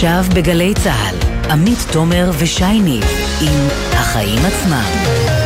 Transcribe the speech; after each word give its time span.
עכשיו 0.00 0.24
בגלי 0.34 0.74
צה"ל, 0.74 1.16
עמית 1.50 1.78
תומר 1.92 2.30
ושייני 2.38 3.00
עם 3.40 3.68
החיים 3.92 4.38
עצמם. 4.44 5.39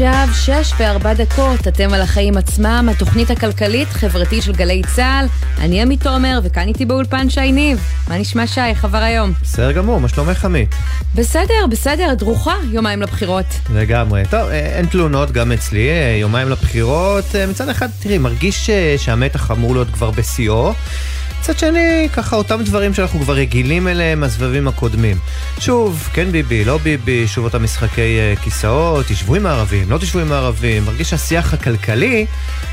עכשיו 0.00 0.28
שש 0.32 0.72
וארבע 0.78 1.14
דקות, 1.14 1.68
אתם 1.68 1.92
על 1.92 2.02
החיים 2.02 2.36
עצמם, 2.36 2.88
התוכנית 2.90 3.30
הכלכלית-חברתית 3.30 4.42
של 4.42 4.52
גלי 4.52 4.82
צה"ל. 4.94 5.26
אני 5.58 5.82
עמית 5.82 6.02
תומר, 6.02 6.40
וכאן 6.42 6.68
איתי 6.68 6.84
באולפן 6.84 7.30
שי 7.30 7.52
ניב. 7.52 7.80
מה 8.08 8.18
נשמע 8.18 8.46
שי? 8.46 8.60
איך 8.60 8.84
עבר 8.84 8.98
היום? 8.98 9.32
בסדר 9.42 9.72
גמור, 9.72 10.00
מה 10.00 10.08
שלומך 10.08 10.44
עמית? 10.44 10.74
בסדר, 11.14 11.66
בסדר, 11.70 12.14
דרוכה 12.14 12.54
יומיים 12.70 13.02
לבחירות. 13.02 13.44
לגמרי. 13.74 14.22
טוב, 14.30 14.48
אה, 14.48 14.76
אין 14.76 14.86
תלונות 14.86 15.30
גם 15.30 15.52
אצלי, 15.52 15.88
אה, 15.88 16.16
יומיים 16.20 16.48
לבחירות. 16.48 17.24
אה, 17.34 17.46
מצד 17.46 17.68
אחד, 17.68 17.88
תראי, 18.02 18.18
מרגיש 18.18 18.70
שהמתח 18.96 19.50
אמור 19.50 19.74
להיות 19.74 19.88
כבר 19.90 20.10
בשיאו. 20.10 20.72
מצד 21.40 21.58
שני, 21.58 22.08
ככה 22.12 22.36
אותם 22.36 22.62
דברים 22.62 22.94
שאנחנו 22.94 23.20
כבר 23.20 23.34
רגילים 23.34 23.88
אליהם 23.88 24.20
מהסבבים 24.20 24.68
הקודמים. 24.68 25.16
שוב, 25.60 26.08
כן 26.12 26.32
ביבי, 26.32 26.64
לא 26.64 26.78
ביבי, 26.78 27.28
שוב 27.28 27.44
אותם 27.44 27.64
משחקי 27.64 28.18
uh, 28.36 28.40
כיסאות, 28.40 29.06
תשבו 29.06 29.34
עם 29.34 29.46
הערבים, 29.46 29.90
לא 29.90 29.98
תשבו 29.98 30.18
עם 30.18 30.32
הערבים. 30.32 30.84
מרגיש 30.84 31.10
שהשיח 31.10 31.54
הכלכלי, 31.54 32.26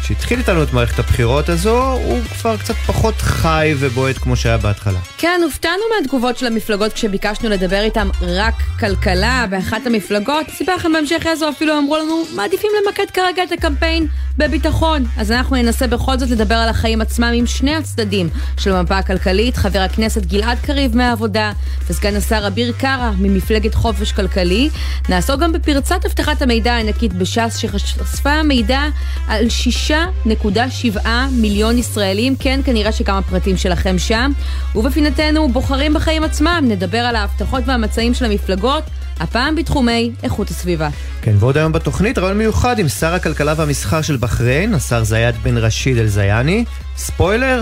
שהתחיל 0.04 0.40
איתנו 0.40 0.64
את 0.64 0.74
מערכת 0.74 1.00
הבחירות 1.00 1.50
הזו, 1.50 1.92
הוא 1.92 2.20
כבר 2.40 2.58
קצת 2.58 2.76
פחות 2.76 3.16
חי 3.18 3.74
ובועט 3.80 4.18
כמו 4.18 4.36
שהיה 4.36 4.58
בהתחלה. 4.58 5.00
כן, 5.18 5.42
הופתענו 5.44 5.84
מהתגובות 5.96 6.38
של 6.38 6.46
המפלגות 6.46 6.94
כשביקשנו 6.94 7.50
לדבר 7.50 7.82
איתם 7.82 8.10
רק 8.22 8.56
כלכלה 8.80 9.46
באחת 9.50 9.86
המפלגות. 9.86 10.46
סיפר 10.58 10.76
לכם 10.76 10.94
בהמשך 10.94 11.24
איזו 11.26 11.50
אפילו 11.50 11.78
אמרו 11.78 11.98
לנו, 11.98 12.24
מעדיפים 12.36 12.72
למקד 12.86 13.12
כרגע 13.14 13.44
את 13.44 13.52
הקמפיין 13.52 14.08
בביטחון. 14.38 15.06
אז 15.18 15.32
אנחנו 15.32 15.56
ננסה 15.56 15.88
בכל 15.88 16.20
זאת 16.20 16.30
לדבר 16.30 16.56
על 16.56 16.70
החיים 16.70 17.02
עצמם 17.02 17.32
עם 17.36 17.48
שני 17.48 17.76
הצדדים 17.76 18.30
של 18.58 18.76
המפה 18.76 18.98
הכלכלית, 18.98 19.58
חבר 19.58 19.80
הכנסת 19.80 20.26
גלעד 20.26 20.58
קריב 20.60 20.98
מהעבודה 20.98 21.52
וסגן 21.90 22.16
השר 22.16 22.48
אביר 22.48 22.74
קארה 22.78 23.12
ממפלגת 23.18 23.74
חופש 23.74 24.12
כלכלי. 24.12 24.70
נעסוק 25.10 25.40
גם 25.40 25.54
בפרצת 25.54 26.06
אבטחת 26.06 26.42
המידע 26.42 26.74
הענקית 26.74 27.14
בש"ס 27.14 27.56
שחשפה 27.56 28.44
מידע 28.44 28.82
על 29.28 29.46
6.7 29.88 31.08
מיליון 31.32 31.78
ישראלים. 31.78 32.36
כן, 32.36 32.60
כנראה 32.66 32.92
שכמה 32.92 33.22
פרטים 33.22 33.58
שלכם 33.58 33.98
שם. 33.98 34.32
ובפינתנו, 34.76 35.50
בוחרים 35.50 35.94
בחיים 35.94 36.24
עצמם, 36.24 36.66
נדבר 36.68 36.98
על 36.98 37.16
ההבטחות 37.16 37.64
והמצעים 37.66 38.14
של 38.14 38.26
המפלגות. 38.26 38.84
הפעם 39.20 39.56
בתחומי 39.56 40.12
איכות 40.24 40.50
הסביבה. 40.50 40.90
כן, 41.22 41.36
ועוד 41.40 41.58
היום 41.58 41.72
בתוכנית 41.72 42.18
רעיון 42.18 42.38
מיוחד 42.38 42.80
עם 42.80 42.88
שר 42.88 43.14
הכלכלה 43.14 43.54
והמסחר 43.58 44.02
של 44.02 44.18
בחריין, 44.18 44.74
השר 44.74 45.04
זיאד 45.04 45.36
בן 45.44 45.58
רשיד 45.58 45.98
אל-זיאני. 45.98 46.66
ספוילר, 46.98 47.62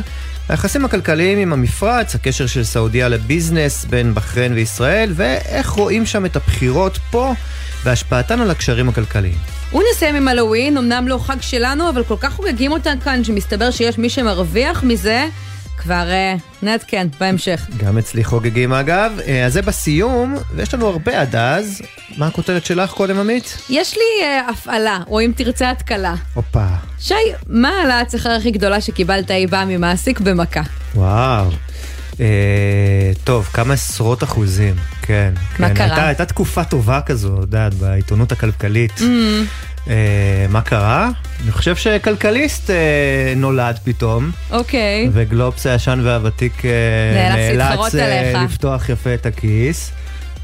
היחסים 0.49 0.85
הכלכליים 0.85 1.37
עם 1.37 1.53
המפרץ, 1.53 2.15
הקשר 2.15 2.47
של 2.47 2.63
סעודיה 2.63 3.09
לביזנס 3.09 3.85
בין 3.85 4.13
בחריין 4.13 4.53
וישראל, 4.53 5.11
ואיך 5.15 5.69
רואים 5.69 6.05
שם 6.05 6.25
את 6.25 6.35
הבחירות 6.35 6.97
פה 7.11 7.33
והשפעתן 7.83 8.39
על 8.39 8.51
הקשרים 8.51 8.89
הכלכליים. 8.89 9.37
ונסיים 9.73 10.15
עם 10.15 10.27
הלואוין, 10.27 10.77
אמנם 10.77 11.07
לא 11.07 11.17
חג 11.17 11.41
שלנו, 11.41 11.89
אבל 11.89 12.03
כל 12.03 12.17
כך 12.19 12.33
חוגגים 12.33 12.71
אותה 12.71 12.93
כאן, 13.03 13.23
שמסתבר 13.23 13.71
שיש 13.71 13.97
מי 13.97 14.09
שמרוויח 14.09 14.83
מזה. 14.83 15.27
כבר 15.77 16.07
uh, 16.09 16.41
נעדכן 16.61 17.07
בהמשך. 17.19 17.67
גם 17.77 17.97
אצלי 17.97 18.23
חוגגים 18.23 18.73
אגב. 18.73 19.11
Uh, 19.19 19.29
אז 19.45 19.53
זה 19.53 19.61
בסיום, 19.61 20.35
ויש 20.55 20.73
לנו 20.73 20.87
הרבה 20.87 21.21
עד 21.21 21.35
אז. 21.35 21.81
מה 22.17 22.27
הכותרת 22.27 22.65
שלך 22.65 22.91
קודם, 22.91 23.19
עמית? 23.19 23.57
יש 23.69 23.93
לי 23.93 24.25
uh, 24.47 24.51
הפעלה, 24.51 24.99
או 25.07 25.21
אם 25.21 25.31
תרצה 25.35 25.71
התקלה. 25.71 26.15
הופה. 26.33 26.65
שי, 27.03 27.13
מה 27.47 27.69
העלאת 27.69 28.11
שכר 28.11 28.29
הכי 28.29 28.51
גדולה 28.51 28.81
שקיבלת 28.81 29.31
אי 29.31 29.47
פעם 29.49 29.69
ממעסיק 29.69 30.19
במכה? 30.19 30.61
וואו. 30.95 31.49
Uh, 32.11 32.15
טוב, 33.23 33.49
כמה 33.53 33.73
עשרות 33.73 34.23
אחוזים, 34.23 34.75
כן. 35.01 35.33
מה 35.59 35.67
כן. 35.67 35.73
קרה? 35.75 35.85
הייתה, 35.85 36.07
הייתה 36.07 36.25
תקופה 36.25 36.63
טובה 36.63 37.01
כזו, 37.01 37.35
את 37.37 37.41
יודעת, 37.41 37.73
בעיתונות 37.73 38.31
הכלכלית. 38.31 38.91
Mm. 38.97 39.03
אה, 39.89 40.45
מה 40.49 40.61
קרה? 40.61 41.09
אני 41.43 41.51
חושב 41.51 41.75
שכלכליסט 41.75 42.69
אה, 42.69 43.33
נולד 43.35 43.79
פתאום. 43.83 44.31
אוקיי. 44.51 45.09
וגלובס 45.13 45.67
הישן 45.67 45.99
והוותיק 46.03 46.65
אה, 46.65 46.71
נאלץ, 47.57 47.95
נאלץ 47.95 48.51
לפתוח 48.51 48.89
יפה 48.89 49.13
את 49.13 49.25
הכיס. 49.25 49.91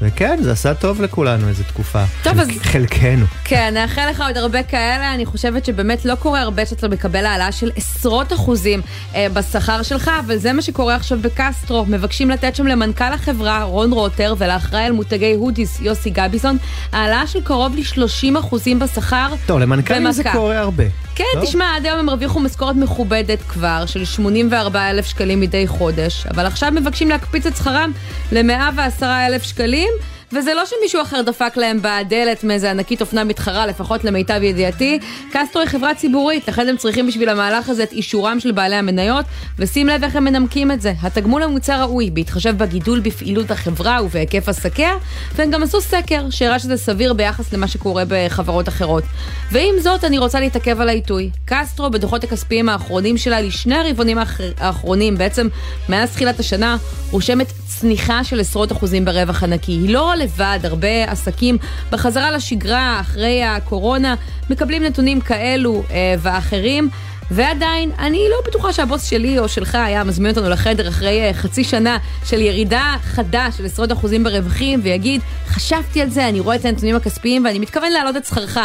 וכן, 0.02 0.38
זה 0.42 0.52
עשה 0.52 0.74
טוב 0.74 1.02
לכולנו 1.02 1.48
איזה 1.48 1.64
תקופה. 1.64 2.04
טוב, 2.22 2.32
חלק, 2.32 2.50
אז... 2.50 2.62
חלקנו. 2.62 3.26
כן, 3.44 3.74
נאחל 3.74 4.10
לך 4.10 4.20
עוד 4.20 4.36
הרבה 4.36 4.62
כאלה. 4.62 5.14
אני 5.14 5.26
חושבת 5.26 5.64
שבאמת 5.64 6.04
לא 6.04 6.14
קורה 6.14 6.40
הרבה 6.40 6.66
שאתה 6.66 6.88
מקבל 6.88 7.26
העלאה 7.26 7.52
של 7.52 7.70
עשרות 7.76 8.32
אחוזים 8.32 8.80
אה, 9.14 9.26
בשכר 9.32 9.82
שלך, 9.82 10.10
אבל 10.26 10.36
זה 10.36 10.52
מה 10.52 10.62
שקורה 10.62 10.94
עכשיו 10.94 11.18
בקסטרו. 11.22 11.84
מבקשים 11.88 12.30
לתת 12.30 12.56
שם 12.56 12.66
למנכ"ל 12.66 13.12
החברה, 13.12 13.62
רון 13.62 13.92
רוטר, 13.92 14.34
ולאחראי 14.38 14.82
על 14.82 14.92
מותגי 14.92 15.34
הודיס, 15.34 15.80
יוסי 15.80 16.10
גביזון, 16.10 16.56
העלאה 16.92 17.26
של 17.26 17.40
קרוב 17.40 17.76
ל-30 17.76 18.38
אחוזים 18.38 18.78
בשכר. 18.78 19.28
טוב, 19.46 19.58
למנכ"לים 19.58 20.12
זה 20.12 20.22
קורה 20.32 20.58
הרבה. 20.58 20.84
כן, 21.14 21.24
לא? 21.36 21.44
תשמע, 21.44 21.76
עד 21.76 21.86
היום 21.86 21.98
הם 21.98 22.08
הרוויחו 22.08 22.40
משכורת 22.40 22.76
מכובדת 22.76 23.42
כבר, 23.42 23.86
של 23.86 24.04
84 24.04 24.90
אלף 24.90 25.06
שקלים 25.06 25.40
מדי 25.40 25.66
חודש, 25.66 26.26
אבל 26.26 26.46
עכשיו 26.46 26.72
מבקשים 26.72 27.08
להקפיץ 27.08 27.46
את 27.46 27.56
שכרם 27.56 27.92
ל-110 28.32 29.02
אלף 29.02 29.42
שקלים. 29.42 29.89
וזה 30.32 30.54
לא 30.54 30.62
שמישהו 30.66 31.02
אחר 31.02 31.22
דפק 31.22 31.56
להם 31.56 31.78
בדלת 31.82 32.44
מאיזה 32.44 32.70
ענקית 32.70 33.00
אופנה 33.00 33.24
מתחרה, 33.24 33.66
לפחות 33.66 34.04
למיטב 34.04 34.42
ידיעתי. 34.42 34.98
קסטרו 35.32 35.62
היא 35.62 35.68
חברה 35.68 35.94
ציבורית, 35.94 36.48
לכן 36.48 36.68
הם 36.68 36.76
צריכים 36.76 37.06
בשביל 37.06 37.28
המהלך 37.28 37.68
הזה 37.68 37.82
את 37.82 37.92
אישורם 37.92 38.40
של 38.40 38.52
בעלי 38.52 38.76
המניות, 38.76 39.24
ושים 39.58 39.86
לב 39.86 40.04
איך 40.04 40.16
הם 40.16 40.24
מנמקים 40.24 40.70
את 40.70 40.80
זה. 40.80 40.92
התגמול 41.02 41.42
המוצע 41.42 41.82
ראוי, 41.82 42.10
בהתחשב 42.10 42.58
בגידול 42.58 43.00
בפעילות 43.00 43.50
החברה 43.50 43.98
ובהיקף 44.02 44.48
עסקיה, 44.48 44.92
והם 45.34 45.50
גם 45.50 45.62
עשו 45.62 45.80
סקר 45.80 46.30
שהראה 46.30 46.58
שזה 46.58 46.76
סביר 46.76 47.12
ביחס 47.12 47.52
למה 47.52 47.68
שקורה 47.68 48.02
בחברות 48.08 48.68
אחרות. 48.68 49.04
ועם 49.52 49.74
זאת, 49.80 50.04
אני 50.04 50.18
רוצה 50.18 50.40
להתעכב 50.40 50.80
על 50.80 50.88
העיתוי. 50.88 51.30
קסטרו, 51.44 51.90
בדוחות 51.90 52.24
הכספיים 52.24 52.68
האחרונים 52.68 53.16
שלה 53.16 53.40
לשני 53.40 53.74
הרבעונים 53.74 54.18
האחרונים, 54.58 55.18
בעצם 55.18 55.48
מאז 55.88 56.10
תחילת 56.10 56.40
השנה, 56.40 56.76
רושמת 57.10 57.52
צניחה 57.66 58.24
של 58.24 58.40
עשרות 58.40 58.72
אחוזים 58.72 59.04
ברווח 59.04 59.42
הנקי. 59.42 59.72
היא 59.72 59.94
לא 59.94 60.14
לבד, 60.20 60.58
הרבה 60.62 61.04
עסקים 61.04 61.58
בחזרה 61.90 62.30
לשגרה 62.30 63.00
אחרי 63.00 63.44
הקורונה 63.44 64.14
מקבלים 64.50 64.82
נתונים 64.82 65.20
כאלו 65.20 65.82
אה, 65.90 66.14
ואחרים. 66.18 66.90
ועדיין, 67.30 67.90
אני 67.98 68.26
לא 68.30 68.36
בטוחה 68.46 68.72
שהבוס 68.72 69.04
שלי 69.04 69.38
או 69.38 69.48
שלך 69.48 69.74
היה 69.74 70.04
מזמין 70.04 70.30
אותנו 70.30 70.50
לחדר 70.50 70.88
אחרי 70.88 71.30
uh, 71.30 71.34
חצי 71.34 71.64
שנה 71.64 71.98
של 72.24 72.40
ירידה 72.40 72.96
חדה 73.02 73.48
של 73.56 73.64
עשרות 73.64 73.92
אחוזים 73.92 74.24
ברווחים, 74.24 74.80
ויגיד, 74.82 75.20
חשבתי 75.46 76.02
על 76.02 76.10
זה, 76.10 76.28
אני 76.28 76.40
רואה 76.40 76.56
את 76.56 76.64
הנתונים 76.64 76.96
הכספיים 76.96 77.44
ואני 77.44 77.58
מתכוון 77.58 77.92
להעלות 77.92 78.16
את 78.16 78.24
שכרך 78.24 78.58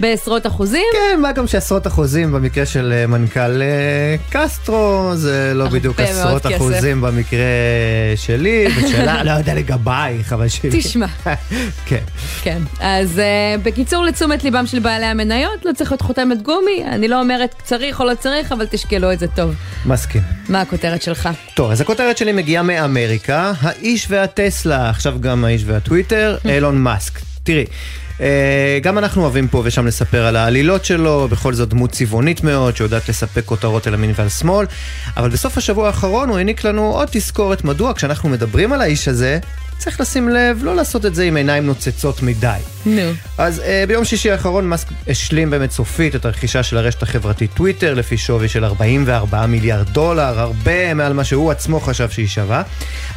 בעשרות 0.00 0.46
אחוזים. 0.46 0.82
כן, 0.92 1.20
מה 1.20 1.32
גם 1.32 1.46
שעשרות 1.46 1.86
אחוזים 1.86 2.32
במקרה 2.32 2.66
של 2.66 2.92
uh, 3.04 3.10
מנכ"ל 3.10 3.60
uh, 3.60 4.32
קסטרו, 4.32 5.10
זה 5.14 5.52
לא 5.54 5.68
בדיוק 5.68 6.00
עשרות 6.00 6.46
אחוזים 6.46 7.00
במקרה 7.00 7.38
שלי, 8.16 8.66
ושאלה, 8.76 9.24
לא 9.24 9.30
יודע 9.30 9.54
לגבייך, 9.54 10.32
אבל 10.32 10.48
שלי. 10.48 10.70
תשמע. 10.72 11.06
כן. 11.88 12.04
כן, 12.42 12.62
אז 12.80 13.18
uh, 13.18 13.60
בקיצור, 13.62 14.04
לתשומת 14.04 14.44
ליבם 14.44 14.66
של 14.66 14.78
בעלי 14.78 15.06
המניות, 15.06 15.64
לא 15.64 15.72
צריך 15.72 15.92
להיות 15.92 16.02
חותמת 16.02 16.42
גומי, 16.42 16.84
אני 16.88 17.08
לא 17.08 17.20
אומרת 17.20 17.54
צריך 17.64 18.00
או 18.00 18.04
לא 18.04 18.14
צריך, 18.14 18.52
אבל 18.52 18.66
תשקלו 18.70 19.12
את 19.12 19.18
זה 19.18 19.26
טוב. 19.26 19.54
מסכים. 19.86 20.22
מה 20.48 20.60
הכותרת 20.60 21.02
שלך? 21.02 21.28
טוב, 21.54 21.70
אז 21.70 21.80
הכותרת 21.80 22.18
שלי 22.18 22.32
מגיעה 22.32 22.62
מאמריקה, 22.62 23.52
האיש 23.60 24.06
והטסלה, 24.10 24.90
עכשיו 24.90 25.20
גם 25.20 25.44
האיש 25.44 25.62
והטוויטר, 25.66 26.36
אילון 26.54 26.78
מאסק. 26.78 27.20
תראי. 27.42 27.64
גם 28.82 28.98
אנחנו 28.98 29.22
אוהבים 29.22 29.48
פה 29.48 29.62
ושם 29.64 29.86
לספר 29.86 30.26
על 30.26 30.36
העלילות 30.36 30.84
שלו, 30.84 31.28
בכל 31.30 31.54
זאת 31.54 31.68
דמות 31.68 31.90
צבעונית 31.90 32.44
מאוד, 32.44 32.76
שיודעת 32.76 33.08
לספק 33.08 33.44
כותרות 33.44 33.88
אל 33.88 33.94
המין 33.94 34.12
ועל 34.16 34.28
שמאל, 34.28 34.66
אבל 35.16 35.28
בסוף 35.28 35.58
השבוע 35.58 35.86
האחרון 35.86 36.28
הוא 36.28 36.38
העניק 36.38 36.64
לנו 36.64 36.82
עוד 36.82 37.08
תזכורת 37.12 37.64
מדוע 37.64 37.94
כשאנחנו 37.94 38.28
מדברים 38.28 38.72
על 38.72 38.80
האיש 38.80 39.08
הזה, 39.08 39.38
צריך 39.80 40.00
לשים 40.00 40.28
לב 40.28 40.60
לא 40.62 40.76
לעשות 40.76 41.06
את 41.06 41.14
זה 41.14 41.24
עם 41.24 41.36
עיניים 41.36 41.66
נוצצות 41.66 42.22
מדי. 42.22 42.58
נו. 42.86 43.02
אז 43.38 43.60
אה, 43.60 43.84
ביום 43.88 44.04
שישי 44.04 44.30
האחרון 44.30 44.68
מאסק 44.68 44.86
השלים 45.08 45.50
באמת 45.50 45.70
סופית 45.70 46.16
את 46.16 46.24
הרכישה 46.24 46.62
של 46.62 46.76
הרשת 46.76 47.02
החברתית 47.02 47.50
טוויטר 47.54 47.94
לפי 47.94 48.16
שווי 48.16 48.48
של 48.48 48.64
44 48.64 49.46
מיליארד 49.46 49.88
דולר, 49.88 50.40
הרבה 50.40 50.94
מעל 50.94 51.12
מה 51.12 51.24
שהוא 51.24 51.50
עצמו 51.50 51.80
חשב 51.80 52.10
שהיא 52.10 52.28
שווה. 52.28 52.62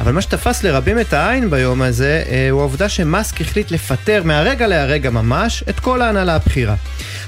אבל 0.00 0.12
מה 0.12 0.22
שתפס 0.22 0.62
לרבים 0.62 1.00
את 1.00 1.12
העין 1.12 1.50
ביום 1.50 1.82
הזה 1.82 2.22
אה, 2.28 2.50
הוא 2.50 2.60
העובדה 2.60 2.88
שמאסק 2.88 3.40
החליט 3.40 3.70
לפטר 3.70 4.22
מהרגע 4.24 4.66
להרגע 4.66 5.10
ממש 5.10 5.64
את 5.68 5.80
כל 5.80 6.02
ההנהלה 6.02 6.34
הבכירה. 6.34 6.74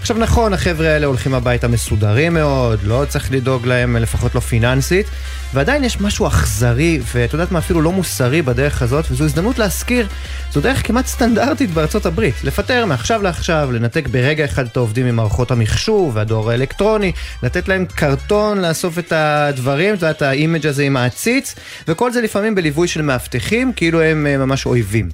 עכשיו 0.00 0.19
נכון, 0.19 0.53
החבר'ה 0.53 0.89
האלה 0.89 1.06
הולכים 1.06 1.35
הביתה 1.35 1.69
מסודרים 1.69 2.35
מאוד, 2.35 2.81
לא 2.82 3.05
צריך 3.09 3.32
לדאוג 3.32 3.67
להם, 3.67 3.97
לפחות 3.97 4.35
לא 4.35 4.41
פיננסית, 4.41 5.06
ועדיין 5.54 5.84
יש 5.84 6.00
משהו 6.00 6.26
אכזרי, 6.26 7.00
ואת 7.14 7.32
יודעת 7.32 7.52
מה, 7.52 7.58
אפילו 7.58 7.82
לא 7.82 7.93
מוסרי 7.93 8.43
בדרך 8.43 8.82
הזאת, 8.82 9.04
וזו 9.10 9.25
הזדמנות 9.25 9.58
להזכיר, 9.58 10.06
זו 10.52 10.60
דרך 10.60 10.87
כמעט 10.87 11.06
סטנדרטית 11.06 11.70
בארצות 11.70 12.06
הברית. 12.06 12.34
לפטר 12.44 12.87
מעכשיו 12.87 13.22
לעכשיו, 13.22 13.69
לנתק 13.72 14.08
ברגע 14.08 14.44
אחד 14.44 14.66
את 14.66 14.76
העובדים 14.76 15.06
ממערכות 15.06 15.50
המחשוב 15.50 16.16
והדואר 16.16 16.50
האלקטרוני, 16.50 17.12
לתת 17.43 17.69
להם 17.69 17.84
קרטון 17.94 18.58
לאסוף 18.60 18.98
את 18.98 19.12
הדברים, 19.12 19.94
את 19.94 20.02
יודעת, 20.02 20.22
ה 20.23 20.30
image 20.30 20.67
הזה 20.66 20.82
עם 20.82 20.96
העציץ, 20.96 21.54
וכל 21.88 22.12
זה 22.12 22.20
לפעמים 22.20 22.54
בליווי 22.54 22.88
של 22.88 23.02
מאבטחים, 23.02 23.72
כאילו 23.76 24.02
הם 24.02 24.26
אה, 24.26 24.37
ממש 24.37 24.66
אויבים. 24.66 25.08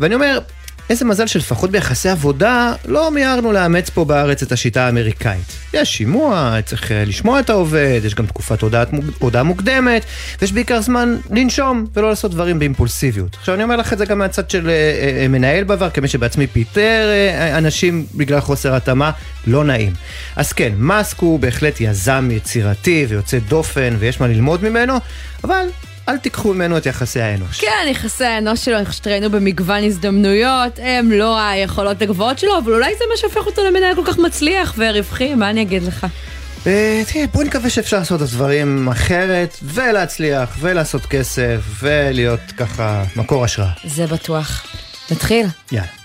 ואני 0.00 0.14
אומר, 0.14 0.38
איזה 0.92 1.04
מזל 1.04 1.26
שלפחות 1.26 1.70
ביחסי 1.70 2.08
עבודה 2.08 2.74
לא 2.84 3.10
מיהרנו 3.10 3.52
לאמץ 3.52 3.90
פה 3.90 4.04
בארץ 4.04 4.42
את 4.42 4.52
השיטה 4.52 4.86
האמריקאית. 4.86 5.52
יש 5.74 5.96
שימוע, 5.96 6.56
צריך 6.64 6.92
אה, 6.92 7.04
לשמוע 7.04 7.40
את 7.40 7.50
העובד, 7.50 8.00
יש 8.04 8.14
גם 8.14 8.26
תקופת 8.26 8.62
הודעה, 8.62 8.84
הודעה 9.18 9.42
מוקדמת, 9.42 10.04
ויש 10.40 10.52
בעיקר 10.52 10.80
זמן 10.80 11.16
לנשום 11.30 11.86
ולא 11.94 12.08
לעשות 12.08 12.30
דברים 12.30 12.58
באימפולסיביות. 12.58 13.36
עכשיו 13.40 13.54
אני 13.54 13.62
אומר 13.62 13.76
לך 13.76 13.92
את 13.92 13.98
זה 13.98 14.04
גם 14.04 14.18
מהצד 14.18 14.50
של 14.50 14.68
אה, 14.68 14.72
אה, 15.22 15.28
מנהל 15.28 15.64
בעבר, 15.64 15.90
כמי 15.90 16.08
שבעצמי 16.08 16.46
פיטר 16.46 17.08
אה, 17.10 17.58
אנשים 17.58 18.06
בגלל 18.14 18.40
חוסר 18.40 18.74
התאמה, 18.74 19.10
לא 19.46 19.64
נעים. 19.64 19.92
אז 20.36 20.52
כן, 20.52 20.72
מאסק 20.76 21.18
הוא 21.18 21.38
בהחלט 21.38 21.80
יזם 21.80 22.28
יצירתי 22.32 23.06
ויוצא 23.08 23.38
דופן 23.38 23.96
ויש 23.98 24.20
מה 24.20 24.26
ללמוד 24.26 24.64
ממנו, 24.64 24.94
אבל 25.44 25.66
אל 26.08 26.18
תיקחו 26.18 26.54
ממנו 26.54 26.76
את 26.78 26.86
יחסי 26.86 27.20
האנוש. 27.20 27.60
כן, 27.60 27.86
יחסי 27.90 28.24
האנוש 28.24 28.64
שלו, 28.64 28.78
איך 28.78 28.92
שראינו 28.92 29.30
במגוון 29.30 29.84
הזדמנויות, 29.84 30.78
הם 30.82 31.12
לא 31.12 31.40
היכולות 31.40 32.02
הגבוהות 32.02 32.38
שלו, 32.38 32.58
אבל 32.58 32.72
אולי 32.72 32.94
זה 32.98 33.04
מה 33.10 33.16
שהופך 33.16 33.46
אותו 33.46 33.62
למנהל 33.64 33.94
כל 33.94 34.02
כך 34.06 34.18
מצליח 34.18 34.74
ורווחי, 34.78 35.34
מה 35.34 35.50
אני 35.50 35.62
אגיד 35.62 35.82
לך? 35.82 36.06
אה, 36.66 37.02
תראה, 37.12 37.24
בוא 37.26 37.44
נקווה 37.44 37.70
שאפשר 37.70 37.98
לעשות 37.98 38.22
את 38.22 38.26
הדברים 38.26 38.88
אחרת, 38.88 39.58
ולהצליח, 39.62 40.56
ולעשות 40.60 41.06
כסף, 41.06 41.60
ולהיות 41.82 42.40
ככה 42.56 43.04
מקור 43.16 43.44
השראה. 43.44 43.70
זה 43.84 44.06
בטוח. 44.06 44.66
נתחיל. 45.10 45.46
יאללה. 45.72 46.01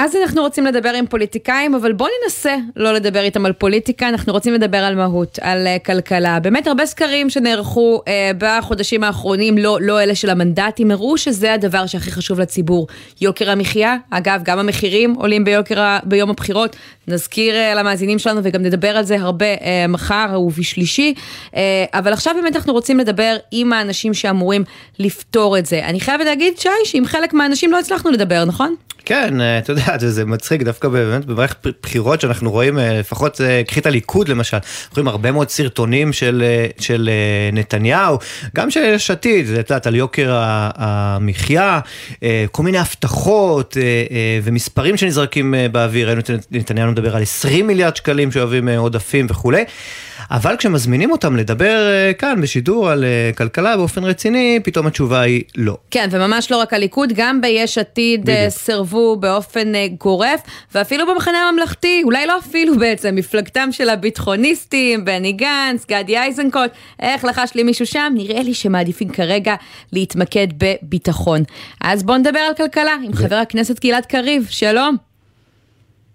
אז 0.00 0.16
אנחנו 0.16 0.42
רוצים 0.42 0.66
לדבר 0.66 0.88
עם 0.88 1.06
פוליטיקאים, 1.06 1.74
אבל 1.74 1.92
בואו 1.92 2.10
ננסה 2.24 2.56
לא 2.76 2.92
לדבר 2.92 3.20
איתם 3.20 3.46
על 3.46 3.52
פוליטיקה, 3.52 4.08
אנחנו 4.08 4.32
רוצים 4.32 4.54
לדבר 4.54 4.78
על 4.78 4.94
מהות, 4.94 5.38
על 5.42 5.66
uh, 5.66 5.84
כלכלה. 5.86 6.40
באמת 6.40 6.66
הרבה 6.66 6.86
סקרים 6.86 7.30
שנערכו 7.30 8.02
uh, 8.04 8.08
בחודשים 8.38 9.04
האחרונים, 9.04 9.58
לא, 9.58 9.78
לא 9.80 10.02
אלה 10.02 10.14
של 10.14 10.30
המנדטים, 10.30 10.90
הראו 10.90 11.18
שזה 11.18 11.54
הדבר 11.54 11.86
שהכי 11.86 12.10
חשוב 12.10 12.40
לציבור. 12.40 12.86
יוקר 13.20 13.50
המחיה, 13.50 13.96
אגב, 14.10 14.40
גם 14.44 14.58
המחירים 14.58 15.14
עולים 15.14 15.44
ביוקר. 15.44 15.98
ביום 16.04 16.30
הבחירות. 16.30 16.76
נזכיר 17.08 17.54
uh, 17.54 17.78
למאזינים 17.78 18.18
שלנו 18.18 18.40
וגם 18.44 18.62
נדבר 18.62 18.88
על 18.88 19.04
זה 19.04 19.16
הרבה 19.20 19.54
uh, 19.54 19.60
מחר 19.88 20.40
ובשלישי. 20.40 21.14
Uh, 21.50 21.54
אבל 21.94 22.12
עכשיו 22.12 22.34
באמת 22.40 22.56
אנחנו 22.56 22.72
רוצים 22.72 22.98
לדבר 22.98 23.36
עם 23.50 23.72
האנשים 23.72 24.14
שאמורים 24.14 24.64
לפתור 24.98 25.58
את 25.58 25.66
זה. 25.66 25.84
אני 25.84 26.00
חייבת 26.00 26.24
להגיד, 26.24 26.58
שי, 26.58 26.68
שעם 26.84 27.06
חלק 27.06 27.32
מהאנשים 27.32 27.72
לא 27.72 27.78
הצלחנו 27.78 28.10
לדבר, 28.10 28.44
נכון? 28.44 28.74
כן, 29.08 29.40
אה, 29.40 29.58
אתה 29.58 29.72
יודע, 29.72 29.98
זה 29.98 30.24
מצחיק 30.24 30.62
דווקא 30.62 30.88
באמת 30.88 31.24
במערכת 31.24 31.66
בחירות 31.82 32.20
שאנחנו 32.20 32.50
רואים, 32.50 32.78
אה, 32.78 32.98
לפחות 32.98 33.40
אה, 33.40 33.62
קחי 33.66 33.80
את 33.80 33.86
הליכוד 33.86 34.28
למשל, 34.28 34.56
אנחנו 34.56 34.94
רואים 34.94 35.08
הרבה 35.08 35.32
מאוד 35.32 35.48
סרטונים 35.48 36.12
של, 36.12 36.44
של 36.80 37.10
נתניהו, 37.52 38.18
גם 38.56 38.70
של 38.70 38.80
יש 38.80 39.10
עתיד, 39.10 39.50
את 39.50 39.70
יודעת, 39.70 39.86
על 39.86 39.94
יוקר 39.94 40.30
המחיה, 40.74 41.80
כל 42.52 42.62
מיני 42.62 42.78
הבטחות 42.78 43.76
ומספרים 44.42 44.96
שנזרקים 44.96 45.54
באוויר, 45.72 46.06
ראינו 46.06 46.20
את 46.20 46.30
נתניהו 46.50 46.86
מדבר 46.98 47.16
על 47.16 47.22
20 47.22 47.66
מיליארד 47.66 47.96
שקלים 47.96 48.32
שאוהבים 48.32 48.68
עודפים 48.68 49.26
וכולי. 49.30 49.64
אבל 50.30 50.56
כשמזמינים 50.56 51.10
אותם 51.10 51.36
לדבר 51.36 51.88
uh, 52.12 52.14
כאן 52.14 52.40
בשידור 52.40 52.90
על 52.90 53.04
uh, 53.04 53.36
כלכלה 53.36 53.76
באופן 53.76 54.04
רציני, 54.04 54.60
פתאום 54.64 54.86
התשובה 54.86 55.20
היא 55.20 55.42
לא. 55.56 55.76
כן, 55.90 56.08
וממש 56.10 56.50
לא 56.50 56.56
רק 56.56 56.72
הליכוד, 56.72 57.12
גם 57.14 57.40
ביש 57.40 57.78
עתיד 57.78 58.28
uh, 58.28 58.32
סרבו 58.48 59.16
באופן 59.16 59.72
גורף, 60.00 60.40
ואפילו 60.74 61.06
במחנה 61.06 61.38
הממלכתי, 61.38 62.00
אולי 62.04 62.26
לא 62.26 62.38
אפילו 62.38 62.78
בעצם, 62.78 63.14
מפלגתם 63.14 63.68
של 63.72 63.88
הביטחוניסטים, 63.88 65.04
בני 65.04 65.32
גנץ, 65.32 65.86
גדי 65.90 66.18
איזנקוט, 66.18 66.70
איך 67.00 67.24
לחש 67.24 67.54
לי 67.54 67.62
מישהו 67.62 67.86
שם? 67.86 68.12
נראה 68.16 68.42
לי 68.42 68.54
שמעדיפים 68.54 69.08
כרגע 69.08 69.54
להתמקד 69.92 70.46
בביטחון. 70.58 71.42
אז 71.80 72.02
בואו 72.02 72.18
נדבר 72.18 72.38
על 72.38 72.54
כלכלה 72.54 72.94
עם 73.04 73.12
חבר 73.14 73.36
הכנסת 73.36 73.80
גלעד 73.80 74.06
קריב, 74.06 74.46
שלום. 74.50 75.07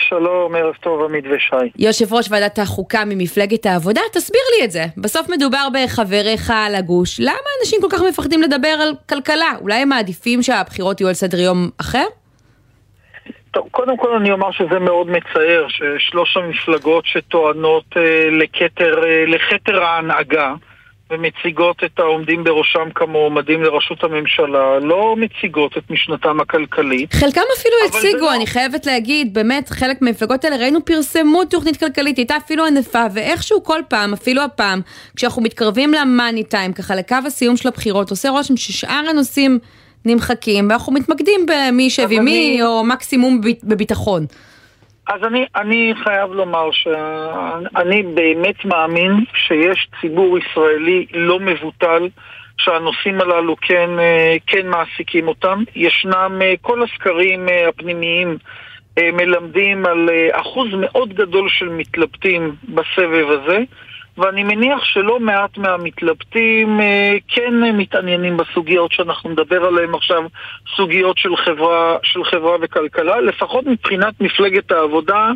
שלום, 0.10 0.56
ערב 0.56 0.76
טוב, 0.82 1.04
עמית 1.04 1.26
ושי. 1.32 1.72
יושב 1.78 2.14
ראש 2.14 2.28
ועדת 2.32 2.60
החוקה 2.60 3.06
ממפלגת 3.06 3.66
העבודה, 3.66 4.02
תסביר 4.14 4.42
לי 4.58 4.66
את 4.66 4.72
זה. 4.72 4.86
בסוף 4.98 5.30
מדובר 5.30 5.68
בחבריך 5.74 6.54
לגוש. 6.78 7.20
למה 7.20 7.50
אנשים 7.62 7.80
כל 7.82 7.88
כך 7.92 8.02
מפחדים 8.10 8.42
לדבר 8.42 8.68
על 8.68 8.94
כלכלה? 9.10 9.52
אולי 9.62 9.76
הם 9.76 9.90
מעדיפים 9.90 10.42
שהבחירות 10.42 11.02
יהיו 11.02 11.08
על 11.08 11.14
סדר 11.14 11.40
יום 11.40 11.70
אחר? 11.82 12.06
טוב, 13.52 13.68
קודם 13.72 13.98
כל 13.98 14.16
אני 14.16 14.32
אומר 14.32 14.52
שזה 14.52 14.80
מאוד 14.80 15.08
מצער 15.08 15.66
ששלוש 15.68 16.38
המפלגות 16.38 17.06
שטוענות 17.06 17.86
אה, 17.98 18.30
לכתר, 18.32 19.04
אה, 19.04 19.26
לכתר 19.28 19.84
ההנהגה 19.84 20.54
ומציגות 21.12 21.84
את 21.86 22.00
העומדים 22.00 22.44
בראשם 22.44 22.90
כמועמדים 22.96 23.64
לראשות 23.64 24.04
הממשלה, 24.04 24.80
לא 24.80 25.16
מציגות 25.18 25.78
את 25.78 25.84
משנתם 25.90 26.40
הכלכלית. 26.40 27.14
חלקם 27.14 27.42
אפילו 27.60 27.76
הציגו, 27.88 28.26
לא... 28.26 28.36
אני 28.36 28.48
חייבת 28.48 28.86
להגיד, 28.86 29.34
באמת, 29.34 29.70
חלק 29.70 30.02
מהמפלגות 30.02 30.46
האלה, 30.46 30.56
ראינו 30.56 30.86
פרסמו 30.86 31.46
תוכנית 31.46 31.78
כלכלית, 31.78 32.18
הייתה 32.18 32.38
אפילו 32.38 32.66
ענפה, 32.66 33.04
ואיכשהו 33.14 33.64
כל 33.64 33.80
פעם, 33.88 34.14
אפילו 34.14 34.42
הפעם, 34.42 34.82
כשאנחנו 35.16 35.42
מתקרבים 35.42 35.94
למאני 35.94 36.44
טיים, 36.44 36.74
ככה 36.74 36.96
לקו 36.96 37.18
הסיום 37.26 37.58
של 37.58 37.68
הבחירות, 37.68 38.10
עושה 38.10 38.30
רושם 38.30 38.58
ששאר 38.58 39.04
הנושאים 39.10 39.60
נמחקים, 40.06 40.70
ואנחנו 40.70 40.94
מתמקדים 40.94 41.46
במי 41.48 41.84
ישב 41.84 42.08
עם 42.12 42.26
מי, 42.26 42.64
או 42.64 42.84
מקסימום 42.84 43.42
בביטחון. 43.64 44.26
אז 45.08 45.24
אני, 45.24 45.46
אני 45.56 45.94
חייב 46.04 46.32
לומר 46.32 46.72
שאני 46.72 48.04
באמת 48.04 48.66
מאמין 48.66 49.12
שיש 49.36 49.88
ציבור 50.02 50.38
ישראלי 50.38 51.06
לא 51.14 51.40
מבוטל 51.40 52.10
שהנושאים 52.58 53.22
הללו 53.22 53.56
כן, 53.62 53.90
אה, 54.00 54.36
כן 54.48 54.68
מעסיקים 54.68 55.28
אותם. 55.28 55.64
ישנם 55.76 56.40
אה, 56.42 56.54
כל 56.62 56.84
הסקרים 56.84 57.50
אה, 57.50 57.70
הפנימיים 57.70 58.38
מלמדים 59.00 59.86
על 59.86 60.10
אחוז 60.32 60.68
מאוד 60.80 61.14
גדול 61.14 61.50
של 61.50 61.70
מתלבטים 61.70 62.56
בסבב 62.64 63.28
הזה. 63.30 63.60
ואני 64.18 64.44
מניח 64.44 64.84
שלא 64.84 65.20
מעט 65.20 65.58
מהמתלבטים 65.58 66.82
אה, 66.82 67.16
כן 67.28 67.54
מתעניינים 67.74 68.38
בסוגיות 68.38 68.92
שאנחנו 68.92 69.30
נדבר 69.30 69.66
עליהן 69.66 69.96
עכשיו, 69.96 70.24
סוגיות 70.76 71.18
של 71.18 71.36
חברה, 71.36 71.98
של 72.04 72.24
חברה 72.24 72.56
וכלכלה, 72.62 73.22
לפחות 73.22 73.66
מבחינת 73.66 74.22
מפלגת 74.22 74.72
העבודה. 74.72 75.32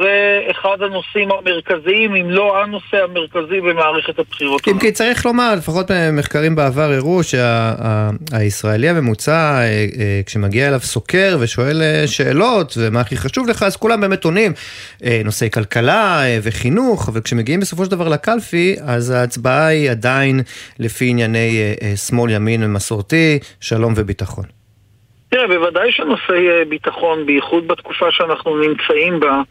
זה 0.00 0.40
אחד 0.50 0.82
הנושאים 0.82 1.28
המרכזיים, 1.30 2.14
אם 2.14 2.30
לא 2.30 2.62
הנושא 2.62 3.04
המרכזי 3.04 3.60
במערכת 3.60 4.18
הבחירות. 4.18 4.68
אם 4.68 4.78
כי 4.78 4.92
צריך 4.92 5.26
לומר, 5.26 5.54
לפחות 5.56 5.90
מחקרים 6.12 6.54
בעבר 6.54 6.92
הראו 6.92 7.20
שהישראלי 7.22 8.86
שה, 8.86 8.90
הממוצע, 8.90 9.32
אה, 9.32 9.86
אה, 10.00 10.20
כשמגיע 10.26 10.68
אליו 10.68 10.80
סוקר 10.80 11.36
ושואל 11.40 11.82
אה, 11.82 12.06
שאלות, 12.06 12.74
ומה 12.78 13.00
הכי 13.00 13.16
חשוב 13.16 13.48
לך, 13.48 13.62
אז 13.62 13.76
כולם 13.76 14.00
באמת 14.00 14.24
עונים 14.24 14.52
נושאי 15.24 15.50
כלכלה 15.50 16.22
וחינוך, 16.42 17.10
וכשמגיעים 17.14 17.60
בסופו 17.60 17.84
של 17.84 17.90
דבר 17.90 18.08
לקלפי, 18.08 18.76
אז 18.86 19.10
ההצבעה 19.10 19.66
היא 19.66 19.90
עדיין 19.90 20.40
לפי 20.78 21.10
ענייני 21.10 21.74
שמאל, 22.06 22.30
ימין 22.30 22.64
ומסורתי, 22.64 23.38
שלום 23.60 23.92
וביטחון. 23.96 24.44
תראה, 25.30 25.46
בוודאי 25.46 25.92
שנושאי 25.92 26.64
ביטחון, 26.68 27.26
בייחוד 27.26 27.68
בתקופה 27.68 28.06
שאנחנו 28.10 28.56
נמצאים 28.56 29.20
בה, 29.20 29.42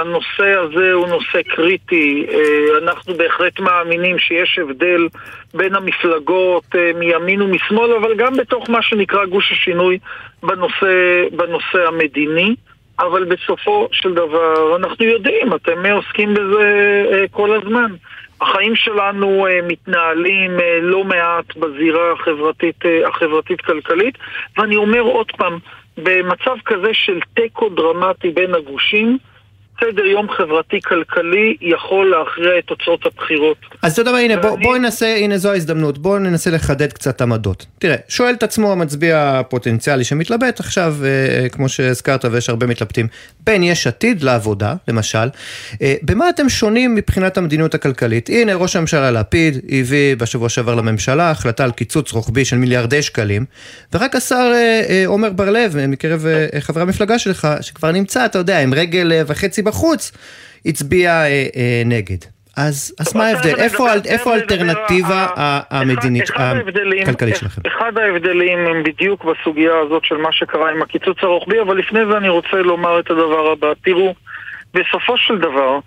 הנושא 0.00 0.58
הזה 0.58 0.92
הוא 0.92 1.08
נושא 1.08 1.42
קריטי. 1.48 2.26
Uh, 2.28 2.82
אנחנו 2.82 3.14
בהחלט 3.14 3.60
מאמינים 3.60 4.18
שיש 4.18 4.58
הבדל 4.58 5.08
בין 5.54 5.74
המפלגות 5.74 6.64
uh, 6.74 6.98
מימין 6.98 7.42
ומשמאל, 7.42 7.92
אבל 7.92 8.14
גם 8.14 8.36
בתוך 8.36 8.70
מה 8.70 8.82
שנקרא 8.82 9.24
גוש 9.26 9.52
השינוי 9.52 9.98
בנושא, 10.42 11.24
בנושא 11.32 11.86
המדיני. 11.88 12.54
אבל 13.00 13.24
בסופו 13.24 13.88
של 13.92 14.14
דבר, 14.14 14.76
אנחנו 14.76 15.04
יודעים, 15.04 15.54
אתם 15.54 15.86
עוסקים 15.86 16.34
בזה 16.34 17.24
כל 17.30 17.52
הזמן. 17.52 17.92
החיים 18.40 18.76
שלנו 18.76 19.46
מתנהלים 19.62 20.50
לא 20.82 21.04
מעט 21.04 21.56
בזירה 21.56 22.12
החברתית, 22.12 22.84
החברתית-כלכלית, 23.06 24.18
ואני 24.56 24.76
אומר 24.76 25.00
עוד 25.00 25.32
פעם, 25.36 25.58
במצב 26.02 26.56
כזה 26.64 26.90
של 26.92 27.18
תיקו 27.34 27.68
דרמטי 27.68 28.30
בין 28.30 28.54
הגושים, 28.54 29.18
סדר 29.80 30.04
יום 30.04 30.26
חברתי-כלכלי 30.30 31.56
יכול 31.60 32.10
להכריע 32.10 32.58
את 32.58 32.64
תוצאות 32.64 33.06
הבחירות. 33.06 33.56
אז 33.82 33.92
אתה 33.92 34.00
יודע 34.00 34.12
מה, 34.12 34.18
הנה, 34.18 34.36
בוא, 34.36 34.58
בוא 34.62 34.78
ננסה, 34.78 35.16
הנה 35.16 35.38
זו 35.38 35.50
ההזדמנות, 35.52 35.98
בוא 35.98 36.18
ננסה 36.18 36.50
לחדד 36.50 36.92
קצת 36.92 37.22
עמדות. 37.22 37.66
תראה, 37.78 37.96
שואל 38.08 38.34
את 38.34 38.42
עצמו 38.42 38.72
המצביע 38.72 39.38
הפוטנציאלי 39.38 40.04
שמתלבט 40.04 40.60
עכשיו, 40.60 40.94
אה, 41.04 41.48
כמו 41.48 41.68
שהזכרת 41.68 42.24
ויש 42.24 42.48
הרבה 42.48 42.66
מתלבטים, 42.66 43.06
בין 43.44 43.62
יש 43.62 43.86
עתיד 43.86 44.22
לעבודה, 44.22 44.74
למשל, 44.88 45.28
אה, 45.82 45.94
במה 46.02 46.28
אתם 46.28 46.48
שונים 46.48 46.94
מבחינת 46.94 47.38
המדיניות 47.38 47.74
הכלכלית? 47.74 48.28
הנה, 48.28 48.54
ראש 48.54 48.76
הממשלה 48.76 49.10
לפיד 49.10 49.58
הביא 49.68 50.16
בשבוע 50.16 50.48
שעבר 50.48 50.74
לממשלה 50.74 51.30
החלטה 51.30 51.64
על 51.64 51.70
קיצוץ 51.70 52.12
רוחבי 52.12 52.44
של 52.44 52.56
מיליארדי 52.56 53.02
שקלים, 53.02 53.44
ורק 53.94 54.14
השר 54.14 54.50
אה, 54.54 54.82
אה, 54.88 55.02
עומר 55.06 55.30
בר-לב, 55.30 55.86
מקרב 55.88 56.26
אה, 56.26 56.60
חברי 56.60 56.82
המפלגה 56.82 57.18
שלך, 57.18 57.48
שכבר 57.60 57.92
נמצא, 57.92 58.24
אתה 58.24 58.38
יודע, 58.38 58.60
עם 58.62 58.74
רגל 58.74 59.12
אה, 59.12 59.22
וחצי 59.26 59.62
בחוץ, 59.68 60.12
הצביע 60.66 61.10
אה, 61.10 61.46
אה, 61.56 61.82
נגד. 61.86 62.18
אז, 62.56 62.94
אז 63.00 63.16
מה 63.16 63.26
ההבדל? 63.26 63.54
איפה, 63.54 63.86
איפה 64.04 64.32
האלטרנטיבה 64.32 65.26
המדינית, 65.70 66.30
הכלכלית 67.02 67.36
שלכם? 67.36 67.62
אחד 67.66 67.98
ההבדלים 67.98 68.58
הם 68.58 68.82
בדיוק 68.82 69.24
בסוגיה 69.24 69.72
הזאת 69.86 70.04
של 70.04 70.16
מה 70.16 70.32
שקרה 70.32 70.70
עם 70.70 70.82
הקיצוץ 70.82 71.16
הרוחבי, 71.22 71.60
אבל 71.60 71.78
לפני 71.78 72.00
זה 72.10 72.16
אני 72.16 72.28
רוצה 72.28 72.56
לומר 72.56 73.00
את 73.00 73.10
הדבר 73.10 73.52
הבא. 73.52 73.72
תראו, 73.84 74.14
בסופו 74.74 75.16
של 75.16 75.38
דבר, 75.38 75.78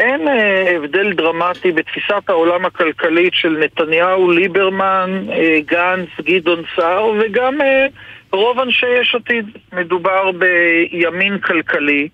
אין 0.00 0.28
אה, 0.28 0.76
הבדל 0.76 1.12
דרמטי 1.12 1.72
בתפיסת 1.72 2.28
העולם 2.28 2.66
הכלכלית 2.66 3.34
של 3.34 3.56
נתניהו, 3.60 4.30
ליברמן, 4.30 5.24
אה, 5.32 5.58
גנץ, 5.66 6.08
גדעון 6.20 6.62
סער 6.76 7.10
וגם 7.20 7.60
אה, 7.60 7.86
רוב 8.32 8.60
אנשי 8.60 8.86
יש 9.00 9.14
עתיד. 9.14 9.46
מדובר 9.72 10.30
בימין 10.32 11.38
כלכלי. 11.38 12.08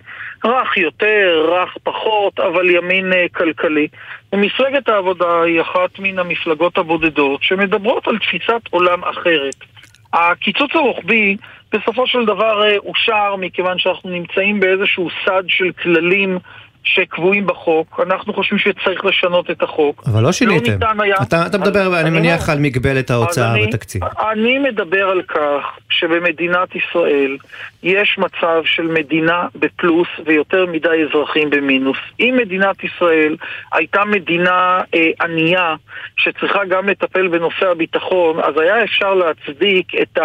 רך 0.44 0.76
יותר, 0.76 1.46
רך 1.48 1.76
פחות, 1.82 2.40
אבל 2.40 2.70
ימין 2.70 3.12
כלכלי. 3.34 3.88
ומפלגת 4.32 4.88
העבודה 4.88 5.42
היא 5.42 5.60
אחת 5.60 5.98
מן 5.98 6.18
המפלגות 6.18 6.78
הבודדות 6.78 7.42
שמדברות 7.42 8.08
על 8.08 8.18
תפיסת 8.18 8.62
עולם 8.70 9.04
אחרת. 9.04 9.54
הקיצוץ 10.12 10.70
הרוחבי 10.74 11.36
בסופו 11.72 12.06
של 12.06 12.24
דבר 12.24 12.76
אושר 12.78 13.36
מכיוון 13.36 13.78
שאנחנו 13.78 14.10
נמצאים 14.10 14.60
באיזשהו 14.60 15.08
סד 15.24 15.42
של 15.48 15.72
כללים 15.82 16.38
שקבועים 16.86 17.46
בחוק, 17.46 18.00
אנחנו 18.06 18.34
חושבים 18.34 18.58
שצריך 18.58 19.04
לשנות 19.04 19.50
את 19.50 19.62
החוק. 19.62 20.02
אבל 20.06 20.22
לא 20.22 20.32
שיניתם. 20.32 20.78
לא 20.96 21.02
היה... 21.02 21.16
אתה, 21.22 21.46
אתה 21.46 21.58
מדבר, 21.58 21.86
אני, 21.86 22.00
אני 22.00 22.10
מניח, 22.10 22.48
על 22.48 22.58
מגבלת 22.58 23.10
ההוצאה 23.10 23.54
בתקציב. 23.66 24.02
אני 24.04 24.58
מדבר 24.58 25.08
על 25.08 25.22
כך 25.22 25.78
שבמדינת 25.90 26.68
ישראל 26.76 27.36
יש 27.82 28.18
מצב 28.18 28.62
של 28.64 28.82
מדינה 28.82 29.46
בפלוס 29.54 30.08
ויותר 30.24 30.66
מדי 30.66 31.04
אזרחים 31.08 31.50
במינוס. 31.50 31.96
אם 32.20 32.34
מדינת 32.42 32.84
ישראל 32.84 33.36
הייתה 33.72 34.04
מדינה 34.04 34.80
אה, 34.94 35.10
ענייה 35.20 35.74
שצריכה 36.16 36.64
גם 36.64 36.88
לטפל 36.88 37.28
בנושא 37.28 37.66
הביטחון, 37.66 38.40
אז 38.40 38.58
היה 38.58 38.84
אפשר 38.84 39.14
להצדיק 39.14 39.86
את 40.02 40.18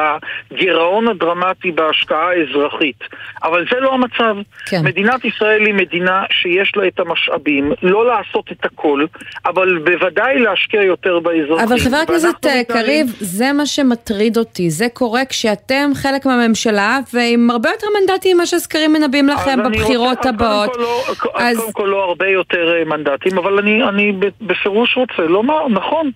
הגירעון 0.51 1.07
הדרמטי 1.07 1.71
בהשקעה 1.71 2.29
האזרחית. 2.29 3.03
אבל 3.43 3.65
זה 3.71 3.79
לא 3.79 3.93
המצב. 3.93 4.35
כן. 4.69 4.81
מדינת 4.83 5.25
ישראל 5.25 5.65
היא 5.65 5.73
מדינה 5.73 6.23
שיש 6.51 6.71
לה 6.75 6.87
את 6.87 6.99
המשאבים, 6.99 7.71
לא 7.81 8.05
לעשות 8.05 8.51
את 8.51 8.65
הכל, 8.65 9.05
אבל 9.45 9.77
בוודאי 9.77 10.39
להשקיע 10.39 10.83
יותר 10.83 11.19
באזרחים. 11.19 11.67
אבל 11.67 11.79
חבר 11.79 11.97
הכנסת 11.97 12.45
אה, 12.45 12.63
קריב, 12.63 13.07
זה 13.19 13.53
מה 13.53 13.65
שמטריד 13.65 14.37
אותי. 14.37 14.69
זה 14.69 14.87
קורה 14.93 15.25
כשאתם 15.25 15.91
חלק 15.93 16.25
מהממשלה 16.25 16.99
ועם 17.13 17.49
הרבה 17.49 17.69
יותר 17.69 17.87
מנדטים 17.99 18.37
ממה 18.37 18.45
שהסקרים 18.45 18.93
מנבאים 18.93 19.27
לכם 19.27 19.59
בבחירות 19.65 20.17
רוצה, 20.17 20.29
הבאות. 20.29 20.69
קודם 20.75 20.85
כל, 21.17 21.39
לא, 21.39 21.45
אז... 21.45 21.57
קודם 21.57 21.71
כל 21.71 21.87
לא 21.91 22.03
הרבה 22.03 22.27
יותר 22.27 22.73
אה, 22.73 22.85
מנדטים, 22.85 23.37
אבל 23.37 23.59
אני, 23.59 23.83
אני 23.83 24.13
בפירוש 24.41 24.97
רוצה 24.97 25.23
לומר, 25.23 25.67
נכון, 25.67 26.11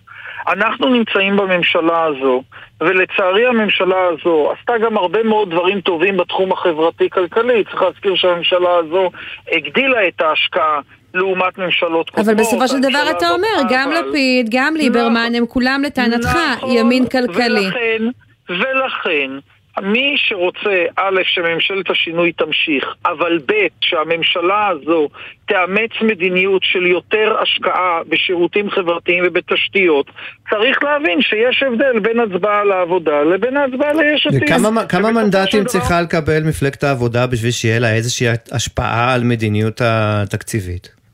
אנחנו 0.47 0.89
נמצאים 0.89 1.37
בממשלה 1.37 2.03
הזו, 2.03 2.43
ולצערי 2.81 3.45
הממשלה 3.47 4.07
הזו 4.07 4.51
עשתה 4.51 4.73
גם 4.77 4.97
הרבה 4.97 5.23
מאוד 5.23 5.49
דברים 5.51 5.81
טובים 5.81 6.17
בתחום 6.17 6.51
החברתי-כלכלי. 6.51 7.63
צריך 7.63 7.81
להזכיר 7.81 8.15
שהממשלה 8.15 8.75
הזו 8.75 9.11
הגדילה 9.51 10.07
את 10.07 10.21
ההשקעה. 10.21 10.79
לעומת 11.13 11.57
ממשלות 11.57 12.09
קודמות. 12.09 12.27
אבל 12.29 12.43
בסופו 12.43 12.67
של 12.67 12.79
דבר 12.79 13.11
אתה 13.17 13.29
אומר, 13.29 13.69
גם 13.69 13.91
לפיד, 13.91 14.47
גם 14.51 14.73
ליברמן, 14.75 15.31
הם 15.35 15.45
כולם 15.45 15.81
לטענתך 15.85 16.37
נכון, 16.57 16.71
ימין 16.71 17.07
כלכלי. 17.07 17.67
ולכן, 17.67 18.03
ולכן, 18.49 19.31
מי 19.81 20.15
שרוצה, 20.17 20.85
א', 20.95 21.21
שממשלת 21.23 21.89
השינוי 21.89 22.31
תמשיך, 22.31 22.85
אבל 23.05 23.39
ב', 23.45 23.67
שהממשלה 23.81 24.67
הזו 24.67 25.09
תאמץ 25.45 25.91
מדיניות 26.01 26.61
של 26.63 26.85
יותר 26.85 27.35
השקעה 27.41 27.99
בשירותים 28.09 28.69
חברתיים 28.69 29.23
ובתשתיות, 29.27 30.05
צריך 30.49 30.83
להבין 30.83 31.21
שיש 31.21 31.63
הבדל 31.63 31.99
בין 31.99 32.19
הצבעה 32.19 32.63
לעבודה 32.63 33.23
לבין 33.23 33.57
ההצבעה 33.57 33.93
ליש 33.93 34.27
עתיד. 34.27 34.43
כמה 34.89 35.11
מנדטים 35.11 35.65
צריכה 35.65 36.01
לקבל 36.01 36.43
מפלגת 36.43 36.83
העבודה 36.83 37.27
בשביל 37.27 37.51
שיהיה 37.51 37.79
לה 37.79 37.93
איזושהי 37.93 38.27
השפעה 38.51 39.13
על 39.13 39.23
מדיניות 39.23 39.81
התקציבית? 39.83 41.04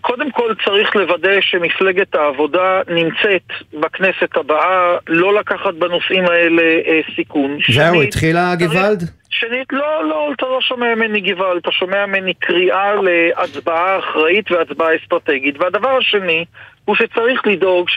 קודם 0.00 0.30
כל 0.30 0.54
צריך 0.64 0.96
לוודא 0.96 1.40
שמפלגת 1.40 2.14
העבודה 2.14 2.80
נמצאת 2.88 3.80
בכנסת 3.80 4.36
הבאה, 4.36 4.96
לא 5.08 5.34
לקחת 5.34 5.74
בנושאים 5.74 6.24
האלה 6.24 6.62
אה, 6.62 7.00
סיכון. 7.16 7.58
זהו, 7.68 8.02
התחילה 8.02 8.54
גוואלד? 8.58 9.02
שנית, 9.30 9.72
לא, 9.72 10.08
לא, 10.08 10.28
אתה 10.36 10.46
לא 10.46 10.60
שומע 10.60 10.94
ממני 10.94 11.20
גוואלד, 11.20 11.60
אתה 11.60 11.72
שומע 11.72 12.06
ממני 12.06 12.34
קריאה 12.34 12.92
להצבעה 12.94 13.98
אחראית 13.98 14.50
והצבעה 14.50 14.88
אסטרטגית. 14.96 15.60
והדבר 15.60 15.96
השני, 15.98 16.44
הוא 16.84 16.96
שצריך 16.96 17.46
לדאוג 17.46 17.88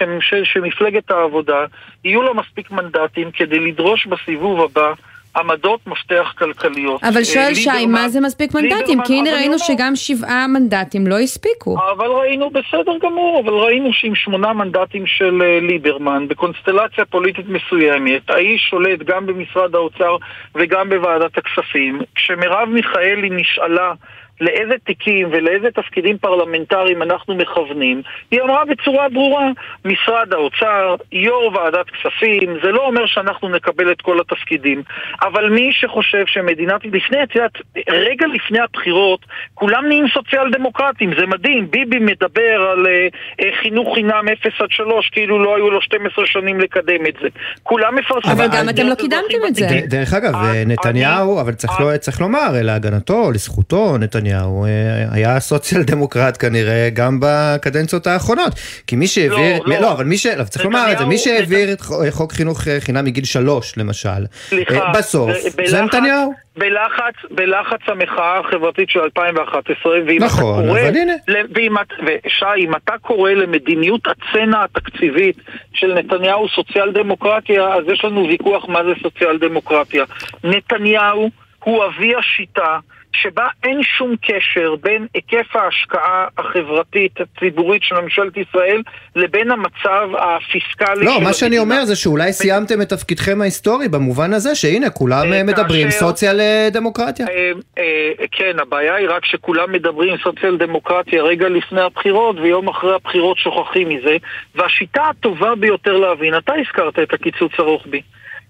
שמפלגת 0.44 1.12
העבודה 1.12 1.66
יהיו 2.04 2.22
לה 2.22 2.34
מספיק 2.34 2.72
מנדטים 2.72 3.32
כדי 3.32 3.60
לדרוש 3.60 4.08
בסיבוב 4.08 4.62
הבא 4.62 4.94
עמדות 5.38 5.80
מפתח 5.88 6.34
כלכליות. 6.38 7.04
אבל 7.04 7.18
אה, 7.18 7.26
שואל 7.26 7.54
שי, 7.54 7.86
מה 7.86 8.10
זה 8.10 8.22
מספיק 8.22 8.56
מנדטים? 8.56 9.02
כי 9.06 9.14
הנה 9.14 9.34
ראינו 9.34 9.60
שגם 9.60 9.96
שבעה 9.96 10.48
מנדטים 10.48 11.08
לא 11.08 11.20
הספיקו. 11.20 11.78
אבל 11.96 12.08
ראינו, 12.08 12.50
בסדר 12.50 12.98
גמור, 13.02 13.42
אבל 13.46 13.54
ראינו 13.54 13.94
שעם 13.94 14.16
שמונה 14.16 14.54
מנדטים 14.54 15.08
של 15.08 15.42
אה, 15.42 15.60
ליברמן, 15.62 16.28
בקונסטלציה 16.28 17.06
פוליטית 17.06 17.46
מסוימת, 17.50 18.30
האיש 18.30 18.68
שולט 18.70 19.00
גם 19.00 19.26
במשרד 19.26 19.76
האוצר 19.76 20.18
וגם 20.56 20.90
בוועדת 20.90 21.38
הכספים. 21.38 22.02
כשמרב 22.16 22.70
מיכאלי 22.70 23.30
נשאלה 23.30 23.94
לאיזה 24.42 24.74
תיקים 24.84 25.28
ולאיזה 25.32 25.72
תפקידים 25.72 26.18
פרלמנטריים 26.18 27.02
אנחנו 27.02 27.36
מכוונים, 27.36 28.02
היא 28.32 28.42
אמרה 28.42 28.66
בצורה 28.66 29.10
ברורה, 29.10 29.50
משרד 29.86 30.34
האוצר, 30.34 30.96
יו"ר 31.12 31.52
ועדת 31.54 31.86
כספים, 31.90 32.58
זה 32.64 32.72
לא 32.72 32.86
אומר 32.88 33.06
שאנחנו 33.06 33.50
נקבל 33.50 33.92
את 33.92 34.02
כל 34.02 34.20
התפקידים, 34.20 34.84
אבל 35.22 35.50
מי 35.50 35.70
שחושב 35.74 36.24
שמדינת, 36.26 36.86
לפני, 36.86 37.24
את 37.24 37.36
יודעת, 37.36 37.52
רגע 37.90 38.26
לפני 38.28 38.60
הבחירות, 38.60 39.20
כולם 39.54 39.86
נהיים 39.88 40.06
סוציאל 40.14 40.52
דמוקרטים, 40.52 41.12
זה 41.20 41.26
מדהים, 41.26 41.72
ביבי 41.72 42.00
מדבר 42.00 42.62
על 42.72 42.86
uh, 42.86 43.46
חינוך 43.62 43.96
חינם 43.96 44.26
0 44.42 44.62
עד 44.62 44.72
3, 44.72 45.10
כאילו 45.10 45.44
לא 45.44 45.56
היו 45.56 45.70
לו 45.70 45.82
12 45.82 46.26
שנים 46.26 46.60
לקדם 46.60 47.06
את 47.10 47.14
זה. 47.22 47.28
כולם 47.64 47.96
מפרסמים... 47.96 48.38
אבל 48.38 48.48
גם 48.58 48.70
אתם 48.70 48.88
לא 48.88 48.96
קידמתם 48.96 49.38
את 49.48 49.56
זה. 49.56 49.68
דרך 49.88 50.14
אגב, 50.14 50.34
נתניהו, 50.66 51.42
אבל 51.42 51.54
צריך 52.00 52.22
לומר, 52.22 52.50
להגנתו, 52.54 53.32
לזכותו, 53.32 53.98
נתניהו... 53.98 54.25
נתניהו 54.26 54.66
אה, 54.66 54.70
היה 55.12 55.40
סוציאל 55.40 55.84
דמוקרט 55.84 56.38
כנראה 56.42 56.90
גם 56.94 57.20
בקדנציות 57.22 58.08
האחרונות. 58.08 58.54
כי 58.88 58.96
מי 58.96 59.08
שהעביר, 59.08 59.64
לא, 59.66 59.76
לא, 59.76 59.82
לא 59.82 59.92
אבל 59.92 60.06
מי 60.06 60.18
ש... 60.18 60.28
צריך 60.50 60.66
לומר 60.66 60.92
את 60.92 60.98
זה, 60.98 61.06
מי 61.06 61.18
שהעביר 61.18 61.74
את 61.74 61.82
חוק 62.12 62.32
חינוך 62.32 62.68
אה, 62.68 62.78
חינם 62.80 63.06
מגיל 63.06 63.26
שלוש 63.26 63.78
למשל, 63.78 64.26
סליחה, 64.32 64.76
אה, 64.76 64.92
בסוף, 64.92 65.32
זה 65.66 65.82
נתניהו. 65.82 66.34
בלחץ, 66.58 67.14
בלחץ 67.32 67.80
המחאה 67.88 68.40
החברתית 68.40 68.90
של 68.90 69.00
2011, 69.00 69.92
ואם 70.08 70.24
נכון, 70.24 70.60
אתה 70.60 70.68
קורא, 70.68 70.82
אבל 70.82 70.98
הנה. 70.98 71.14
ואם, 71.28 71.76
ושי, 72.06 72.46
אם 72.58 72.76
אתה 72.76 72.94
קורא 73.02 73.32
למדיניות 73.32 74.02
הצנע 74.08 74.64
התקציבית 74.64 75.38
של 75.74 75.94
נתניהו 75.94 76.48
סוציאל 76.50 76.92
דמוקרטיה, 76.92 77.74
אז 77.74 77.84
יש 77.94 78.06
לנו 78.06 78.28
ויכוח 78.28 78.70
מה 78.70 78.84
זה 78.84 78.92
סוציאל 79.02 79.38
דמוקרטיה. 79.38 80.06
נתניהו 80.44 81.30
הוא 81.64 81.86
אבי 81.86 82.16
השיטה 82.16 82.80
שבה 83.22 83.48
אין 83.64 83.84
שום 83.84 84.16
קשר 84.22 84.76
בין 84.82 85.08
היקף 85.14 85.56
ההשקעה 85.56 86.28
החברתית 86.38 87.12
הציבורית 87.22 87.84
של 87.84 87.96
ממשלת 88.02 88.38
ישראל 88.38 88.82
לבין 89.16 89.52
המצב 89.52 90.10
הפיסקלי 90.20 91.06
לא, 91.06 91.18
של 91.18 91.24
מה 91.24 91.34
שאני. 91.34 91.58
אומר 91.60 91.86
זה 91.86 91.96
שאולי 91.96 92.34
סיימתם 92.34 92.82
את 92.82 92.90
תפקידכם 92.90 93.42
ההיסטורי 93.42 93.88
במובן 93.88 94.34
הזה 94.34 94.56
שהנה 94.56 94.90
כולם 94.90 95.34
אה, 95.34 95.38
אה, 95.38 95.44
מדברים 95.44 95.88
כאשר- 95.88 96.00
סוציאל 96.00 96.40
אה, 96.40 96.68
דמוקרטיה. 96.72 97.28
אה, 97.28 97.52
אה, 97.78 98.12
כן, 98.32 98.60
הבעיה 98.60 98.96
היא 98.96 99.08
רק 99.10 99.26
שכולם 99.26 99.72
מדברים 99.72 100.18
סוציאל 100.24 100.58
דמוקרטיה 100.58 101.24
רגע 101.24 101.50
לפני 101.50 101.82
הבחירות 101.82 102.36
ויום 102.40 102.68
אחרי 102.68 102.96
הבחירות 102.96 103.38
שוכחים 103.38 103.90
מזה 103.90 104.18
והשיטה 104.56 105.02
הטובה 105.10 105.56
ביותר 105.56 105.98
להבין, 105.98 106.38
אתה 106.38 106.54
הזכרת 106.54 107.00
את 107.00 107.14
הקיצוץ 107.14 107.52
הרוחבי 107.58 108.02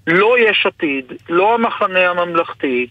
לא 0.08 0.36
יש 0.40 0.66
עתיד, 0.66 1.06
לא 1.30 1.54
המחנה 1.54 2.10
הממלכתי 2.10 2.88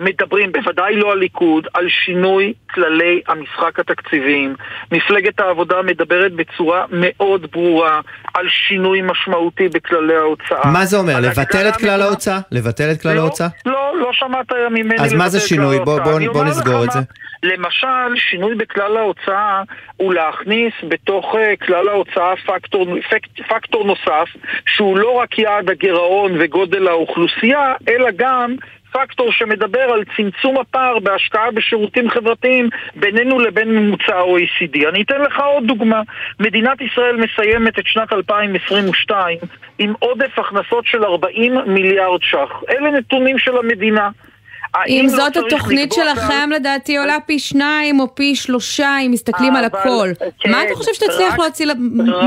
מדברים, 0.00 0.52
בוודאי 0.52 0.96
לא 0.96 1.12
הליכוד, 1.12 1.66
על 1.74 1.88
שינוי 1.88 2.52
כללי 2.74 3.20
המשחק 3.28 3.78
התקציביים. 3.80 4.54
מפלגת 4.92 5.40
העבודה 5.40 5.82
מדברת 5.82 6.32
בצורה 6.32 6.84
מאוד 6.90 7.46
ברורה 7.52 8.00
על 8.34 8.48
שינוי 8.48 9.02
משמעותי 9.02 9.68
בכללי 9.68 10.16
ההוצאה. 10.16 10.70
מה 10.72 10.84
זה 10.84 10.96
אומר? 10.96 11.20
לבטל 11.20 11.68
את 11.68 11.76
כלל 11.76 12.02
ההוצאה? 12.02 12.38
לבטל 12.52 12.90
את 12.92 13.02
כלל 13.02 13.14
לא, 13.14 13.20
ההוצאה? 13.20 13.48
לא, 13.66 13.92
לא 14.00 14.10
שמעת 14.12 14.52
ממני 14.70 15.00
אז 15.00 15.12
מה 15.12 15.28
זה 15.28 15.40
שינוי? 15.40 15.78
בוא- 15.78 16.44
נסגור 16.44 16.84
את 16.84 16.90
זה. 16.90 16.98
למשל, 17.42 18.16
שינוי 18.16 18.54
בכלל 18.54 18.96
ההוצאה 18.96 19.62
הוא 19.96 20.14
להכניס 20.14 20.72
בתוך 20.88 21.34
אה, 21.38 21.54
כלל 21.66 21.88
ההוצאה 21.88 22.32
פקטור, 22.46 22.86
פק- 23.10 23.46
פקטור 23.48 23.84
נוסף, 23.84 24.28
שהוא 24.66 24.98
לא 24.98 25.10
רק 25.12 25.38
יעד 25.38 25.70
הגירעון 25.70 26.32
וגודל 26.40 26.88
האוכלוסייה, 26.88 27.74
אלא 27.88 28.08
גם 28.16 28.54
פקטור 28.94 29.32
שמדבר 29.32 29.80
על 29.80 30.02
צמצום 30.16 30.58
הפער 30.58 30.98
בהשקעה 30.98 31.50
בשירותים 31.50 32.10
חברתיים 32.10 32.68
בינינו 32.96 33.38
לבין 33.38 33.68
ממוצע 33.68 34.14
ה-OECD. 34.16 34.88
אני 34.88 35.02
אתן 35.02 35.20
לך 35.20 35.40
עוד 35.40 35.66
דוגמה. 35.66 36.02
מדינת 36.40 36.80
ישראל 36.80 37.16
מסיימת 37.16 37.78
את 37.78 37.84
שנת 37.86 38.12
2022 38.12 39.38
עם 39.78 39.92
עודף 39.98 40.38
הכנסות 40.38 40.86
של 40.86 41.04
40 41.04 41.54
מיליארד 41.66 42.20
ש"ח. 42.22 42.62
אלה 42.70 42.90
נתונים 42.90 43.38
של 43.38 43.56
המדינה. 43.58 44.08
אם 44.88 45.02
לא 45.04 45.16
זאת 45.16 45.32
צריך 45.32 45.46
התוכנית 45.46 45.92
שלכם 45.92 46.50
לדעתי 46.54 46.96
עולה 46.96 47.16
פי 47.26 47.38
שניים 47.38 48.00
או 48.00 48.14
פי 48.14 48.34
שלושה 48.36 48.96
אם 49.06 49.10
מסתכלים 49.12 49.56
על 49.56 49.64
הכל. 49.64 50.08
כן, 50.40 50.50
מה 50.50 50.62
אתה 50.62 50.74
חושב 50.74 50.92
שתצליח 50.94 51.32
רק- 51.32 51.38
להוציא 51.38 51.66
רק- 51.70 51.76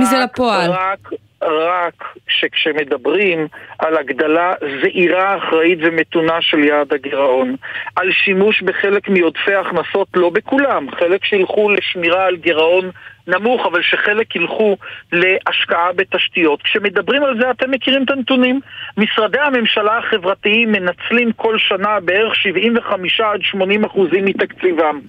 מזה 0.02 0.16
לפועל? 0.24 0.72
רק, 0.72 1.10
רק 1.42 2.04
שכשמדברים 2.28 3.48
על 3.80 3.98
הגדלה 3.98 4.54
זעירה, 4.82 5.38
אחראית 5.38 5.80
ומתונה 5.82 6.42
של 6.42 6.60
יעד 6.60 6.94
הגירעון, 6.94 7.56
על 7.96 8.12
שימוש 8.12 8.62
בחלק 8.62 9.10
מעודפי 9.10 9.56
הכנסות, 9.56 10.08
לא 10.16 10.30
בכולם, 10.30 10.92
חלק 10.92 11.26
שילכו 11.26 11.70
לשמירה 11.70 12.26
על 12.26 12.36
גירעון 12.36 12.92
נמוך, 13.28 13.66
אבל 13.66 13.82
שחלק 13.82 14.36
ילכו 14.36 14.78
להשקעה 15.12 15.94
בתשתיות. 15.96 16.62
כשמדברים 16.62 17.24
על 17.24 17.42
זה, 17.42 17.52
אתם 17.52 17.72
מכירים 17.72 18.04
את 18.04 18.12
הנתונים. 18.12 18.60
משרדי 18.98 19.40
הממשלה 19.40 19.98
החברתיים 19.98 20.72
מנצלים 20.72 21.32
כל 21.32 21.58
שנה 21.58 22.00
בערך 22.00 22.36
75 22.36 23.22
עד 23.22 23.42
80 23.42 23.86
אחוזים 23.86 24.26
מתקציבם. 24.26 25.00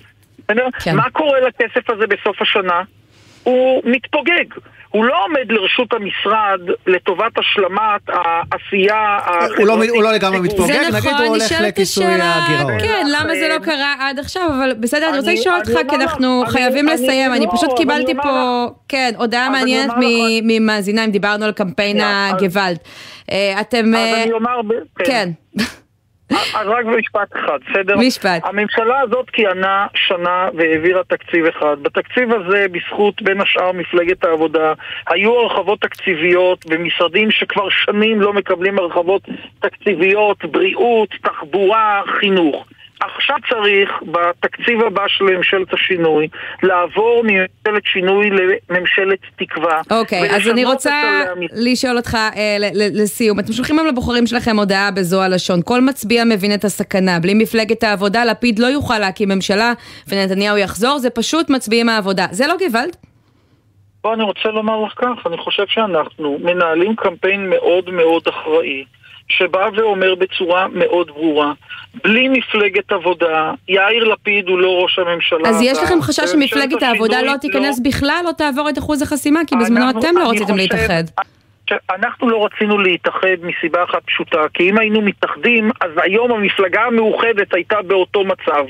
כן. 0.84 0.96
מה 0.96 1.10
קורה 1.10 1.40
לכסף 1.40 1.90
הזה 1.90 2.06
בסוף 2.06 2.42
השנה? 2.42 2.82
הוא 3.48 3.82
מתפוגג. 3.84 4.44
הוא 4.88 5.04
לא 5.04 5.14
עומד 5.24 5.52
לרשות 5.52 5.92
המשרד 5.92 6.60
לטובת 6.86 7.32
השלמת 7.38 8.00
העשייה 8.08 9.18
החברתית. 9.20 9.58
הוא 9.58 9.66
לא- 9.66 9.74
הוא 9.94 10.02
לא 10.02 10.12
לגמרי. 10.12 10.40
מתפוגג, 10.40 10.72
זה 10.72 10.78
נגיד 10.80 10.94
נכון, 10.94 11.12
הוא 11.14 11.26
הולך 11.26 11.52
לכיסוי 11.60 12.04
השאלה, 12.06 12.34
הגירעון. 12.36 12.80
כן, 12.80 13.06
למה 13.10 13.34
זה 13.34 13.48
לא 13.48 13.64
קרה 13.64 13.94
עד 14.00 14.18
עכשיו, 14.18 14.42
אבל 14.58 14.72
בסדר, 14.80 15.08
אני 15.08 15.18
רוצה 15.18 15.32
לשאול 15.32 15.54
אותך, 15.54 15.90
כי 15.90 15.96
אנחנו 15.96 16.44
חייבים 16.48 16.86
לסיים, 16.86 17.32
אני 17.32 17.46
לא, 17.46 17.50
פשוט 17.56 17.76
קיבלתי 17.76 18.14
פה, 18.22 18.66
כן, 18.88 19.12
הודעה 19.18 19.50
מעניינת 19.50 19.90
ממאזינה, 20.42 21.04
אם 21.04 21.10
דיברנו 21.10 21.44
על 21.44 21.52
קמפיין 21.52 22.00
הגוואלד. 22.00 22.78
אה, 23.32 23.60
אתם, 23.60 23.86
אז 23.94 24.14
אה, 24.14 24.22
אני 24.22 24.32
אומר... 24.32 24.62
ב- 24.62 25.02
כן, 25.04 25.28
אז 26.30 26.66
רק 26.66 26.84
במשפט 26.84 27.36
אחד, 27.36 27.58
בסדר? 27.70 27.96
משפט. 27.98 28.40
הממשלה 28.44 29.00
הזאת 29.00 29.30
כיהנה 29.30 29.86
שנה 29.94 30.48
והעבירה 30.54 31.04
תקציב 31.04 31.46
אחד. 31.46 31.76
בתקציב 31.82 32.32
הזה, 32.32 32.66
בזכות 32.72 33.22
בין 33.22 33.40
השאר 33.40 33.72
מפלגת 33.72 34.24
העבודה, 34.24 34.72
היו 35.06 35.34
הרחבות 35.34 35.80
תקציביות 35.80 36.66
במשרדים 36.66 37.30
שכבר 37.30 37.68
שנים 37.70 38.20
לא 38.20 38.32
מקבלים 38.32 38.78
הרחבות 38.78 39.22
תקציביות, 39.60 40.44
בריאות, 40.44 41.08
תחבורה, 41.22 42.02
חינוך. 42.20 42.64
עכשיו 43.00 43.36
צריך, 43.48 43.90
בתקציב 44.02 44.80
הבא 44.86 45.02
של 45.08 45.24
ממשלת 45.24 45.74
השינוי, 45.74 46.28
לעבור 46.62 47.22
מממשלת 47.24 47.84
שינוי 47.84 48.30
לממשלת 48.30 49.18
תקווה. 49.36 49.80
אוקיי, 49.90 50.30
אז 50.30 50.34
ולשנות 50.34 50.52
אני 50.52 50.64
רוצה. 50.64 51.22
לשאול 51.52 51.96
אותך 51.96 52.14
אה, 52.14 52.56
לסיום. 52.72 53.40
אתם 53.40 53.52
שולחים 53.52 53.78
היום 53.78 53.88
לבוחרים 53.88 54.26
שלכם 54.26 54.58
הודעה 54.58 54.90
בזו 54.90 55.22
הלשון. 55.22 55.60
כל 55.64 55.80
מצביע 55.80 56.24
מבין 56.24 56.54
את 56.54 56.64
הסכנה. 56.64 57.20
בלי 57.20 57.34
מפלגת 57.34 57.82
העבודה, 57.82 58.24
לפיד 58.24 58.58
לא 58.58 58.66
יוכל 58.66 58.98
להקים 58.98 59.28
ממשלה 59.28 59.72
ונתניהו 60.08 60.56
יחזור, 60.56 60.98
זה 60.98 61.10
פשוט 61.10 61.50
מצביעים 61.50 61.86
מהעבודה. 61.86 62.26
זה 62.30 62.46
לא 62.46 62.54
גוואלד? 62.58 62.96
פה 64.00 64.14
אני 64.14 64.22
רוצה 64.22 64.48
לומר 64.48 64.80
לך 64.84 64.92
כך, 64.96 65.26
אני 65.26 65.36
חושב 65.36 65.64
שאנחנו 65.68 66.38
מנהלים 66.40 66.96
קמפיין 66.96 67.50
מאוד 67.50 67.90
מאוד 67.90 68.22
אחראי, 68.28 68.84
שבא 69.28 69.68
ואומר 69.76 70.14
בצורה 70.14 70.66
מאוד 70.68 71.06
ברורה, 71.06 71.52
בלי 72.04 72.28
מפלגת 72.28 72.92
עבודה, 72.92 73.52
יאיר 73.68 74.04
לפיד 74.04 74.48
הוא 74.48 74.58
לא 74.58 74.68
ראש 74.82 74.98
הממשלה. 74.98 75.48
אז 75.48 75.62
יש 75.62 75.78
לכם 75.82 76.02
חשש 76.02 76.24
שמפלגת 76.32 76.82
העבודה 76.82 77.16
השינוי 77.16 77.32
לא 77.34 77.38
תיכנס 77.38 77.80
בכלל, 77.80 78.20
לא 78.24 78.30
תעבור 78.32 78.68
את 78.68 78.78
אחוז 78.78 79.02
החסימה? 79.02 79.40
כי 79.46 79.56
בזמנו 79.56 79.86
אנחנו- 79.86 80.00
אתם 80.00 80.16
לא 80.18 80.28
רציתם 80.30 80.44
חושב- 80.44 80.56
להתאחד. 80.56 81.02
אנחנו 81.90 82.28
לא 82.30 82.44
רצינו 82.46 82.78
להתאחד 82.78 83.36
מסיבה 83.42 83.84
אחת 83.84 84.02
פשוטה, 84.06 84.38
כי 84.54 84.70
אם 84.70 84.78
היינו 84.78 85.00
מתאחדים, 85.02 85.70
אז 85.80 85.90
היום 86.02 86.32
המפלגה 86.32 86.82
המאוחדת 86.82 87.54
הייתה 87.54 87.82
באותו 87.82 88.24
מצב. 88.24 88.64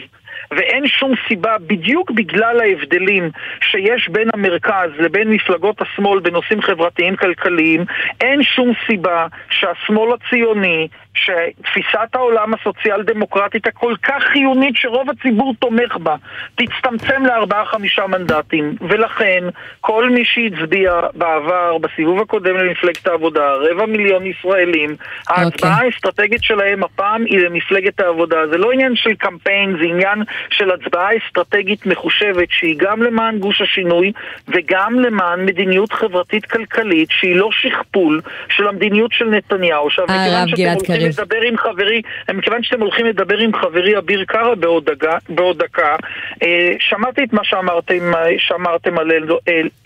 ואין 0.50 0.86
שום 0.86 1.12
סיבה, 1.28 1.56
בדיוק 1.66 2.10
בגלל 2.10 2.60
ההבדלים 2.60 3.30
שיש 3.60 4.08
בין 4.08 4.28
המרכז 4.34 4.90
לבין 4.98 5.30
מפלגות 5.30 5.82
השמאל 5.82 6.20
בנושאים 6.20 6.62
חברתיים 6.62 7.16
כלכליים, 7.16 7.84
אין 8.20 8.42
שום 8.42 8.72
סיבה 8.86 9.26
שהשמאל 9.50 10.12
הציוני, 10.12 10.88
שתפיסת 11.24 12.14
העולם 12.14 12.54
הסוציאל 12.54 13.02
דמוקרטית 13.02 13.66
הכל 13.66 13.94
כך 14.02 14.22
חיונית 14.32 14.76
שרוב 14.76 15.10
הציבור 15.10 15.54
תומך 15.58 15.96
בה, 15.96 16.14
תצטמצם 16.54 17.26
לארבעה 17.26 17.64
חמישה 17.64 18.06
מנדטים. 18.06 18.74
ולכן, 18.88 19.44
כל 19.80 20.10
מי 20.10 20.24
שהצביע 20.24 21.00
בעבר, 21.14 21.78
בסיבוב 21.78 22.20
הקודם 22.20 22.56
למפלגת 22.56 23.06
העבודה, 23.06 23.52
רבע 23.54 23.86
מיליון 23.86 24.26
ישראלים, 24.26 24.96
ההצבעה 25.28 25.72
אוקיי. 25.72 25.86
האסטרטגית 25.86 26.42
שלהם 26.42 26.84
הפעם 26.84 27.24
היא 27.24 27.38
למפלגת 27.38 28.00
העבודה. 28.00 28.36
זה 28.50 28.58
לא 28.58 28.72
עניין 28.72 28.96
של 28.96 29.14
קמפיין, 29.14 29.76
זה 29.78 29.84
עניין 29.84 30.22
של 30.50 30.70
הצבעה 30.70 31.08
אסטרטגית 31.16 31.86
מחושבת 31.86 32.48
שהיא 32.50 32.74
גם 32.78 33.02
למען 33.02 33.38
גוש 33.38 33.60
השינוי 33.60 34.12
וגם 34.48 35.00
למען 35.00 35.44
מדיניות 35.44 35.92
חברתית-כלכלית 35.92 37.08
שהיא 37.10 37.36
לא 37.36 37.48
שכפול 37.52 38.20
של 38.48 38.68
המדיניות 38.68 39.12
של 39.12 39.24
נתניהו. 39.24 39.86
עכשיו, 39.86 40.04
מכיוון 40.04 40.48
שאתם 40.48 40.92
הולכים. 40.92 41.07
לדבר 41.08 41.40
עם 41.40 41.56
חברי, 41.56 42.02
מכיוון 42.34 42.62
שאתם 42.62 42.80
הולכים 42.80 43.06
לדבר 43.06 43.38
עם 43.38 43.54
חברי 43.54 43.98
אביר 43.98 44.24
קארה 44.24 44.54
בעוד 45.28 45.62
דקה, 45.62 45.96
אה, 46.42 46.72
שמעתי 46.78 47.24
את 47.24 47.32
מה 47.32 47.44
שאמרתם, 47.44 48.14
אה, 48.14 48.28
שאמרתם 48.38 48.98
על 48.98 49.10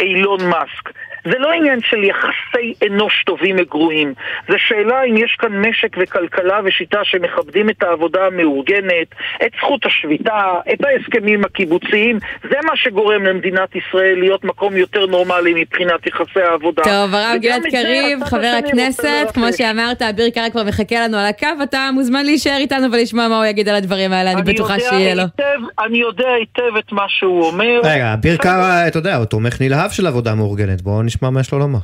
אילון 0.00 0.40
מאסק. 0.46 0.92
זה 1.24 1.38
לא 1.38 1.52
עניין 1.52 1.80
של 1.90 2.04
יחסי 2.04 2.86
אנוש 2.86 3.24
טובים 3.26 3.56
וגרועים, 3.58 4.14
זה 4.48 4.54
שאלה 4.58 5.02
אם 5.02 5.16
יש 5.16 5.36
כאן 5.38 5.52
משק 5.52 5.96
וכלכלה 6.00 6.60
ושיטה 6.64 6.98
שמכבדים 7.02 7.70
את 7.70 7.82
העבודה 7.82 8.26
המאורגנת, 8.26 9.08
את 9.46 9.50
זכות 9.58 9.86
השביתה, 9.86 10.54
את 10.72 10.78
ההסכמים 10.84 11.44
הקיבוציים, 11.44 12.18
זה 12.42 12.56
מה 12.64 12.76
שגורם 12.76 13.22
למדינת 13.22 13.76
ישראל 13.76 14.18
להיות 14.18 14.44
מקום 14.44 14.76
יותר 14.76 15.06
נורמלי 15.06 15.54
מבחינת 15.54 16.06
יחסי 16.06 16.40
העבודה. 16.40 16.82
טוב, 16.82 17.14
הרב 17.14 17.36
גלעד 17.40 17.62
קריב, 17.70 18.24
חבר 18.24 18.54
הכנסת, 18.58 19.30
כמו. 19.34 19.52
שאמרת, 19.52 20.02
אביר 20.02 20.30
קארה 20.30 20.50
כבר 20.50 20.64
מחכה 20.64 21.00
לנו 21.00 21.16
על 21.16 21.26
הקו, 21.26 21.62
אתה 21.62 21.90
מוזמן 21.94 22.24
להישאר 22.24 22.56
איתנו 22.56 22.92
ולשמוע 22.92 23.28
מה 23.28 23.36
הוא 23.36 23.44
יגיד 23.44 23.68
על 23.68 23.74
הדברים 23.74 24.12
האלה, 24.12 24.32
אני 24.32 24.42
בטוחה 24.42 24.80
שיהיה 24.80 25.14
לו. 25.14 25.22
היטב, 25.22 25.84
אני 25.86 25.98
יודע 25.98 26.28
היטב 26.38 26.76
את 26.78 26.92
מה 26.92 27.04
שהוא 27.08 27.46
אומר. 27.46 27.80
רגע, 27.84 28.14
אביר 28.14 28.36
קארה, 28.36 28.88
אתה 28.88 28.98
יודע, 28.98 29.16
הוא 29.16 29.24
תומך 29.24 29.60
נלהב 29.60 29.90
של 29.90 30.06
עבודה 30.06 30.34
מאורגנת, 30.34 30.82
בואו 30.82 31.02
נשמע 31.12 31.30
מה 31.30 31.40
יש 31.40 31.52
לו 31.52 31.58
לומר. 31.58 31.78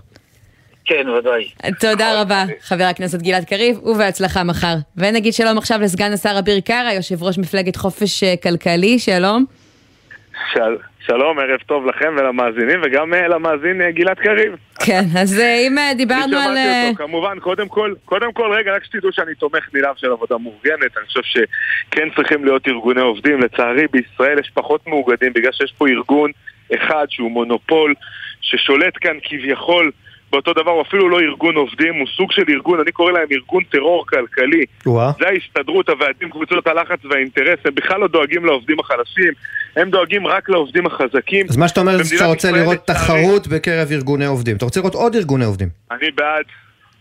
כן, 0.84 1.08
ודאי. 1.08 1.48
תודה 1.80 2.22
רבה, 2.22 2.44
חבר 2.60 2.84
הכנסת 2.84 3.22
גלעד 3.22 3.44
קריב, 3.44 3.78
ובהצלחה 3.86 4.44
מחר. 4.44 4.74
ונגיד 4.96 5.32
שלום 5.32 5.58
עכשיו 5.58 5.78
לסגן 5.80 6.12
השר 6.12 6.38
אביר 6.38 6.60
קארה, 6.60 6.92
יושב 6.92 7.22
ראש 7.22 7.38
מפלגת 7.38 7.76
חופש 7.76 8.22
אה, 8.22 8.34
כלכלי, 8.42 8.98
שלום. 8.98 9.44
של... 10.52 10.76
שלום, 11.08 11.38
ערב 11.38 11.60
טוב 11.66 11.86
לכם 11.86 12.14
ולמאזינים, 12.18 12.80
וגם 12.84 13.14
uh, 13.14 13.16
למאזין 13.16 13.80
uh, 13.80 13.90
גלעד 13.90 14.18
קריב. 14.18 14.52
כן, 14.86 15.02
אז 15.18 15.38
uh, 15.38 15.42
אם 15.42 15.78
uh, 15.78 15.96
דיברנו 15.96 16.36
על... 16.38 16.56
אותו, 16.56 16.96
כמובן, 16.96 17.38
קודם 17.40 17.68
כל, 17.68 17.94
קודם 18.04 18.32
כל, 18.32 18.52
רגע, 18.52 18.74
רק 18.74 18.84
שתדעו 18.84 19.12
שאני 19.12 19.34
תומך 19.34 19.74
נלהב 19.74 19.96
של 19.96 20.12
עבודה 20.12 20.38
מאורגנת, 20.38 20.96
אני 20.98 21.06
חושב 21.06 21.20
שכן 21.22 22.08
צריכים 22.16 22.44
להיות 22.44 22.68
ארגוני 22.68 23.00
עובדים, 23.00 23.40
לצערי 23.40 23.86
בישראל 23.92 24.38
יש 24.38 24.50
פחות 24.54 24.86
מאוגדים, 24.86 25.32
בגלל 25.32 25.52
שיש 25.52 25.74
פה 25.78 25.88
ארגון 25.88 26.30
אחד 26.74 27.06
שהוא 27.10 27.30
מונופול, 27.30 27.94
ששולט 28.40 28.94
כאן 29.00 29.16
כביכול 29.22 29.90
באותו 30.32 30.52
דבר, 30.52 30.70
הוא 30.70 30.82
אפילו 30.82 31.08
לא 31.08 31.20
ארגון 31.20 31.56
עובדים, 31.56 31.94
הוא 31.94 32.06
סוג 32.16 32.32
של 32.32 32.42
ארגון, 32.48 32.80
אני 32.80 32.92
קורא 32.92 33.12
להם 33.12 33.26
ארגון 33.32 33.64
טרור 33.64 34.06
כלכלי. 34.06 34.64
ווא. 34.86 35.10
זה 35.20 35.28
ההסתדרות, 35.28 35.88
הוועדים, 35.88 36.30
קבוצות 36.30 36.66
הלחץ 36.66 36.98
והאינטרס, 37.10 37.58
הם 37.64 37.74
בכלל 37.74 38.00
לא 38.00 38.08
דואגים 38.08 38.44
לעובדים 38.44 38.80
החלשים, 38.80 39.32
הם 39.76 39.90
דואגים 39.90 40.26
רק 40.26 40.48
לעובדים 40.48 40.86
החזקים. 40.86 41.46
אז 41.48 41.56
מה 41.56 41.68
שאתה 41.68 41.80
אומר 41.80 41.96
זה 42.02 42.16
שאתה 42.16 42.26
רוצה 42.26 42.52
לראות 42.52 42.86
תחרות 42.86 43.46
בקרב 43.46 43.88
ארגוני 43.92 44.26
עובדים. 44.26 44.56
אתה 44.56 44.64
רוצה 44.64 44.80
לראות 44.80 44.94
עוד 44.94 45.14
ארגוני 45.14 45.44
עובדים. 45.44 45.68
אני 45.90 46.10
בעד. 46.10 46.44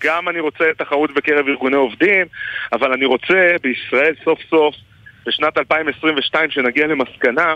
גם 0.03 0.29
אני 0.29 0.39
רוצה 0.39 0.65
תחרות 0.77 1.13
בקרב 1.13 1.47
ארגוני 1.47 1.75
עובדים, 1.75 2.25
אבל 2.73 2.93
אני 2.93 3.05
רוצה 3.05 3.55
בישראל 3.63 4.13
סוף 4.23 4.39
סוף, 4.49 4.75
בשנת 5.27 5.57
2022, 5.57 6.51
שנגיע 6.51 6.87
למסקנה 6.87 7.55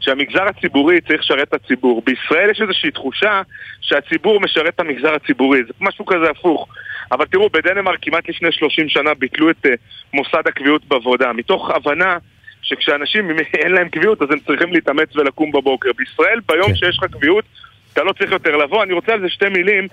שהמגזר 0.00 0.42
הציבורי 0.42 1.00
צריך 1.00 1.20
לשרת 1.20 1.48
את 1.48 1.54
הציבור. 1.54 2.02
בישראל 2.06 2.50
יש 2.50 2.60
איזושהי 2.62 2.90
תחושה 2.90 3.42
שהציבור 3.80 4.40
משרת 4.40 4.74
את 4.74 4.80
המגזר 4.80 5.14
הציבורי, 5.14 5.64
זה 5.64 5.72
משהו 5.80 6.06
כזה 6.06 6.30
הפוך. 6.30 6.68
אבל 7.12 7.26
תראו, 7.26 7.50
בדנמרק 7.50 7.98
כמעט 8.02 8.28
לפני 8.28 8.52
30 8.52 8.88
שנה 8.88 9.14
ביטלו 9.14 9.50
את 9.50 9.66
uh, 9.66 9.68
מוסד 10.12 10.42
הקביעות 10.46 10.84
בעבודה, 10.84 11.32
מתוך 11.32 11.70
הבנה 11.70 12.18
שכשאנשים 12.62 13.30
אין 13.62 13.72
להם 13.72 13.88
קביעות 13.88 14.22
אז 14.22 14.28
הם 14.30 14.38
צריכים 14.38 14.72
להתאמץ 14.72 15.16
ולקום 15.16 15.52
בבוקר. 15.52 15.90
בישראל, 15.96 16.40
ביום 16.48 16.68
כן. 16.68 16.74
שיש 16.74 16.98
לך 16.98 17.04
קביעות, 17.04 17.44
אתה 17.92 18.04
לא 18.04 18.12
צריך 18.12 18.32
יותר 18.32 18.56
לבוא. 18.56 18.82
אני 18.82 18.92
רוצה 18.92 19.12
על 19.12 19.20
זה 19.20 19.28
שתי 19.28 19.48
מילים. 19.48 19.88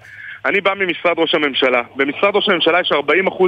אני 0.45 0.61
בא 0.61 0.73
ממשרד 0.73 1.19
ראש 1.19 1.35
הממשלה. 1.35 1.81
במשרד 1.95 2.35
ראש 2.35 2.49
הממשלה 2.49 2.79
יש 2.79 2.91
40% 2.91 2.95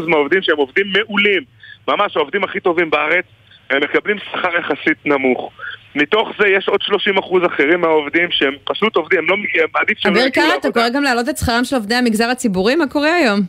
מהעובדים 0.07 0.41
שהם 0.41 0.57
עובדים 0.57 0.85
מעולים. 0.97 1.43
ממש 1.87 2.17
העובדים 2.17 2.43
הכי 2.43 2.59
טובים 2.59 2.89
בארץ. 2.89 3.25
הם 3.69 3.83
מקבלים 3.83 4.17
שכר 4.19 4.55
יחסית 4.59 5.05
נמוך. 5.05 5.51
מתוך 5.95 6.29
זה 6.39 6.47
יש 6.47 6.67
עוד 6.67 6.81
30 6.81 7.17
אחוז 7.17 7.43
אחרים 7.45 7.81
מהעובדים 7.81 8.31
שהם 8.31 8.53
פשוט 8.63 8.95
עובדים, 8.95 9.19
הם 9.19 9.29
לא 9.29 9.37
מגיעים, 9.37 9.67
עדיף 9.73 9.97
שהם 9.97 10.13
לא 10.15 10.19
יגיעו 10.19 10.47
לעבודה. 10.47 10.57
אביר 10.57 10.61
קארה, 10.61 10.71
אתה 10.71 10.79
קורא 10.79 10.89
גם 10.89 11.03
להעלות 11.03 11.29
את 11.29 11.37
שכרם 11.37 11.63
של 11.63 11.75
עובדי 11.75 11.95
המגזר 11.95 12.29
הציבורי? 12.29 12.75
מה 12.75 12.87
קורה 12.87 13.15
היום? 13.15 13.39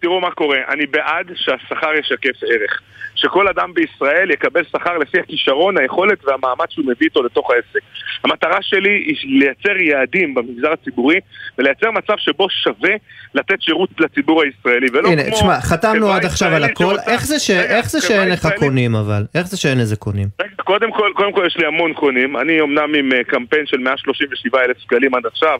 תראו 0.00 0.20
מה 0.20 0.30
קורה, 0.30 0.58
אני 0.68 0.86
בעד 0.86 1.26
שהשכר 1.34 1.94
ישקף 1.94 2.42
ערך. 2.42 2.80
שכל 3.16 3.48
אדם 3.48 3.74
בישראל 3.74 4.30
יקבל 4.30 4.64
שכר 4.64 4.98
לפי 4.98 5.18
הכישרון, 5.20 5.78
היכולת 5.78 6.24
והמעמד 6.24 6.66
שהוא 6.70 6.84
מביא 6.84 7.06
איתו 7.06 7.22
לתוך 7.22 7.50
העסק. 7.50 7.80
המטרה 8.24 8.58
שלי 8.62 9.04
היא 9.06 9.16
לייצר 9.40 9.76
יעדים 9.76 10.34
במגזר 10.34 10.72
הציבורי 10.72 11.20
ולייצר 11.58 11.90
מצב 11.90 12.14
שבו 12.16 12.50
שווה 12.50 12.90
לתת 13.34 13.62
שירות 13.62 13.90
לציבור 13.98 14.42
הישראלי, 14.42 14.86
ולא 14.92 15.08
הנה, 15.08 15.22
כמו... 15.22 15.30
הנה, 15.30 15.36
תשמע, 15.36 15.60
חתמנו 15.60 16.12
עד 16.12 16.24
עכשיו 16.24 16.54
על 16.54 16.64
הכל, 16.64 16.96
איך 17.06 17.26
זה, 17.26 17.38
ש... 17.38 17.50
איך 17.50 17.90
זה 17.90 18.00
שאין 18.00 18.28
לך 18.28 18.48
קונים 18.58 18.94
אבל? 18.94 19.24
איך 19.34 19.46
זה 19.46 19.56
שאין 19.56 19.78
לזה 19.78 19.96
קונים? 19.96 20.28
קודם 20.64 20.92
כל, 20.92 21.10
קודם 21.14 21.32
כל 21.32 21.44
יש 21.46 21.56
לי 21.56 21.66
המון 21.66 21.92
קונים, 21.92 22.36
אני 22.36 22.60
אמנם 22.60 22.94
עם 22.94 23.12
uh, 23.12 23.30
קמפיין 23.30 23.66
של 23.66 23.76
137 23.76 24.64
אלף 24.64 24.78
שקלים 24.78 25.14
עד 25.14 25.26
עכשיו, 25.26 25.58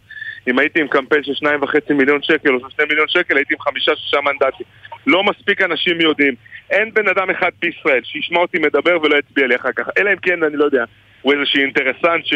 אם 0.48 0.58
הייתי 0.58 0.80
עם 0.80 0.88
קמפיין 0.88 1.22
של 1.24 1.32
2.5 1.32 1.94
מיליון 1.94 2.22
שקל 2.22 2.54
או 2.54 2.60
של 2.60 2.70
2 2.70 2.88
מיליון 2.88 3.08
שקל 3.08 3.36
הייתי 3.36 3.54
עם 3.54 3.60
5-6 4.16 4.20
מנדטים. 4.20 4.66
לא 5.06 5.24
מספיק 5.24 5.62
אנשים 5.62 6.00
יודעים. 6.00 6.34
אין 6.70 6.94
בן 6.94 7.08
אדם 7.08 7.30
אחד 7.30 7.50
בישראל 7.62 8.00
שישמע 8.04 8.38
אותי 8.38 8.58
מדבר 8.58 9.02
ולא 9.02 9.18
יצביע 9.18 9.46
לי 9.46 9.56
אחר 9.56 9.72
כך. 9.76 9.88
אלא 9.98 10.10
אם 10.10 10.16
כן, 10.22 10.42
אני 10.42 10.56
לא 10.56 10.64
יודע, 10.64 10.84
הוא 11.22 11.32
איזשהו 11.32 11.60
אינטרסנט 11.60 12.26
ש... 12.26 12.34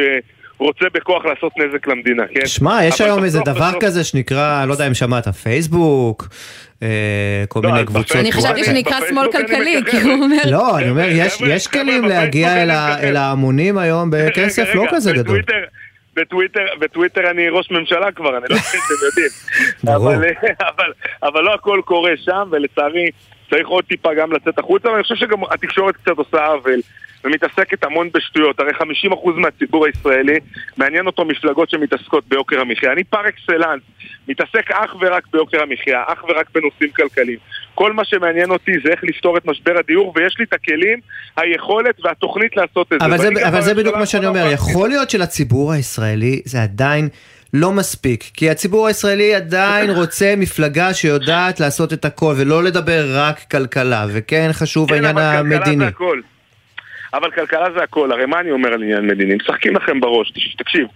רוצה 0.61 0.85
בכוח 0.94 1.25
לעשות 1.25 1.53
נזק 1.59 1.87
למדינה, 1.87 2.23
כן? 2.35 2.46
שמע, 2.46 2.85
יש 2.85 3.01
היום 3.01 3.25
איזה 3.25 3.40
דבר 3.44 3.70
כזה 3.81 4.05
שנקרא, 4.05 4.64
לא 4.64 4.73
יודע 4.73 4.87
אם 4.87 4.94
שמעת, 4.94 5.29
פייסבוק, 5.29 6.29
אה, 6.83 7.44
כל 7.49 7.61
לא, 7.64 7.73
מיני 7.73 7.87
קבוצות. 7.87 8.16
אני 8.16 8.33
חשבתי 8.33 8.64
שנקרא 8.64 8.96
שמאל 9.09 9.33
כלכלי, 9.33 9.81
כי 9.90 9.96
הוא 9.96 10.12
אומר... 10.12 10.42
לא, 10.51 10.79
אני 10.79 10.90
אומר, 10.90 11.09
יש 11.46 11.66
כלים 11.66 12.05
להגיע 12.05 12.62
אל 13.03 13.16
ההמונים 13.16 13.79
היום 13.79 14.11
בכסף 14.12 14.75
לא 14.75 14.85
כזה 14.90 15.12
גדול. 15.12 15.42
בטוויטר, 16.16 16.66
בטוויטר 16.81 17.31
אני 17.31 17.49
ראש 17.49 17.70
ממשלה 17.70 18.12
כבר, 18.12 18.37
אני 18.38 18.44
לא 18.51 18.55
יודע 18.55 18.68
אם 18.75 18.81
אתם 18.87 19.07
יודעים. 19.07 19.31
אבל, 20.68 20.92
אבל 21.23 21.42
לא 21.42 21.55
הכל 21.55 21.81
קורה 21.85 22.12
שם, 22.16 22.49
ולצערי 22.51 23.11
צריך 23.50 23.68
עוד 23.68 23.84
טיפה 23.84 24.14
גם 24.14 24.32
לצאת 24.32 24.58
החוצה, 24.58 24.90
ואני 24.90 25.02
חושב 25.02 25.14
שגם 25.14 25.44
התקשורת 25.50 25.96
קצת 25.96 26.18
עושה 26.18 26.46
עוול. 26.46 26.80
ומתעסקת 27.24 27.84
המון 27.84 28.08
בשטויות. 28.14 28.60
הרי 28.60 28.70
50% 28.70 29.30
מהציבור 29.36 29.86
הישראלי 29.86 30.38
מעניין 30.76 31.06
אותו 31.06 31.24
מפלגות 31.24 31.70
שמתעסקות 31.70 32.24
ביוקר 32.28 32.60
המחיה. 32.60 32.92
אני 32.92 33.04
פר 33.04 33.28
אקסלנס, 33.28 33.82
מתעסק 34.28 34.70
אך 34.70 34.94
ורק 35.00 35.26
ביוקר 35.32 35.62
המחיה, 35.62 36.02
אך 36.06 36.24
ורק 36.24 36.46
בנושאים 36.54 36.90
כלכליים. 36.90 37.38
כל 37.74 37.92
מה 37.92 38.04
שמעניין 38.04 38.50
אותי 38.50 38.72
זה 38.84 38.90
איך 38.90 39.00
לפתור 39.04 39.36
את 39.36 39.46
משבר 39.46 39.78
הדיור, 39.78 40.12
ויש 40.16 40.36
לי 40.38 40.44
את 40.44 40.52
הכלים, 40.52 40.98
היכולת 41.36 42.04
והתוכנית 42.04 42.56
לעשות 42.56 42.92
את 42.92 43.02
אבל 43.02 43.18
זה. 43.18 43.28
זה 43.34 43.48
אבל 43.48 43.60
זה 43.60 43.74
בדיוק 43.74 43.96
מה 43.96 44.06
שאני 44.06 44.26
אומר, 44.26 44.46
יכול 44.52 44.88
להיות 44.88 45.10
שלציבור 45.10 45.72
הישראלי 45.72 46.42
זה 46.44 46.62
עדיין... 46.62 47.08
לא 47.54 47.72
מספיק, 47.72 48.24
כי 48.34 48.50
הציבור 48.50 48.86
הישראלי 48.86 49.34
עדיין 49.34 49.90
רוצה 49.90 50.34
מפלגה 50.36 50.94
שיודעת 50.94 51.60
לעשות 51.60 51.92
את 51.92 52.04
הכל 52.04 52.34
ולא 52.38 52.64
לדבר 52.64 53.04
רק 53.14 53.38
כלכלה, 53.50 54.06
וכן 54.12 54.48
חשוב 54.52 54.88
כן, 54.88 54.94
העניין 54.94 55.18
המדיני. 55.18 55.62
כן, 55.64 55.70
אבל 55.70 55.70
כלכלה 55.70 55.84
זה 55.84 55.86
הכל. 55.86 56.20
אבל 57.14 57.30
כלכלה 57.30 57.66
זה 57.76 57.82
הכל, 57.82 58.12
הרי 58.12 58.26
מה 58.26 58.40
אני 58.40 58.50
אומר 58.50 58.72
על 58.72 58.82
עניין 58.82 59.06
מדיני? 59.06 59.34
משחקים 59.34 59.76
לכם 59.76 60.00
בראש, 60.00 60.32
תקשיב, 60.58 60.86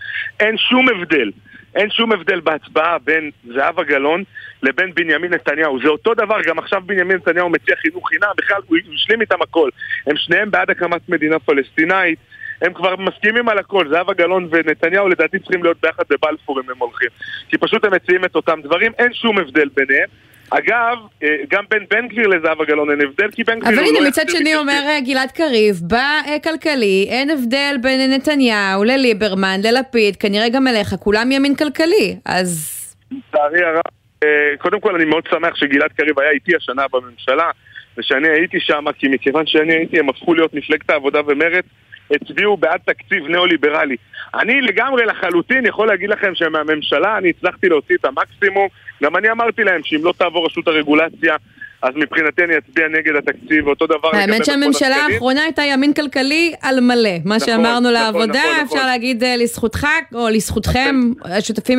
אין 0.41 0.57
שום 0.59 0.89
הבדל, 0.89 1.31
אין 1.75 1.91
שום 1.91 2.13
הבדל 2.13 2.41
בהצבעה 2.41 2.99
בין 2.99 3.31
זהבה 3.55 3.85
גלאון 3.85 4.23
לבין 4.63 4.95
בנימין 4.95 5.35
נתניהו. 5.35 5.79
זה 5.83 5.89
אותו 5.89 6.15
דבר, 6.15 6.37
גם 6.47 6.59
עכשיו 6.59 6.83
בנימין 6.87 7.17
נתניהו 7.17 7.51
מציע 7.51 7.77
חינוך 7.77 8.09
חינם, 8.09 8.29
בכלל 8.37 8.61
הוא 8.67 8.79
השלים 8.95 9.21
איתם 9.21 9.43
הכל. 9.43 9.69
הם 10.07 10.17
שניהם 10.17 10.51
בעד 10.51 10.71
הקמת 10.71 11.09
מדינה 11.09 11.39
פלסטינאית. 11.39 12.19
הם 12.63 12.75
כבר 12.75 12.97
מסכימים 12.97 13.49
על 13.49 13.59
הכל, 13.59 13.89
זהבה 13.89 14.13
גלאון 14.15 14.49
ונתניהו 14.51 15.09
לדעתי 15.09 15.39
צריכים 15.39 15.63
להיות 15.63 15.77
ביחד 15.83 16.03
בבלפור 16.11 16.61
אם 16.61 16.71
הם 16.71 16.79
הולכים 16.79 17.09
כי 17.49 17.59
פשוט 17.59 17.85
הם 17.85 17.95
מציעים 17.95 18.25
את 18.25 18.37
אותם 18.37 18.61
דברים, 18.63 18.93
אין 18.99 19.15
שום 19.15 19.39
הבדל 19.39 19.69
ביניהם. 19.75 20.09
אגב, 20.51 20.99
אה, 21.23 21.29
גם 21.51 21.65
בין 21.71 21.85
בן 21.91 22.09
גביר 22.09 22.29
לזהבה 22.29 22.65
גלאון 22.65 22.91
אין 22.91 23.01
הבדל, 23.01 23.31
כי 23.31 23.45
בן 23.45 23.59
גביר... 23.61 23.75
אבל 23.75 23.85
הנה, 23.85 24.01
לא 24.01 24.09
מצד 24.09 24.29
שני 24.29 24.57
אומר 24.57 24.83
אה, 24.87 25.01
גלעד 25.01 25.31
קריב, 25.31 25.77
בכלכלי, 25.87 27.07
אין 27.09 27.31
הבדל 27.31 27.77
בין 27.83 28.11
נתניהו 28.11 28.85
לליברמן, 28.85 29.61
ללפיד, 29.65 30.17
כנראה 30.17 30.49
גם 30.49 30.67
אליך, 30.67 30.95
כולם 30.95 31.33
ימין 31.33 31.55
כלכלי, 31.55 32.17
אז... 32.25 32.81
לצערי 33.11 33.65
הרב, 33.65 33.83
אה, 34.25 34.57
קודם 34.59 34.81
כל 34.81 34.95
אני 34.95 35.05
מאוד 35.05 35.25
שמח 35.31 35.57
שגלעד 35.57 35.93
קריב 35.93 36.21
היה 36.21 36.31
איתי 36.31 36.57
השנה 36.57 36.83
בממשלה, 36.93 37.51
ושאני 37.99 38.29
הייתי 38.29 38.61
שם, 38.61 38.85
כי 38.99 39.09
מכיוון 39.09 39.47
שאני 39.47 39.73
הייתי, 39.73 39.99
הם 39.99 40.09
הפכו 40.09 40.35
להיות 40.35 40.55
מפלגת 40.55 40.91
העבודה 40.91 41.21
ומרצ, 41.27 41.65
הצביעו 42.11 42.57
בעד 42.57 42.81
תקציב 42.85 43.27
ניאו-ליברלי. 43.29 43.97
אני 44.35 44.61
לגמרי 44.61 45.07
לחלוטין 45.07 45.67
יכול 45.67 45.89
להגיד 45.89 46.11
לכם 46.11 46.35
שמהממשלה 46.35 47.19
אני 47.19 47.31
הצלחתי 47.31 47.69
להוציא 47.69 47.97
את 48.01 48.05
המקסימום. 48.05 48.69
גם 49.03 49.17
אני 49.17 49.31
אמרתי 49.31 49.65
להם 49.65 49.81
שאם 49.85 50.05
לא 50.05 50.15
תעבור 50.19 50.47
רשות 50.47 50.69
הרגולציה, 50.69 51.37
אז 51.85 51.95
מבחינתי 51.97 52.45
אני 52.45 52.59
אצביע 52.59 52.89
נגד 52.89 53.17
התקציב, 53.17 53.67
אותו 53.67 53.87
דבר 53.87 54.09
האמת 54.13 54.45
שהממשלה 54.45 54.97
האחרונה 54.97 55.43
הייתה 55.43 55.63
ימין 55.63 55.93
כלכלי 55.93 56.55
על 56.63 56.81
מלא. 56.81 57.11
מה 57.25 57.37
נכון, 57.37 57.49
שאמרנו 57.49 57.81
נכון, 57.81 57.93
לעבודה, 57.93 58.27
נכון, 58.27 58.65
אפשר 58.65 58.77
נכון. 58.77 58.87
להגיד 58.87 59.25
אה, 59.25 59.37
לזכותך, 59.37 59.87
או 60.15 60.29
לזכותכם, 60.29 61.01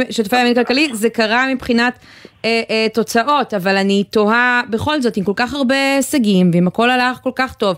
שותפי 0.09 0.39
ימין 0.41 0.53
כלכלי, 0.53 0.89
זה 0.93 1.09
קרה 1.09 1.53
מבחינת 1.53 1.99
אה, 2.45 2.61
אה, 2.69 2.87
תוצאות, 2.93 3.53
אבל 3.53 3.75
אני 3.77 4.03
תוהה 4.03 4.61
בכל 4.69 5.01
זאת, 5.01 5.17
עם 5.17 5.23
כל 5.23 5.33
כך 5.35 5.53
הרבה 5.53 5.95
הישגים, 5.95 6.51
ואם 6.53 6.67
הכל 6.67 6.89
הלך 6.89 7.17
כל 7.17 7.31
כך 7.35 7.53
טוב. 7.53 7.77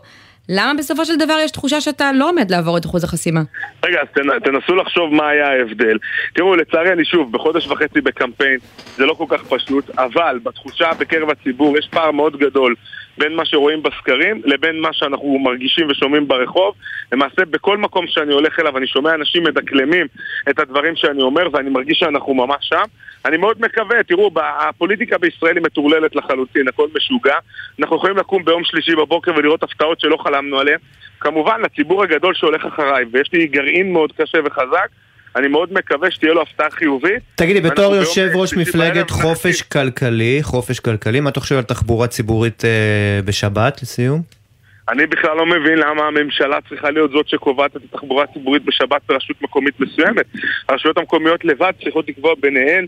למה 0.49 0.73
בסופו 0.77 1.05
של 1.05 1.15
דבר 1.15 1.37
יש 1.43 1.51
תחושה 1.51 1.81
שאתה 1.81 2.11
לא 2.13 2.29
עומד 2.29 2.51
לעבור 2.51 2.77
את 2.77 2.85
אחוז 2.85 3.03
החסימה? 3.03 3.41
רגע, 3.85 3.99
אז 4.01 4.07
תנסו 4.43 4.75
לחשוב 4.75 5.13
מה 5.13 5.29
היה 5.29 5.47
ההבדל. 5.47 5.97
תראו, 6.33 6.55
לצערי 6.55 6.91
אני 6.91 7.05
שוב, 7.05 7.31
בחודש 7.31 7.67
וחצי 7.67 8.01
בקמפיין, 8.01 8.57
זה 8.95 9.05
לא 9.05 9.13
כל 9.13 9.25
כך 9.29 9.43
פשוט, 9.43 9.89
אבל 9.97 10.39
בתחושה 10.43 10.89
בקרב 10.99 11.29
הציבור 11.29 11.77
יש 11.77 11.87
פער 11.91 12.11
מאוד 12.11 12.37
גדול 12.37 12.75
בין 13.17 13.35
מה 13.35 13.45
שרואים 13.45 13.83
בסקרים 13.83 14.41
לבין 14.45 14.79
מה 14.79 14.93
שאנחנו 14.93 15.39
מרגישים 15.39 15.87
ושומעים 15.89 16.27
ברחוב. 16.27 16.75
למעשה, 17.11 17.45
בכל 17.45 17.77
מקום 17.77 18.07
שאני 18.07 18.33
הולך 18.33 18.59
אליו 18.59 18.77
אני 18.77 18.87
שומע 18.87 19.13
אנשים 19.13 19.43
מדקלמים 19.43 20.07
את 20.49 20.59
הדברים 20.59 20.95
שאני 20.95 21.21
אומר 21.21 21.47
ואני 21.51 21.69
מרגיש 21.69 21.99
שאנחנו 21.99 22.33
ממש 22.33 22.57
שם. 22.61 22.83
אני 23.25 23.37
מאוד 23.37 23.61
מקווה, 23.61 24.03
תראו, 24.03 24.31
הפוליטיקה 24.35 25.17
בישראל 25.17 25.57
היא 25.57 25.63
מטורללת 25.63 26.15
לחלוטין, 26.15 26.67
הכל 26.67 26.87
משוגע. 26.95 27.35
אנחנו 27.79 27.95
יכולים 27.95 28.17
לקום 28.17 28.45
ביום 28.45 28.63
שלישי 28.63 28.95
בבוקר 28.95 29.31
ולראות 29.35 29.63
הפתעות 29.63 29.99
שלא 29.99 30.17
חלמנו 30.17 30.59
עליהן. 30.59 30.79
כמובן, 31.19 31.61
לציבור 31.61 32.03
הגדול 32.03 32.33
שהולך 32.33 32.65
אחריי, 32.65 33.05
ויש 33.11 33.29
לי 33.33 33.47
גרעין 33.47 33.93
מאוד 33.93 34.11
קשה 34.11 34.37
וחזק, 34.45 34.89
אני 35.37 35.47
מאוד 35.47 35.73
מקווה 35.73 36.11
שתהיה 36.11 36.33
לו 36.33 36.41
הפתעה 36.41 36.69
חיובית. 36.69 37.23
תגידי, 37.35 37.61
בתור 37.61 37.95
יושב 37.95 38.29
ראש 38.35 38.53
מפלגת 38.53 39.09
חופש 39.09 39.61
כלכלי, 39.61 40.39
חופש 40.41 40.79
כלכלי, 40.79 41.19
מה 41.19 41.29
אתה 41.29 41.39
חושב 41.39 41.55
על 41.55 41.63
תחבורה 41.63 42.07
ציבורית 42.07 42.65
אה, 42.65 43.19
בשבת, 43.25 43.81
לסיום? 43.81 44.21
אני 44.89 45.07
בכלל 45.07 45.37
לא 45.37 45.45
מבין 45.45 45.77
למה 45.77 46.07
הממשלה 46.07 46.57
צריכה 46.69 46.89
להיות 46.91 47.11
זאת 47.11 47.29
שקובעת 47.29 47.75
את 47.75 47.81
התחבורה 47.91 48.23
הציבורית 48.23 48.63
בשבת 48.65 49.01
ברשות 49.09 49.41
מקומית 49.41 49.79
מסוימת. 49.79 50.25
הרשויות 50.69 50.97
המקומיות 50.97 51.45
לבד 51.45 51.71
צריכות 51.83 52.09
לקבוע 52.09 52.33
ביניהן 52.39 52.85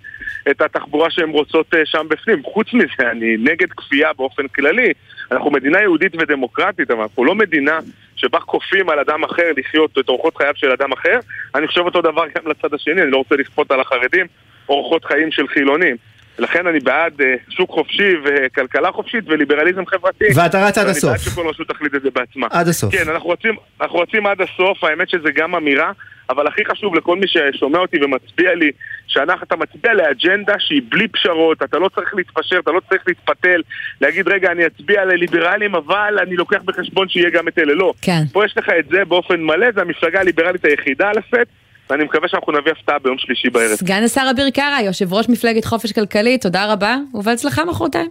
את 0.52 0.62
התחבורה 0.62 1.10
שהן 1.10 1.30
רוצות 1.30 1.74
אה, 1.74 1.82
שם 1.86 2.06
בפנים. 2.10 2.44
חוץ 2.44 2.74
מזה, 2.74 3.12
אני 3.12 3.38
נגד 3.38 3.72
כפייה 3.78 4.10
באופן 4.18 4.48
כללי. 4.48 4.92
אנחנו 5.32 5.52
מדינה 5.52 5.82
יהודית 5.82 6.16
ודמוקרטית, 6.16 6.92
אבל 6.92 7.02
אנחנו 7.02 7.26
לא 7.26 7.36
מדינה 7.36 7.80
שבה 8.20 8.40
כופים 8.40 8.90
על 8.90 9.00
אדם 9.00 9.24
אחר 9.24 9.52
לחיות 9.58 9.98
את 10.00 10.10
אורחות 10.10 10.38
חייו 10.38 10.54
של 10.56 10.72
אדם 10.72 10.92
אחר. 10.92 11.20
אני 11.56 11.68
חושב 11.68 11.82
אותו 11.82 12.02
דבר 12.02 12.24
גם 12.36 12.52
לצד 12.52 12.74
השני, 12.74 13.02
אני 13.02 13.12
לא 13.12 13.18
רוצה 13.18 13.36
לכפות 13.36 13.72
על 13.72 13.80
החרדים 13.82 14.26
אורחות 14.70 15.06
חיים 15.06 15.32
של 15.32 15.48
חילונים. 15.48 15.96
לכן 16.40 16.68
אני 16.68 16.80
בעד 16.80 17.22
אה, 17.22 17.36
שוק 17.50 17.70
חופשי 17.72 18.14
וכלכלה 18.24 18.92
חופשית 18.92 19.24
וליברליזם 19.28 19.86
חברתי. 19.86 20.26
ואתה 20.36 20.68
רץ 20.68 20.78
עד 20.78 20.88
הסוף. 20.88 21.10
אני 21.10 21.18
בעד 21.18 21.20
שכל 21.20 21.48
רשות 21.48 21.68
תחליט 21.68 21.96
את 21.96 22.02
זה 22.02 22.10
בעצמה. 22.12 22.48
עד 22.52 22.68
הסוף. 22.68 22.96
כן, 22.96 23.10
אנחנו 23.10 23.30
רוצים, 23.30 23.56
אנחנו 23.82 24.00
רוצים 24.00 24.26
עד 24.26 24.42
הסוף, 24.42 24.84
האמת 24.84 25.10
שזה 25.10 25.32
גם 25.36 25.56
אמירה, 25.56 25.92
אבל 26.30 26.48
הכי 26.48 26.66
חשוב 26.66 26.96
לכל 26.96 27.16
מי 27.16 27.26
ששומע 27.28 27.80
אותי 27.80 28.04
ומצביע 28.04 28.56
לי, 28.56 28.72
שאתה 29.10 29.56
מצביע 29.56 29.94
לאג'נדה 29.94 30.54
שהיא 30.60 30.82
בלי 30.90 31.08
פשרות, 31.08 31.64
אתה 31.64 31.80
לא 31.80 31.90
צריך 31.96 32.16
להתפשר, 32.16 32.60
אתה 32.60 32.72
לא 32.72 32.82
צריך 32.90 33.04
להתפתל, 33.08 33.62
להגיד 34.02 34.28
רגע 34.28 34.52
אני 34.52 34.66
אצביע 34.66 35.06
לליברלים 35.06 35.76
אבל 35.76 36.18
אני 36.22 36.36
לוקח 36.36 36.62
בחשבון 36.66 37.10
שיהיה 37.10 37.30
גם 37.30 37.48
את 37.48 37.58
אלה, 37.60 37.74
לא. 37.74 37.94
כן. 38.02 38.24
פה 38.32 38.46
יש 38.46 38.58
לך 38.58 38.70
את 38.80 38.86
זה 38.92 39.06
באופן 39.06 39.42
מלא, 39.42 39.68
זה 39.76 39.82
המפלגה 39.82 40.20
הליברלית 40.20 40.66
היחידה 40.66 41.10
על 41.10 41.18
הסט. 41.18 41.50
ואני 41.90 42.04
מקווה 42.04 42.28
שאנחנו 42.28 42.54
נביא 42.54 42.72
הפתעה 42.72 43.00
ביום 43.00 43.18
שלישי 43.18 43.50
בערב. 43.50 43.76
סגן 43.76 44.04
השר 44.04 44.28
אביר 44.32 44.50
קארה, 44.50 44.82
יושב 44.82 45.14
ראש 45.14 45.30
מפלגת 45.30 45.66
חופש 45.66 45.92
כלכלי, 45.92 46.38
תודה 46.38 46.74
רבה, 46.74 46.98
ובהצלחה 47.14 47.66
מחרתיים. 47.66 48.10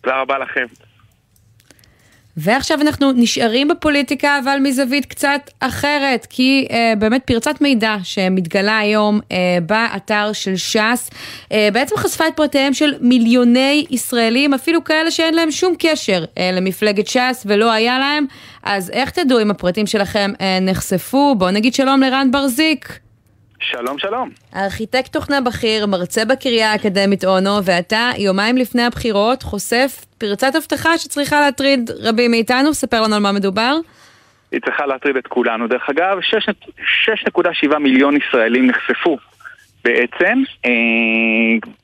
תודה 0.00 0.20
רבה 0.20 0.38
לכם. 0.38 0.87
ועכשיו 2.40 2.80
אנחנו 2.80 3.12
נשארים 3.12 3.68
בפוליטיקה, 3.68 4.38
אבל 4.44 4.58
מזווית 4.62 5.06
קצת 5.06 5.50
אחרת, 5.60 6.26
כי 6.30 6.68
אה, 6.70 6.92
באמת 6.98 7.22
פרצת 7.24 7.60
מידע 7.60 7.96
שמתגלה 8.02 8.78
היום 8.78 9.20
אה, 9.32 9.58
באתר 9.66 10.32
של 10.32 10.56
ש"ס, 10.56 11.10
אה, 11.52 11.68
בעצם 11.72 11.96
חשפה 11.96 12.28
את 12.28 12.36
פרטיהם 12.36 12.74
של 12.74 12.94
מיליוני 13.00 13.86
ישראלים, 13.90 14.54
אפילו 14.54 14.84
כאלה 14.84 15.10
שאין 15.10 15.34
להם 15.34 15.50
שום 15.50 15.74
קשר 15.78 16.24
אה, 16.38 16.50
למפלגת 16.52 17.06
ש"ס 17.06 17.44
ולא 17.46 17.72
היה 17.72 17.98
להם, 17.98 18.26
אז 18.62 18.90
איך 18.90 19.10
תדעו 19.10 19.42
אם 19.42 19.50
הפרטים 19.50 19.86
שלכם 19.86 20.32
אה, 20.40 20.58
נחשפו? 20.60 21.34
בואו 21.38 21.50
נגיד 21.50 21.74
שלום 21.74 22.00
לרן 22.00 22.30
ברזיק. 22.30 22.98
שלום 23.60 23.98
שלום. 23.98 24.30
ארכיטקט 24.56 25.12
תוכנה 25.12 25.40
בכיר, 25.40 25.86
מרצה 25.86 26.24
בקריה 26.24 26.72
האקדמית 26.72 27.24
אונו, 27.24 27.64
ואתה 27.64 28.10
יומיים 28.18 28.56
לפני 28.56 28.82
הבחירות 28.82 29.42
חושף 29.42 30.04
פרצת 30.18 30.54
הבטחה 30.54 30.98
שצריכה 30.98 31.40
להטריד 31.40 31.90
רבים 32.02 32.30
מאיתנו, 32.30 32.74
ספר 32.74 33.02
לנו 33.02 33.14
על 33.14 33.22
מה 33.22 33.32
מדובר. 33.32 33.76
היא 34.52 34.60
צריכה 34.64 34.86
להטריד 34.86 35.16
את 35.16 35.26
כולנו. 35.26 35.68
דרך 35.68 35.90
אגב, 35.90 36.18
6.7 37.68 37.78
מיליון 37.78 38.16
ישראלים 38.16 38.66
נחשפו 38.66 39.18
בעצם 39.84 40.42
אה, 40.66 40.70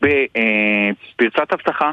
בפרצת 0.02 1.38
אה, 1.38 1.44
אבטחה 1.50 1.90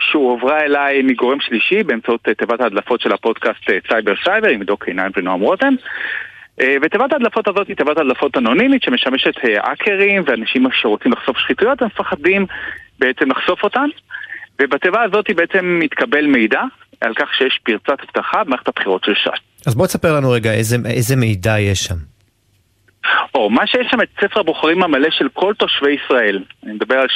שהועברה 0.00 0.60
אליי 0.60 1.02
מגורם 1.02 1.40
שלישי 1.40 1.82
באמצעות 1.82 2.28
אה, 2.28 2.34
תיבת 2.34 2.60
ההדלפות 2.60 3.00
של 3.00 3.12
הפודקאסט 3.12 3.70
אה, 3.70 3.78
סייבר 3.88 4.12
סייבר 4.24 4.48
עם 4.48 4.62
עידו 4.62 4.88
קינן 4.88 5.12
ונועם 5.16 5.40
רותם. 5.40 5.74
ותיבת 6.82 7.12
ההדלפות 7.12 7.48
הזאת 7.48 7.68
היא 7.68 7.76
תיבת 7.76 7.98
הדלפות 7.98 8.36
אנונימית 8.36 8.82
שמשמשת 8.82 9.34
האקרים 9.44 10.22
ואנשים 10.26 10.66
שרוצים 10.72 11.12
לחשוף 11.12 11.38
שחיתויות, 11.38 11.82
הם 11.82 11.86
מפחדים 11.86 12.46
בעצם 12.98 13.30
לחשוף 13.30 13.64
אותן. 13.64 13.88
ובתיבה 14.62 15.02
הזאת 15.02 15.30
בעצם 15.36 15.78
מתקבל 15.82 16.26
מידע 16.26 16.60
על 17.00 17.14
כך 17.14 17.34
שיש 17.34 17.60
פרצת 17.62 18.00
אבטחה 18.04 18.44
במערכת 18.44 18.68
הבחירות 18.68 19.04
של 19.04 19.14
ש"ס. 19.14 19.66
אז 19.66 19.74
בוא 19.74 19.86
תספר 19.86 20.16
לנו 20.16 20.30
רגע 20.30 20.52
איזה, 20.52 20.76
איזה 20.86 21.16
מידע 21.16 21.58
יש 21.58 21.84
שם. 21.84 21.94
או, 23.34 23.50
מה 23.50 23.66
שיש 23.66 23.86
שם 23.90 24.00
את 24.00 24.08
ספר 24.20 24.40
הבוחרים 24.40 24.82
המלא 24.82 25.08
של 25.10 25.28
כל 25.32 25.54
תושבי 25.58 25.96
ישראל. 26.04 26.44
אני 26.64 26.72
מדבר 26.72 26.94
על 26.94 27.06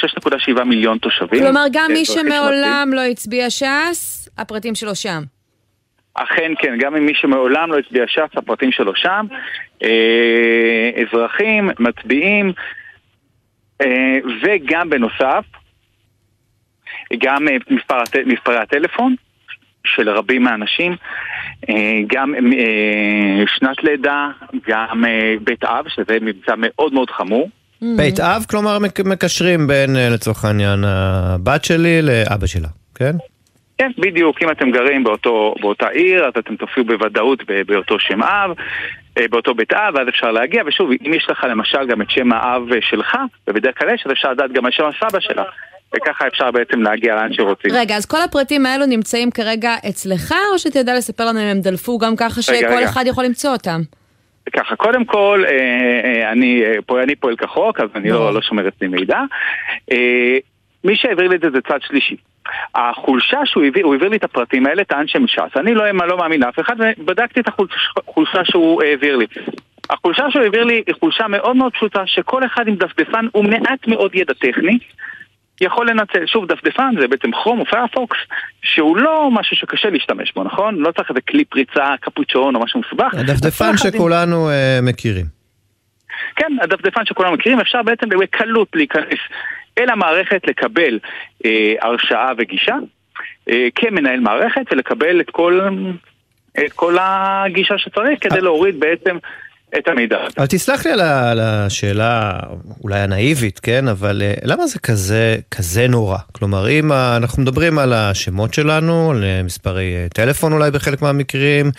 6.7 0.59 0.63
מיליון 0.63 0.97
תושבים. 0.97 1.43
כלומר, 1.43 1.65
גם 1.71 1.91
מי 1.93 2.05
שמעולם 2.05 2.89
לא 2.93 3.01
הצביע 3.01 3.49
ש"ס, 3.49 4.29
הפרטים 4.37 4.75
שלו 4.75 4.95
שם. 4.95 5.23
אכן 6.13 6.51
כן, 6.59 6.77
גם 6.79 6.93
מי 6.93 7.13
שמעולם 7.15 7.71
לא 7.71 7.77
הצביע 7.77 8.03
ש"ס, 8.07 8.37
הפרטים 8.37 8.71
שלו 8.71 8.95
שם. 8.95 9.25
אה, 9.83 10.89
אזרחים, 11.01 11.69
מצביעים, 11.79 12.53
אה, 13.81 14.17
וגם 14.43 14.89
בנוסף, 14.89 15.45
גם 17.17 17.47
אה, 17.47 17.55
מספר, 17.69 17.97
מספרי 18.25 18.57
הטלפון 18.57 19.15
של 19.85 20.09
רבים 20.09 20.43
מהאנשים, 20.43 20.95
אה, 21.69 21.99
גם 22.07 22.33
אה, 22.35 23.43
שנת 23.47 23.83
לידה, 23.83 24.29
גם 24.67 25.03
בית 25.41 25.63
אב, 25.63 25.85
שזה 25.87 26.17
מבצע 26.21 26.53
מאוד 26.57 26.93
מאוד 26.93 27.09
חמור. 27.09 27.49
Mm. 27.81 27.85
בית 27.97 28.19
אב, 28.19 28.45
כלומר 28.49 28.77
מקשרים 29.05 29.67
בין, 29.67 29.95
לצורך 30.13 30.45
העניין, 30.45 30.83
הבת 30.83 31.65
שלי 31.65 32.01
לאבא 32.01 32.47
שלה, 32.47 32.67
כן? 32.95 33.11
כן, 33.77 33.91
בדיוק. 33.97 34.43
אם 34.43 34.51
אתם 34.51 34.71
גרים 34.71 35.03
באותו, 35.03 35.55
באותה 35.61 35.87
עיר, 35.87 36.25
אז 36.25 36.33
אתם 36.39 36.55
תופיעו 36.55 36.85
בוודאות 36.85 37.39
באותו 37.67 37.99
שם 37.99 38.23
אב, 38.23 38.51
באותו 39.29 39.55
בית 39.55 39.73
אב, 39.73 39.95
ואז 39.95 40.07
אפשר 40.09 40.31
להגיע. 40.31 40.63
ושוב, 40.65 40.89
אם 41.07 41.13
יש 41.13 41.27
לך 41.29 41.43
למשל 41.49 41.87
גם 41.87 42.01
את 42.01 42.09
שם 42.09 42.33
האב 42.33 42.63
שלך, 42.81 43.17
ובדרך 43.47 43.79
כלל 43.79 43.93
יש, 43.93 44.03
אז 44.05 44.11
אפשר 44.11 44.31
לדעת 44.31 44.51
גם 44.51 44.65
על 44.65 44.71
שם 44.71 44.83
הסבא 44.85 45.19
שלה. 45.19 45.43
וככה 45.95 46.27
אפשר 46.27 46.51
בעצם 46.51 46.81
להגיע 46.81 47.15
לאן 47.15 47.33
שרוצים. 47.33 47.71
רגע, 47.73 47.95
אז 47.95 48.05
כל 48.05 48.21
הפרטים 48.21 48.65
האלו 48.65 48.85
נמצאים 48.85 49.31
כרגע 49.31 49.75
אצלך, 49.89 50.35
או 50.53 50.59
שאתה 50.59 50.79
יודע 50.79 50.93
לספר 50.97 51.25
לנו 51.25 51.39
אם 51.39 51.45
הם 51.45 51.59
דלפו 51.59 51.97
גם 51.97 52.15
ככה 52.15 52.41
שכל 52.41 52.53
רגע. 52.53 52.85
אחד 52.85 53.03
יכול 53.07 53.25
למצוא 53.25 53.51
אותם? 53.51 53.81
ככה, 54.53 54.75
קודם 54.75 55.05
כל, 55.05 55.43
אה, 55.47 55.51
אה, 56.03 56.31
אני, 56.31 56.63
אה, 56.65 57.03
אני 57.03 57.15
פועל 57.15 57.35
כחוק, 57.35 57.79
אז 57.79 57.89
אני 57.95 58.09
לא, 58.09 58.33
לא 58.33 58.41
שומר 58.41 58.67
אצלי 58.67 58.87
מידע. 58.87 59.19
מי 60.83 60.95
שהעביר 60.95 61.27
לי 61.27 61.35
את 61.35 61.41
זה 61.41 61.49
זה 61.49 61.61
צד 61.61 61.79
שלישי. 61.81 62.15
החולשה 62.75 63.39
שהוא 63.45 63.63
העביר, 63.63 63.85
הוא 63.85 63.93
העביר 63.93 64.09
לי 64.09 64.17
את 64.17 64.23
הפרטים 64.23 64.65
האלה, 64.65 64.83
טען 64.83 65.07
שהם 65.07 65.27
ש"ס. 65.27 65.57
אני 65.57 65.73
לא, 65.73 65.91
לא 65.91 66.17
מאמין 66.17 66.39
לאף 66.39 66.59
אחד, 66.59 66.75
ובדקתי 66.79 67.39
את 67.39 67.47
החולשה 67.47 68.45
שהוא 68.45 68.83
העביר 68.83 69.15
לי. 69.15 69.25
החולשה 69.89 70.23
שהוא 70.29 70.43
העביר 70.43 70.63
לי 70.63 70.83
היא 70.87 70.95
חולשה 70.99 71.27
מאוד 71.27 71.55
מאוד 71.55 71.73
פשוטה, 71.73 72.03
שכל 72.05 72.45
אחד 72.45 72.67
עם 72.67 72.75
דפדפן 72.75 73.25
ומעט 73.35 73.87
מאוד 73.87 74.15
ידע 74.15 74.33
טכני, 74.33 74.77
יכול 75.61 75.89
לנצל, 75.89 76.25
שוב 76.25 76.45
דפדפן 76.45 76.95
זה 76.99 77.07
בעצם 77.07 77.31
כרום 77.31 77.59
או 77.59 77.65
פיירפוקס 77.65 78.17
שהוא 78.61 78.97
לא 78.97 79.29
משהו 79.31 79.55
שקשה 79.55 79.89
להשתמש 79.89 80.33
בו, 80.35 80.43
נכון? 80.43 80.75
לא 80.75 80.91
צריך 80.91 81.09
איזה 81.09 81.21
כלי 81.21 81.45
פריצה, 81.45 81.95
קפוצ'ון 82.01 82.55
או 82.55 82.59
משהו 82.59 82.79
מסובך. 82.79 83.13
הדפדפן 83.13 83.77
שכולנו 83.77 84.49
אה, 84.49 84.81
מכירים. 84.81 85.25
כן, 86.35 86.51
הדפדפן 86.61 87.05
שכולנו 87.05 87.33
מכירים, 87.33 87.59
אפשר 87.59 87.83
בעצם 87.83 88.09
בקלות 88.09 88.67
להיכנס 88.73 89.19
אל 89.77 89.89
המערכת, 89.89 90.47
לקבל 90.47 90.99
אה, 91.45 91.73
הרשאה 91.81 92.31
וגישה 92.37 92.75
אה, 93.49 93.67
כמנהל 93.75 94.19
מערכת 94.19 94.65
ולקבל 94.71 95.21
את 95.21 95.29
כל, 95.29 95.61
את 96.65 96.73
כל 96.73 96.97
הגישה 97.01 97.77
שצריך 97.77 98.19
כדי 98.21 98.41
להוריד 98.41 98.79
בעצם 98.79 99.17
את 99.77 99.87
המידע 99.87 100.17
הזה. 100.21 100.33
אבל 100.37 100.45
תסלח 100.45 100.85
לי 100.85 100.91
על 100.91 101.39
השאלה 101.39 102.39
אולי 102.83 102.99
הנאיבית, 102.99 103.59
כן? 103.59 103.87
אבל 103.87 104.21
אה, 104.25 104.33
למה 104.43 104.67
זה 104.67 104.79
כזה, 104.79 105.37
כזה 105.51 105.87
נורא? 105.87 106.17
כלומר, 106.31 106.69
אם 106.69 106.91
אנחנו 106.91 107.41
מדברים 107.41 107.79
על 107.79 107.93
השמות 107.93 108.53
שלנו, 108.53 109.11
על 109.11 109.23
אה, 109.23 109.43
מספרי 109.43 109.95
אה, 109.95 110.07
טלפון 110.13 110.53
אולי 110.53 110.71
בחלק 110.71 111.01
מהמקרים, 111.01 111.71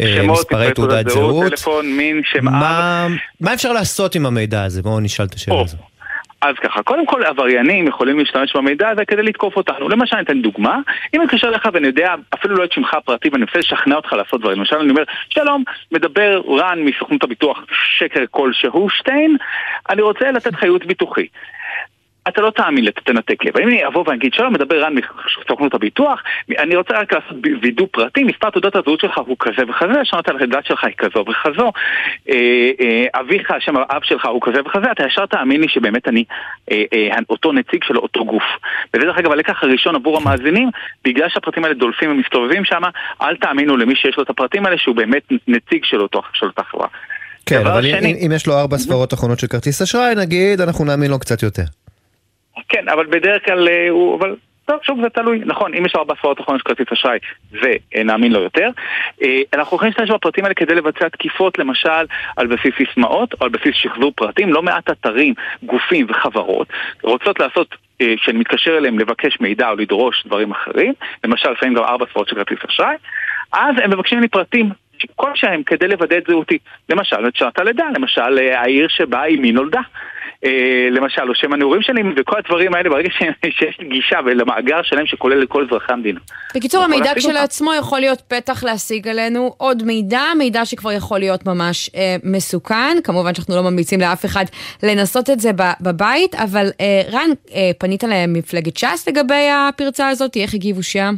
שמות, 0.00 0.38
מספרי 0.38 0.72
תעודת 0.74 1.08
זהות, 1.08 1.50
טלפון, 1.50 1.86
מין, 1.96 2.22
שם 2.24 2.44
מה, 2.44 3.06
מה 3.40 3.54
אפשר 3.54 3.72
לעשות 3.72 4.14
עם 4.14 4.26
המידע 4.26 4.64
הזה? 4.64 4.82
בואו 4.82 5.00
נשאל 5.00 5.26
את 5.26 5.34
השאלה 5.34 5.60
הזאת. 5.60 5.91
אז 6.42 6.54
ככה, 6.56 6.82
קודם 6.82 7.06
כל 7.06 7.24
עבריינים 7.24 7.88
יכולים 7.88 8.18
להשתמש 8.18 8.56
במידע 8.56 8.88
הזה 8.88 9.04
כדי 9.04 9.22
לתקוף 9.22 9.56
אותנו. 9.56 9.88
למשל, 9.88 10.16
אני 10.16 10.24
אתן 10.24 10.42
דוגמה, 10.42 10.74
אם 11.14 11.20
אני 11.20 11.24
מתקשר 11.24 11.48
אליך 11.48 11.68
ואני 11.72 11.86
יודע 11.86 12.14
אפילו 12.34 12.54
לא 12.56 12.64
את 12.64 12.72
שמך 12.72 12.94
הפרטי 12.94 13.28
ואני 13.28 13.44
מנסה 13.44 13.58
לשכנע 13.58 13.96
אותך 13.96 14.12
לעשות 14.12 14.40
דברים. 14.40 14.58
למשל, 14.58 14.76
אני 14.76 14.90
אומר, 14.90 15.02
שלום, 15.28 15.64
מדבר 15.92 16.42
רן 16.48 16.78
מסוכנות 16.82 17.24
הביטוח 17.24 17.64
שקר 17.98 18.24
כלשהו, 18.30 18.90
שטיין, 18.90 19.36
אני 19.90 20.02
רוצה 20.02 20.30
לתת 20.30 20.52
לך 20.52 20.62
ייעוץ 20.62 20.84
ביטוחי. 20.84 21.26
אתה 22.28 22.40
לא 22.40 22.50
תאמין 22.50 22.84
לתנתק 22.84 23.44
לב. 23.44 23.56
אם 23.58 23.68
אני 23.68 23.86
אבוא 23.86 24.04
ואגיד, 24.06 24.34
שלום, 24.34 24.52
מדבר 24.52 24.84
רן 24.84 24.94
מסוכנות 25.48 25.74
הביטוח, 25.74 26.22
אני 26.58 26.76
רוצה 26.76 26.94
רק 26.94 27.12
לעשות 27.12 27.36
וידוא 27.62 27.86
פרטי, 27.90 28.24
מספר 28.24 28.50
תעודת 28.50 28.76
הזהות 28.76 29.00
שלך 29.00 29.18
הוא 29.18 29.36
כזה 29.40 29.62
וכזה, 29.68 30.00
על 30.26 30.42
הדת 30.42 30.66
שלך 30.66 30.84
היא 30.84 30.94
כזו 30.98 31.24
וכזו, 31.28 31.72
אה, 32.28 32.70
אה, 32.80 33.20
אביך, 33.20 33.52
שם 33.60 33.76
האב 33.76 34.02
שלך 34.02 34.26
הוא 34.26 34.40
כזה 34.42 34.60
וכזה, 34.66 34.92
אתה 34.92 35.06
ישר 35.06 35.26
תאמין 35.26 35.60
לי 35.60 35.68
שבאמת 35.68 36.08
אני 36.08 36.24
אה, 36.70 37.18
אותו 37.30 37.52
נציג 37.52 37.84
של 37.84 37.96
אותו 37.96 38.24
גוף. 38.24 38.42
וזה 38.94 39.04
דרך 39.04 39.18
אגב 39.18 39.32
הלקח 39.32 39.62
הראשון 39.62 39.94
עבור 39.94 40.16
המאזינים, 40.16 40.70
בגלל 41.04 41.28
שהפרטים 41.28 41.64
האלה 41.64 41.74
דולפים 41.74 42.10
ומסתובבים 42.10 42.64
שם, 42.64 42.82
אל 43.22 43.36
תאמינו 43.36 43.76
למי 43.76 43.96
שיש 43.96 44.16
לו 44.16 44.22
את 44.22 44.30
הפרטים 44.30 44.66
האלה 44.66 44.78
שהוא 44.78 44.96
באמת 44.96 45.22
נציג 45.48 45.84
של 45.84 46.00
אותה 46.00 46.62
חברה. 46.70 46.86
כן, 47.46 47.66
אבל 47.66 47.82
שני... 47.82 48.12
אם, 48.12 48.16
אם 48.26 48.32
יש 48.32 48.46
לו 48.46 48.54
ארבע 48.58 48.78
ספרות 48.78 49.14
אחרונות 49.14 49.38
של 49.38 49.46
כרטיס 49.46 49.82
אשראי, 49.82 50.14
נגיד, 50.14 50.60
אנחנו 50.60 50.84
נאמין 50.84 51.10
לו 51.10 51.18
קצת 51.18 51.42
יותר. 51.42 51.81
כן, 52.68 52.88
אבל 52.88 53.06
בדרך 53.06 53.44
כלל 53.44 53.68
אה, 53.68 53.88
הוא, 53.90 54.18
אבל 54.18 54.36
טוב, 54.64 54.78
שוב 54.82 55.02
זה 55.02 55.08
תלוי, 55.08 55.40
נכון, 55.46 55.74
אם 55.74 55.86
יש 55.86 55.94
לו 55.94 56.00
ארבע 56.00 56.14
ספרות 56.18 56.40
אחרונות 56.40 56.62
של 56.62 56.68
כרטיס 56.68 56.92
אשראי, 56.92 57.18
ונאמין 57.52 58.32
לו 58.32 58.42
יותר. 58.42 58.68
אה, 59.22 59.40
אנחנו 59.54 59.76
יכולים 59.76 59.92
להשתמש 59.96 60.10
בפרטים 60.10 60.44
האלה 60.44 60.54
כדי 60.54 60.74
לבצע 60.74 61.08
תקיפות, 61.08 61.58
למשל, 61.58 62.04
על 62.36 62.46
בסיס 62.46 62.74
סיסמאות, 62.76 63.34
או 63.34 63.44
על 63.44 63.48
בסיס 63.48 63.74
שחזור 63.74 64.12
פרטים. 64.16 64.52
לא 64.52 64.62
מעט 64.62 64.90
אתרים, 64.90 65.34
גופים 65.62 66.06
וחברות 66.08 66.68
רוצות 67.02 67.40
לעשות 67.40 67.74
אה, 68.00 68.14
שאני 68.16 68.38
מתקשר 68.38 68.78
אליהם 68.78 68.98
לבקש 68.98 69.40
מידע 69.40 69.70
או 69.70 69.76
לדרוש 69.76 70.26
דברים 70.26 70.50
אחרים, 70.50 70.92
למשל 71.24 71.50
לפעמים 71.50 71.74
גם 71.74 71.82
ארבע 71.82 72.06
ספרות 72.10 72.28
של 72.28 72.36
כרטיס 72.36 72.58
אשראי, 72.68 72.96
אז 73.52 73.74
הם 73.84 73.90
מבקשים 73.90 74.20
לי 74.20 74.28
פרטים 74.28 74.70
כלשהם 75.16 75.62
כדי 75.62 75.88
לוודא 75.88 76.18
את 76.18 76.24
זהותי. 76.28 76.58
למשל, 76.88 77.28
את 77.28 77.36
שעת 77.36 77.58
הלידה, 77.58 77.84
למשל 77.94 78.38
העיר 78.38 78.86
שבה 78.88 79.24
אימי 79.24 79.52
נולדה. 79.52 79.80
אה, 80.44 80.88
למשל, 80.90 81.22
או 81.28 81.34
שם 81.34 81.52
הנעורים 81.52 81.82
שלי, 81.82 82.02
וכל 82.16 82.38
הדברים 82.38 82.74
האלה, 82.74 82.90
ברגע 82.90 83.08
שיש 83.58 83.78
גישה 83.90 84.18
ולמאגר 84.24 84.82
שלם 84.82 85.06
שכולל 85.06 85.42
את 85.42 85.48
כל 85.48 85.64
אזרחי 85.64 85.92
המדינה. 85.92 86.20
בקיצור, 86.54 86.84
המידע 86.84 87.12
כשלעצמו 87.16 87.74
יכול 87.74 88.00
להיות 88.00 88.20
פתח 88.20 88.64
להשיג 88.64 89.08
עלינו 89.08 89.54
עוד 89.58 89.82
מידע, 89.82 90.22
מידע 90.38 90.64
שכבר 90.64 90.92
יכול 90.92 91.18
להיות 91.18 91.46
ממש 91.46 91.90
אה, 91.94 92.16
מסוכן. 92.24 92.96
כמובן 93.04 93.34
שאנחנו 93.34 93.56
לא 93.56 93.62
ממליצים 93.62 94.00
לאף 94.00 94.24
אחד 94.24 94.44
לנסות 94.82 95.30
את 95.30 95.40
זה 95.40 95.50
בבית, 95.80 96.34
אבל 96.34 96.66
אה, 96.80 97.02
רן, 97.12 97.30
אה, 97.54 97.70
פנית 97.78 98.04
למפלגת 98.04 98.76
ש"ס 98.76 99.08
לגבי 99.08 99.48
הפרצה 99.50 100.08
הזאת, 100.08 100.36
איך 100.36 100.54
הגיבו 100.54 100.82
שם? 100.82 101.14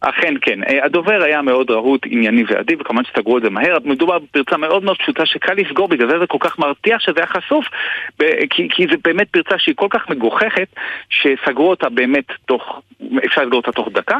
אכן 0.00 0.34
כן. 0.40 0.64
אה, 0.64 0.84
הדובר 0.84 1.22
היה 1.22 1.42
מאוד 1.42 1.70
רהוט, 1.70 2.00
ענייני 2.06 2.44
ואדיב, 2.48 2.80
וכמובן 2.80 3.04
שסגרו 3.04 3.38
את 3.38 3.42
זה 3.42 3.50
מהר. 3.50 3.76
מדובר 3.84 4.18
בפרצה 4.18 4.56
מאוד 4.56 4.84
מאוד 4.84 4.98
פשוטה 4.98 5.26
שקל 5.26 5.54
לסגור, 5.54 5.88
בגלל 5.88 6.10
זה 6.10 6.18
זה 6.18 6.26
כל 6.26 6.38
כך 6.40 6.58
מרתיח 6.58 7.00
שזה 7.00 7.20
היה 7.20 7.26
חשוף, 7.26 7.64
כי, 8.50 8.68
כי 8.70 8.86
זה 8.90 8.96
באמת 9.04 9.28
פרצה 9.30 9.58
שהיא 9.58 9.74
כל 9.74 9.86
כך 9.90 10.10
מגוחכת, 10.10 10.68
שסגרו 11.10 11.70
אותה 11.70 11.88
באמת 11.88 12.24
תוך, 12.46 12.82
אפשר 13.26 13.42
לסגור 13.42 13.56
אותה 13.56 13.72
תוך 13.72 13.88
דקה. 13.92 14.18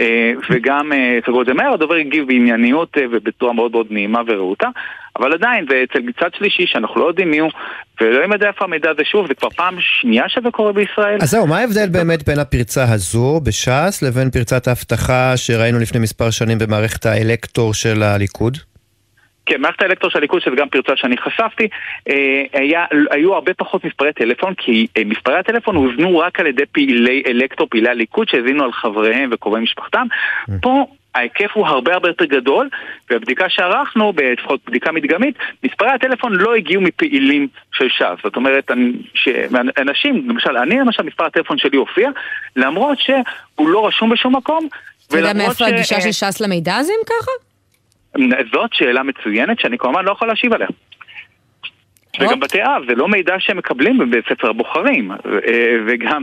אה, 0.00 0.32
וגם 0.50 0.92
אה, 0.92 1.18
סגרו 1.26 1.42
את 1.42 1.46
זה 1.46 1.54
מהר, 1.54 1.72
הדובר 1.72 1.94
הגיב 1.94 2.26
בענייניות 2.26 2.96
ובצורה 3.10 3.52
מאוד 3.52 3.72
מאוד 3.72 3.86
נעימה 3.90 4.20
ורהוטה. 4.26 4.68
אבל 5.18 5.32
עדיין, 5.32 5.66
זה 5.70 5.84
אצל 5.84 5.98
מצד 6.02 6.28
שלישי 6.38 6.66
שאנחנו 6.66 7.00
לא 7.00 7.06
יודעים 7.06 7.30
מי 7.30 7.38
הוא, 7.38 7.50
ולא 8.00 8.22
יודעים 8.22 8.32
איפה 8.42 8.64
המידע 8.64 8.90
הזה 8.90 9.04
שוב, 9.04 9.26
זה 9.26 9.34
כבר 9.34 9.50
פעם 9.50 9.76
שנייה 9.80 10.28
שזה 10.28 10.50
קורה 10.50 10.72
בישראל. 10.72 11.18
אז 11.22 11.30
זהו, 11.30 11.46
מה 11.46 11.58
ההבדל 11.58 11.88
באמת 11.88 12.28
בין 12.28 12.38
הפרצה 12.38 12.84
הזו 12.92 13.40
בש"ס 13.44 14.02
לבין 14.02 14.30
פרצת 14.30 14.68
האבטחה 14.68 15.36
שראינו 15.36 15.78
לפני 15.78 16.00
מספר 16.00 16.30
שנים 16.30 16.58
במערכת 16.58 17.06
האלקטור 17.06 17.74
של 17.74 18.02
הליכוד? 18.02 18.58
כן, 19.46 19.60
מערכת 19.60 19.82
האלקטור 19.82 20.10
של 20.10 20.18
הליכוד, 20.18 20.42
שזו 20.42 20.56
גם 20.56 20.68
פרצה 20.68 20.92
שאני 20.96 21.16
חשפתי, 21.16 21.68
אה, 22.08 22.42
היה, 22.52 22.84
היו 23.10 23.34
הרבה 23.34 23.54
פחות 23.54 23.84
מספרי 23.84 24.12
טלפון, 24.12 24.54
כי 24.54 24.86
אה, 24.96 25.02
מספרי 25.04 25.38
הטלפון 25.38 25.76
הוזנו 25.76 26.18
רק 26.18 26.40
על 26.40 26.46
ידי 26.46 26.66
פעילי 26.72 27.22
אלקטור, 27.26 27.66
פעילי 27.70 27.88
הליכוד, 27.88 28.28
שהזינו 28.28 28.64
על 28.64 28.72
חבריהם 28.72 29.30
וקרובי 29.32 29.60
משפחתם. 29.60 30.06
Mm. 30.50 30.52
פה 30.62 30.86
ההיקף 31.16 31.50
הוא 31.54 31.66
הרבה 31.66 31.94
הרבה 31.94 32.08
יותר 32.08 32.24
גדול, 32.24 32.68
והבדיקה 33.10 33.48
שערכנו, 33.48 34.12
לפחות 34.32 34.60
בדיקה 34.66 34.92
מדגמית, 34.92 35.38
מספרי 35.64 35.90
הטלפון 35.90 36.32
לא 36.32 36.54
הגיעו 36.54 36.82
מפעילים 36.82 37.48
של 37.72 37.88
ש"ס. 37.88 38.22
זאת 38.24 38.36
אומרת, 38.36 38.70
אנשים, 39.78 40.28
למשל, 40.28 40.56
אני 40.56 40.78
למשל, 40.78 41.02
מספר 41.02 41.24
הטלפון 41.24 41.58
שלי 41.58 41.76
הופיע, 41.76 42.10
למרות 42.56 42.98
שהוא 42.98 43.68
לא 43.68 43.86
רשום 43.86 44.10
בשום 44.10 44.36
מקום. 44.36 44.68
אתה 45.08 45.18
יודע 45.18 45.32
מאיפה 45.32 45.54
ש... 45.54 45.62
הגישה 45.62 46.00
של 46.00 46.12
ש"ס 46.12 46.40
למידע 46.40 46.76
הזה 46.76 46.92
אם 46.92 47.04
ככה? 47.06 47.30
זאת 48.52 48.70
שאלה 48.74 49.02
מצוינת 49.02 49.60
שאני 49.60 49.78
כמובן 49.78 50.04
לא 50.04 50.12
יכול 50.12 50.28
להשיב 50.28 50.52
עליה. 50.52 50.68
וגם 52.20 52.40
בתי 52.40 52.62
אב, 52.62 52.82
זה 52.88 52.94
לא 52.94 53.08
מידע 53.08 53.34
שהם 53.38 53.56
מקבלים 53.56 54.10
בספר 54.10 54.50
הבוחרים, 54.50 55.10
אה, 55.12 55.16
וגם 55.86 56.22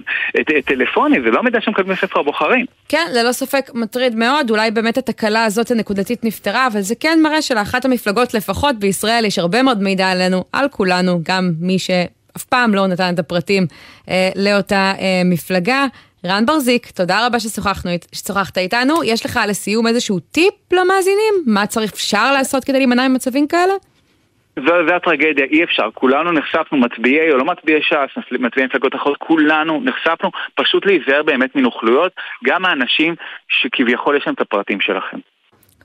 טלפוני, 0.66 1.18
זה 1.26 1.32
לא 1.32 1.44
מידע 1.44 1.62
שהם 1.62 1.74
מקבלים 1.74 1.96
בספר 1.96 2.20
הבוחרים. 2.20 2.66
כן, 2.90 3.08
ללא 3.14 3.32
ספק 3.32 3.70
מטריד 3.74 4.16
מאוד, 4.16 4.50
אולי 4.50 4.72
באמת 4.72 4.98
התקלה 4.98 5.46
הזאת 5.46 5.72
הנקודתית 5.72 6.24
נפתרה, 6.24 6.68
אבל 6.68 6.82
זה 6.82 6.96
כן 7.00 7.20
מראה 7.24 7.42
שלאחת 7.42 7.86
המפלגות 7.86 8.34
לפחות 8.34 8.80
בישראל 8.80 9.26
יש 9.26 9.40
הרבה 9.40 9.64
מאוד 9.64 9.82
מידע 9.82 10.12
עלינו, 10.12 10.44
על 10.54 10.70
כולנו, 10.70 11.20
גם 11.24 11.52
מי 11.60 11.80
שאף 11.80 12.44
פעם 12.44 12.74
לא 12.74 12.88
נתן 12.88 13.14
את 13.14 13.20
הפרטים 13.20 13.66
אה, 14.10 14.30
לאותה 14.36 14.94
אה, 15.00 15.22
מפלגה. 15.26 15.86
רן 16.26 16.46
ברזיק, 16.46 16.92
תודה 16.92 17.26
רבה 17.26 17.40
ששוחחנו, 17.40 17.92
ששוחחת 18.12 18.58
איתנו. 18.58 19.04
יש 19.04 19.26
לך 19.26 19.40
לסיום 19.48 19.88
איזשהו 19.88 20.20
טיפ 20.20 20.54
למאזינים? 20.72 21.34
מה 21.46 21.66
צריך 21.66 21.92
אפשר 21.92 22.32
לעשות 22.32 22.64
כדי 22.64 22.78
להימנע 22.78 23.08
ממצבים 23.08 23.48
כאלה? 23.48 23.74
זה 24.56 24.96
הטרגדיה, 24.96 25.46
אי 25.46 25.64
אפשר. 25.64 25.90
כולנו 25.94 26.32
נחשפנו, 26.32 26.78
מצביעי 26.78 27.32
או 27.32 27.38
לא 27.38 27.46
מצביעי 27.46 27.82
ש"ס, 27.82 28.32
מצביעי 28.32 28.68
מפלגות 28.68 28.96
אחרות, 28.96 29.18
כולנו 29.18 29.82
נחשפנו 29.84 30.30
פשוט 30.56 30.86
להיזהר 30.86 31.24
באמת 31.24 31.56
מנוכלויות, 31.56 32.12
גם 32.44 32.66
האנשים 32.66 33.16
שכביכול 33.48 34.18
יש 34.18 34.24
להם 34.26 34.36
את 34.36 34.42
הפרטים 34.42 34.82
שלכם. 34.82 35.18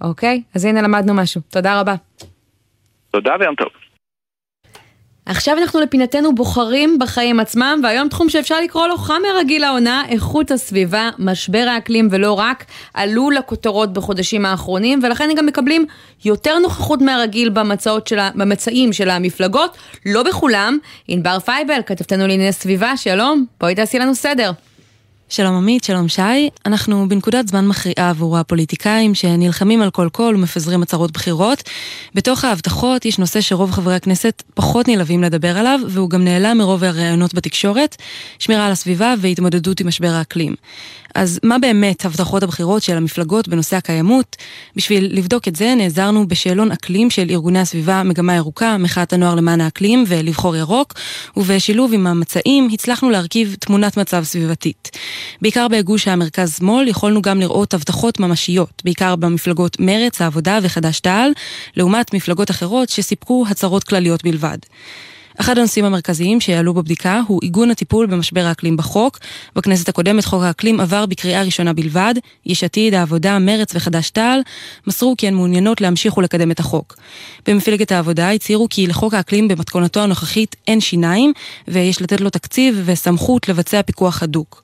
אוקיי, 0.00 0.42
אז 0.54 0.64
הנה 0.64 0.82
למדנו 0.82 1.14
משהו. 1.14 1.40
תודה 1.52 1.80
רבה. 1.80 1.94
תודה 3.10 3.36
ויום 3.40 3.54
טוב. 3.54 3.87
עכשיו 5.28 5.58
אנחנו 5.58 5.80
לפינתנו 5.80 6.34
בוחרים 6.34 6.98
בחיים 6.98 7.40
עצמם, 7.40 7.80
והיום 7.82 8.08
תחום 8.08 8.28
שאפשר 8.28 8.60
לקרוא 8.60 8.86
לו 8.86 8.96
חמר 8.98 9.38
רגיל 9.38 9.64
העונה, 9.64 10.02
איכות 10.08 10.50
הסביבה, 10.50 11.10
משבר 11.18 11.66
האקלים 11.68 12.08
ולא 12.10 12.32
רק, 12.32 12.64
עלו 12.94 13.30
לכותרות 13.30 13.92
בחודשים 13.92 14.46
האחרונים, 14.46 15.00
ולכן 15.02 15.30
הם 15.30 15.36
גם 15.36 15.46
מקבלים 15.46 15.86
יותר 16.24 16.58
נוכחות 16.58 17.00
מהרגיל 17.00 17.48
במצעים 17.48 18.00
במצעים 18.34 18.92
של 18.92 19.10
המפלגות, 19.10 19.76
לא 20.06 20.22
בכולם. 20.22 20.78
ענבר 21.08 21.38
פייבל, 21.38 21.80
כתבתנו 21.86 22.26
לענייני 22.26 22.52
סביבה, 22.52 22.96
שלום, 22.96 23.44
בואי 23.60 23.74
תעשי 23.74 23.98
לנו 23.98 24.14
סדר. 24.14 24.50
שלום 25.30 25.54
עמית, 25.54 25.84
שלום 25.84 26.08
שי. 26.08 26.50
אנחנו 26.66 27.08
בנקודת 27.08 27.48
זמן 27.48 27.66
מכריעה 27.66 28.10
עבור 28.10 28.38
הפוליטיקאים 28.38 29.14
שנלחמים 29.14 29.82
על 29.82 29.90
כל 29.90 30.08
קול 30.12 30.34
ומפזרים 30.34 30.82
הצהרות 30.82 31.10
בחירות. 31.10 31.62
בתוך 32.14 32.44
ההבטחות 32.44 33.04
יש 33.04 33.18
נושא 33.18 33.40
שרוב 33.40 33.70
חברי 33.70 33.94
הכנסת 33.94 34.42
פחות 34.54 34.88
נלהבים 34.88 35.22
לדבר 35.22 35.58
עליו, 35.58 35.80
והוא 35.88 36.10
גם 36.10 36.24
נעלם 36.24 36.58
מרוב 36.58 36.84
הראיונות 36.84 37.34
בתקשורת, 37.34 37.96
שמירה 38.38 38.66
על 38.66 38.72
הסביבה 38.72 39.14
והתמודדות 39.20 39.80
עם 39.80 39.88
משבר 39.88 40.08
האקלים. 40.10 40.54
אז 41.14 41.40
מה 41.42 41.58
באמת 41.58 42.04
הבטחות 42.04 42.42
הבחירות 42.42 42.82
של 42.82 42.96
המפלגות 42.96 43.48
בנושא 43.48 43.76
הקיימות? 43.76 44.36
בשביל 44.76 45.18
לבדוק 45.18 45.48
את 45.48 45.56
זה 45.56 45.74
נעזרנו 45.76 46.28
בשאלון 46.28 46.72
אקלים 46.72 47.10
של 47.10 47.26
ארגוני 47.30 47.58
הסביבה 47.58 48.02
מגמה 48.02 48.34
ירוקה, 48.34 48.76
מחאת 48.78 49.12
הנוער 49.12 49.34
למען 49.34 49.60
האקלים 49.60 50.04
ולבחור 50.06 50.56
ירוק, 50.56 50.94
ובשילוב 51.36 51.92
עם 51.92 52.06
המצעים 52.06 52.68
הצלחנו 52.72 53.10
להרכיב 53.10 53.56
תמונת 53.60 53.96
מצב 53.96 54.24
סביבתית. 54.24 54.90
בעיקר 55.42 55.68
בגוש 55.68 56.08
המרכז-שמאל 56.08 56.88
יכולנו 56.88 57.22
גם 57.22 57.40
לראות 57.40 57.74
הבטחות 57.74 58.20
ממשיות, 58.20 58.82
בעיקר 58.84 59.16
במפלגות 59.16 59.80
מרצ, 59.80 60.20
העבודה 60.20 60.58
וחד"ש-תע"ל, 60.62 61.30
לעומת 61.76 62.14
מפלגות 62.14 62.50
אחרות 62.50 62.88
שסיפקו 62.88 63.44
הצהרות 63.48 63.84
כלליות 63.84 64.24
בלבד. 64.24 64.58
אחד 65.40 65.58
הנושאים 65.58 65.84
המרכזיים 65.84 66.40
שיעלו 66.40 66.74
בבדיקה 66.74 67.20
הוא 67.26 67.40
עיגון 67.42 67.70
הטיפול 67.70 68.06
במשבר 68.06 68.40
האקלים 68.40 68.76
בחוק. 68.76 69.18
בכנסת 69.56 69.88
הקודמת 69.88 70.24
חוק 70.24 70.42
האקלים 70.42 70.80
עבר 70.80 71.06
בקריאה 71.06 71.42
ראשונה 71.42 71.72
בלבד. 71.72 72.14
יש 72.46 72.64
עתיד, 72.64 72.94
העבודה, 72.94 73.38
מרץ 73.38 73.74
וחד"ש-תע"ל 73.74 74.40
מסרו 74.86 75.14
כי 75.18 75.28
הן 75.28 75.34
מעוניינות 75.34 75.80
להמשיך 75.80 76.16
ולקדם 76.16 76.50
את 76.50 76.60
החוק. 76.60 76.96
במפלגת 77.46 77.92
העבודה 77.92 78.30
הצהירו 78.30 78.66
כי 78.70 78.86
לחוק 78.86 79.14
האקלים 79.14 79.48
במתכונתו 79.48 80.00
הנוכחית 80.00 80.56
אין 80.68 80.80
שיניים, 80.80 81.32
ויש 81.68 82.02
לתת 82.02 82.20
לו 82.20 82.30
תקציב 82.30 82.82
וסמכות 82.84 83.48
לבצע 83.48 83.82
פיקוח 83.82 84.22
הדוק. 84.22 84.62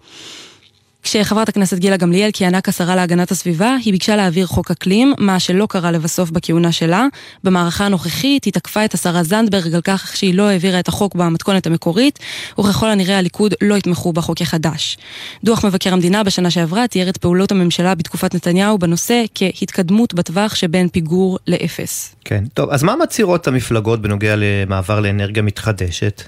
כשחברת 1.04 1.48
הכנסת 1.48 1.78
גילה 1.78 1.96
גמליאל 1.96 2.30
כיהנה 2.32 2.60
כשרה 2.60 2.96
להגנת 2.96 3.30
הסביבה, 3.30 3.76
היא 3.84 3.92
ביקשה 3.92 4.16
להעביר 4.16 4.46
חוק 4.46 4.70
אקלים, 4.70 5.14
מה 5.18 5.40
שלא 5.40 5.66
קרה 5.70 5.90
לבסוף 5.90 6.30
בכהונה 6.30 6.72
שלה. 6.72 7.06
במערכה 7.44 7.86
הנוכחית 7.86 8.44
היא 8.44 8.52
תקפה 8.52 8.84
את 8.84 8.94
השרה 8.94 9.22
זנדברג 9.22 9.74
על 9.74 9.80
כך 9.80 10.16
שהיא 10.16 10.34
לא 10.34 10.48
העבירה 10.48 10.80
את 10.80 10.88
החוק 10.88 11.14
במתכונת 11.14 11.66
המקורית, 11.66 12.18
וככל 12.60 12.90
הנראה 12.90 13.18
הליכוד 13.18 13.54
לא 13.60 13.74
יתמכו 13.74 14.12
בחוק 14.12 14.40
החדש. 14.40 14.98
דוח 15.44 15.64
מבקר 15.64 15.92
המדינה 15.92 16.24
בשנה 16.24 16.50
שעברה 16.50 16.88
תיאר 16.88 17.08
את 17.08 17.16
פעולות 17.16 17.52
הממשלה 17.52 17.94
בתקופת 17.94 18.34
נתניהו 18.34 18.78
בנושא 18.78 19.24
כהתקדמות 19.34 20.14
בטווח 20.14 20.54
שבין 20.54 20.88
פיגור 20.88 21.38
לאפס. 21.46 22.14
כן, 22.24 22.44
טוב, 22.54 22.70
אז 22.70 22.82
מה 22.82 22.96
מצהירות 22.96 23.48
המפלגות 23.48 24.02
בנוגע 24.02 24.34
למעבר 24.36 25.00
לאנרגיה 25.00 25.42
מתחדשת? 25.42 26.22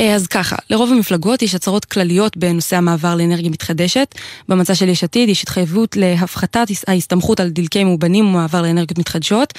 אה, 0.00 0.14
אז 0.14 0.26
ככה, 0.26 0.56
לרוב 0.70 0.92
המפלגות 0.92 1.42
יש 1.42 1.54
הצהרות 1.54 1.84
כלליות 1.84 2.36
בנושא 2.36 2.76
המעבר 2.76 3.14
לאנרגיה 3.14 3.50
מתחדשת. 3.50 4.14
במצע 4.48 4.74
של 4.74 4.88
יש 4.88 5.04
עתיד 5.04 5.28
יש 5.28 5.42
התחייבות 5.42 5.96
להפחתת 5.96 6.66
ההסתמכות 6.86 7.40
על 7.40 7.48
דלקי 7.48 7.84
מאובנים 7.84 8.26
ומעבר 8.26 8.62
לאנרגיות 8.62 8.98
מתחדשות. 8.98 9.52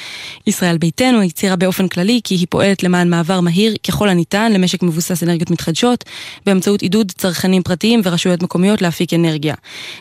ישראל 0.47 0.77
ביתנו 0.77 1.21
הצהירה 1.21 1.56
באופן 1.56 1.88
כללי 1.88 2.21
כי 2.23 2.36
היא 2.36 2.47
פועלת 2.49 2.84
למען 2.84 3.10
מעבר 3.10 3.41
מהיר 3.41 3.75
ככל 3.88 4.10
הניתן 4.10 4.51
למשק 4.53 4.84
מבוסס 4.84 5.23
אנרגיות 5.23 5.51
מתחדשות, 5.51 6.03
באמצעות 6.45 6.82
עידוד 6.82 7.12
צרכנים 7.17 7.63
פרטיים 7.63 8.01
ורשויות 8.03 8.43
מקומיות 8.43 8.82
להפיק 8.82 9.13
אנרגיה. 9.13 9.56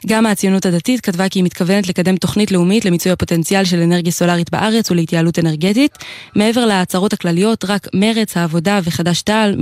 גם 0.07 0.27
הציונות 0.27 0.67
הדתית 0.67 1.01
כתבה 1.01 1.29
כי 1.29 1.39
היא 1.39 1.45
מתכוונת 1.45 1.89
לקדם 1.89 2.17
תוכנית 2.17 2.51
לאומית 2.51 2.85
למיצוי 2.85 3.13
הפוטנציאל 3.13 3.65
של 3.65 3.81
אנרגיה 3.81 4.13
סולארית 4.13 4.51
בארץ 4.51 4.91
ולהתייעלות 4.91 5.39
אנרגטית. 5.39 5.99
מעבר 6.35 6.67
להצהרות 6.67 7.13
הכלליות, 7.13 7.65
רק 7.65 7.89
מרץ, 7.95 8.37
העבודה 8.37 8.81
וחד"ש-תע"ל 8.85 9.55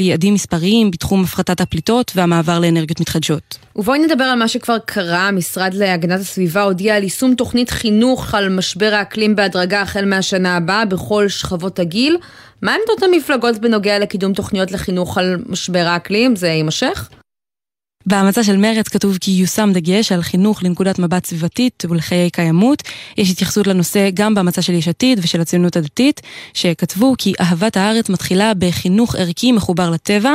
ליעדים 0.00 0.34
מספריים 0.34 0.90
בתחום 0.90 1.24
הפחתת 1.24 1.60
הפליטות 1.60 2.12
והמעבר 2.14 2.58
לאנרגיות 2.58 3.00
מתחדשות. 3.00 3.58
ובואי 3.76 3.98
נדבר 3.98 4.24
על 4.24 4.38
מה 4.38 4.48
שכבר 4.48 4.76
קרה, 4.84 5.28
המשרד 5.28 5.74
להגנת 5.74 6.20
הסביבה 6.20 6.62
הודיע 6.62 6.96
על 6.96 7.02
יישום 7.02 7.34
תוכנית 7.34 7.70
חינוך 7.70 8.34
על 8.34 8.48
משבר 8.48 8.94
האקלים 8.94 9.36
בהדרגה 9.36 9.80
החל 9.80 10.04
מהשנה 10.04 10.56
הבאה 10.56 10.84
בכל 10.84 11.28
שכבות 11.28 11.78
הגיל. 11.78 12.16
מה 12.62 12.72
עמדות 12.74 13.02
המפלגות 13.02 13.58
בנוגע 13.58 13.98
לקידום 13.98 14.32
תוכניות 14.32 14.72
לחינוך 14.72 15.18
על 15.18 15.36
משבר 15.46 15.84
האקלים? 15.86 16.36
זה 16.36 16.48
יימשך? 16.48 17.08
בהמצע 18.06 18.42
של 18.42 18.56
מרץ 18.56 18.88
כתוב 18.88 19.18
כי 19.20 19.30
יושם 19.30 19.70
דגש 19.74 20.12
על 20.12 20.22
חינוך 20.22 20.62
לנקודת 20.62 20.98
מבט 20.98 21.26
סביבתית 21.26 21.84
ולחיי 21.90 22.30
קיימות. 22.30 22.82
יש 23.18 23.30
התייחסות 23.30 23.66
לנושא 23.66 24.10
גם 24.14 24.34
בהמצע 24.34 24.62
של 24.62 24.72
יש 24.72 24.88
עתיד 24.88 25.18
ושל 25.22 25.40
הציונות 25.40 25.76
הדתית, 25.76 26.20
שכתבו 26.54 27.14
כי 27.18 27.32
אהבת 27.40 27.76
הארץ 27.76 28.08
מתחילה 28.08 28.52
בחינוך 28.58 29.14
ערכי 29.14 29.52
מחובר 29.52 29.90
לטבע, 29.90 30.32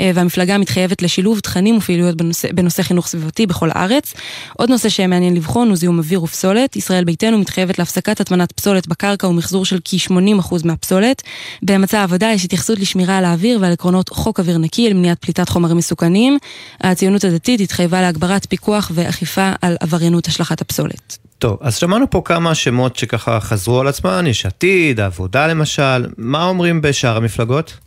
אה, 0.00 0.10
והמפלגה 0.14 0.58
מתחייבת 0.58 1.02
לשילוב 1.02 1.40
תכנים 1.40 1.76
ופעילויות 1.76 2.16
בנושא, 2.16 2.52
בנושא 2.52 2.82
חינוך 2.82 3.06
סביבתי 3.06 3.46
בכל 3.46 3.68
הארץ. 3.72 4.14
עוד 4.56 4.70
נושא 4.70 4.88
שמעניין 4.88 5.34
לבחון 5.34 5.68
הוא 5.68 5.76
זיהום 5.76 5.98
אוויר 5.98 6.22
ופסולת. 6.22 6.76
ישראל 6.76 7.04
ביתנו 7.04 7.38
מתחייבת 7.38 7.78
להפסקת 7.78 8.20
הטמנת 8.20 8.52
פסולת 8.52 8.88
בקרקע 8.88 9.26
ומחזור 9.26 9.64
של 9.64 9.78
כ-80% 9.84 10.54
מהפסולת. 10.64 11.22
במצע 11.62 12.00
העבודה 12.00 12.32
יש 12.32 12.44
התייחסות 12.44 12.78
לשמירה 12.78 13.18
על 13.18 13.24
האוויר 13.24 13.58
ועל 13.60 13.72
עקרונות 13.72 14.08
חוק 14.08 14.40
אוויר 14.40 14.58
נקי 14.58 14.90
למניעת 14.90 15.18
פליטת 15.18 15.48
חומרים 15.48 15.76
מסוכנים. 15.76 16.38
הציונות 17.06 17.24
הדתית 17.24 17.60
התחייבה 17.60 18.00
להגברת 18.00 18.46
פיקוח 18.46 18.90
ואכיפה 18.94 19.52
על 19.62 19.76
עבריינות 19.80 20.26
השלכת 20.26 20.60
הפסולת. 20.60 21.18
טוב, 21.38 21.58
אז 21.60 21.76
שמענו 21.76 22.10
פה 22.10 22.22
כמה 22.24 22.54
שמות 22.54 22.96
שככה 22.96 23.40
חזרו 23.40 23.80
על 23.80 23.88
עצמן, 23.88 24.26
יש 24.26 24.46
עתיד, 24.46 25.00
העבודה 25.00 25.46
למשל, 25.46 26.06
מה 26.16 26.44
אומרים 26.44 26.82
בשאר 26.82 27.16
המפלגות? 27.16 27.78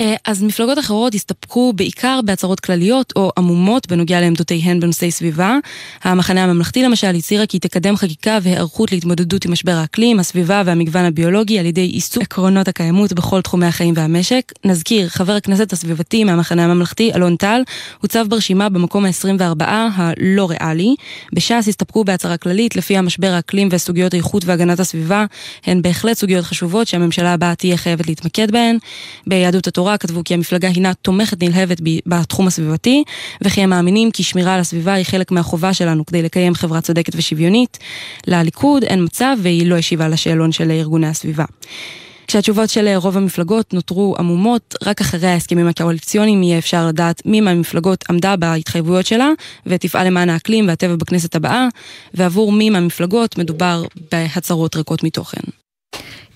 אה, 0.00 0.14
אז 0.24 0.42
מפלגות 0.42 0.78
אחרות 0.78 1.14
הסתפקו 1.14 1.72
בעיקר 1.72 2.20
בהצהרות 2.24 2.60
כלליות 2.60 3.12
או 3.16 3.32
עמומות 3.38 3.88
בנוגע 3.88 4.20
לעמדותיהן 4.20 4.80
בנושאי 4.80 5.10
סביבה. 5.10 5.56
המחנה 6.02 6.44
הממלכתי 6.44 6.82
למשל 6.82 7.14
הצהירה 7.16 7.46
כי 7.46 7.58
תקדם 7.58 7.96
חקיקה 7.96 8.38
והיערכות 8.42 8.92
להתמודדות 8.92 9.44
עם 9.44 9.52
משבר 9.52 9.72
האקלים, 9.72 10.20
הסביבה 10.20 10.62
והמגוון 10.66 11.04
הביולוגי 11.04 11.58
על 11.58 11.66
ידי 11.66 11.80
עיסוק 11.80 12.22
עקרונות 12.22 12.68
הקיימות 12.68 13.12
בכל 13.12 13.40
תחומי 13.40 13.66
החיים 13.66 13.94
והמשק. 13.96 14.52
נזכיר, 14.64 15.08
חבר 15.08 15.32
הכנסת 15.32 15.72
הסביבתי 15.72 16.24
מהמחנה 16.24 16.64
הממלכתי, 16.64 17.12
אלון 17.14 17.36
טל, 17.36 17.62
הוצב 18.00 18.26
ברשימה 18.28 18.68
במקום 18.68 19.04
ה-24 19.04 19.64
הלא 19.68 20.50
ריאלי. 20.50 20.94
בש"ס 21.32 21.68
הסתפקו 21.68 22.04
בהצהרה 22.04 22.36
כללית 22.36 22.76
לפיה 22.76 23.02
משבר 23.02 23.30
האקלים 23.32 23.68
וסוגיות 23.70 24.14
איכות 24.14 24.44
והגנת 24.44 24.80
הסביבה 24.80 25.24
הן 25.64 25.82
בהחלט 25.82 26.16
סוגיות 26.16 26.44
חשובות 26.44 26.88
שהממשלה 26.88 27.32
הבאה 27.32 27.54
תהיה 27.54 27.76
חייבת 27.76 28.06
להתמקד 28.06 28.50
בהן. 28.50 28.78
ביהדות 29.26 29.66
כתבו 29.98 30.24
כי 30.24 30.34
המפלגה 30.34 30.68
הינה 30.68 30.94
תומכת 30.94 31.42
נלהבת 31.42 31.80
בתחום 32.06 32.46
הסביבתי, 32.46 33.04
וכי 33.42 33.60
הם 33.60 33.70
מאמינים 33.70 34.10
כי 34.10 34.22
שמירה 34.22 34.54
על 34.54 34.60
הסביבה 34.60 34.92
היא 34.92 35.04
חלק 35.04 35.30
מהחובה 35.30 35.74
שלנו 35.74 36.06
כדי 36.06 36.22
לקיים 36.22 36.54
חברה 36.54 36.80
צודקת 36.80 37.12
ושוויונית. 37.16 37.78
לליכוד 38.26 38.84
אין 38.84 39.04
מצב 39.04 39.36
והיא 39.42 39.66
לא 39.66 39.76
השיבה 39.76 40.08
לשאלון 40.08 40.52
של 40.52 40.70
ארגוני 40.70 41.06
הסביבה. 41.06 41.44
כשהתשובות 42.26 42.70
של 42.70 42.88
רוב 42.96 43.16
המפלגות 43.16 43.74
נותרו 43.74 44.14
עמומות, 44.18 44.74
רק 44.86 45.00
אחרי 45.00 45.28
ההסכמים 45.28 45.68
הקואליציוניים 45.68 46.42
יהיה 46.42 46.58
אפשר 46.58 46.86
לדעת 46.86 47.22
מי 47.26 47.40
מהמפלגות 47.40 48.04
עמדה 48.10 48.36
בהתחייבויות 48.36 49.06
שלה 49.06 49.30
ותפעל 49.66 50.06
למען 50.06 50.30
האקלים 50.30 50.68
והטבע 50.68 50.96
בכנסת 50.96 51.34
הבאה, 51.34 51.68
ועבור 52.14 52.52
מי 52.52 52.70
מהמפלגות 52.70 53.38
מדובר 53.38 53.84
בהצהרות 54.12 54.76
ריקות 54.76 55.02
מתוכן. 55.02 55.61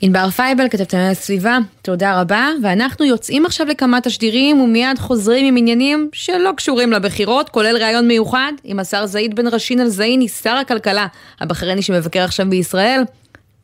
ענבר 0.01 0.31
פייבל, 0.31 0.69
כתבת 0.69 0.95
על 0.95 1.01
הסביבה, 1.01 1.59
תודה 1.83 2.21
רבה, 2.21 2.51
ואנחנו 2.63 3.05
יוצאים 3.05 3.47
עכשיו 3.47 3.67
לכמה 3.67 4.01
תשדירים 4.01 4.61
ומיד 4.61 4.99
חוזרים 4.99 5.47
עם 5.47 5.57
עניינים 5.57 6.11
שלא 6.13 6.51
קשורים 6.57 6.93
לבחירות, 6.93 7.49
כולל 7.49 7.77
ראיון 7.77 8.09
מיוחד 8.09 8.53
עם 8.65 8.79
השר 8.79 9.07
זעיד 9.07 9.35
בן 9.35 9.47
רשין 9.47 9.81
אל 9.81 9.89
זעיני, 9.89 10.29
שר 10.29 10.55
הכלכלה 10.55 11.07
הבחרייני 11.41 11.83
שמבקר 11.83 12.23
עכשיו 12.23 12.51
בישראל. 12.51 13.03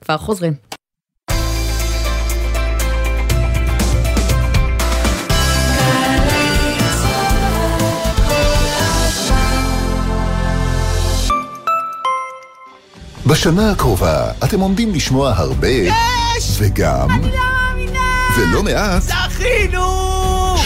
כבר 0.00 0.18
חוזרים. 0.18 0.71
בשנה 13.26 13.70
הקרובה 13.70 14.30
אתם 14.44 14.60
עומדים 14.60 14.94
לשמוע 14.94 15.32
הרבה... 15.36 15.68
יש! 15.68 16.56
וגם... 16.58 17.10
אני 17.10 17.22
לא 17.22 17.38
מאמינה! 17.38 18.00
ולא 18.38 18.62
מעט... 18.62 19.02
זכינו! 19.02 20.11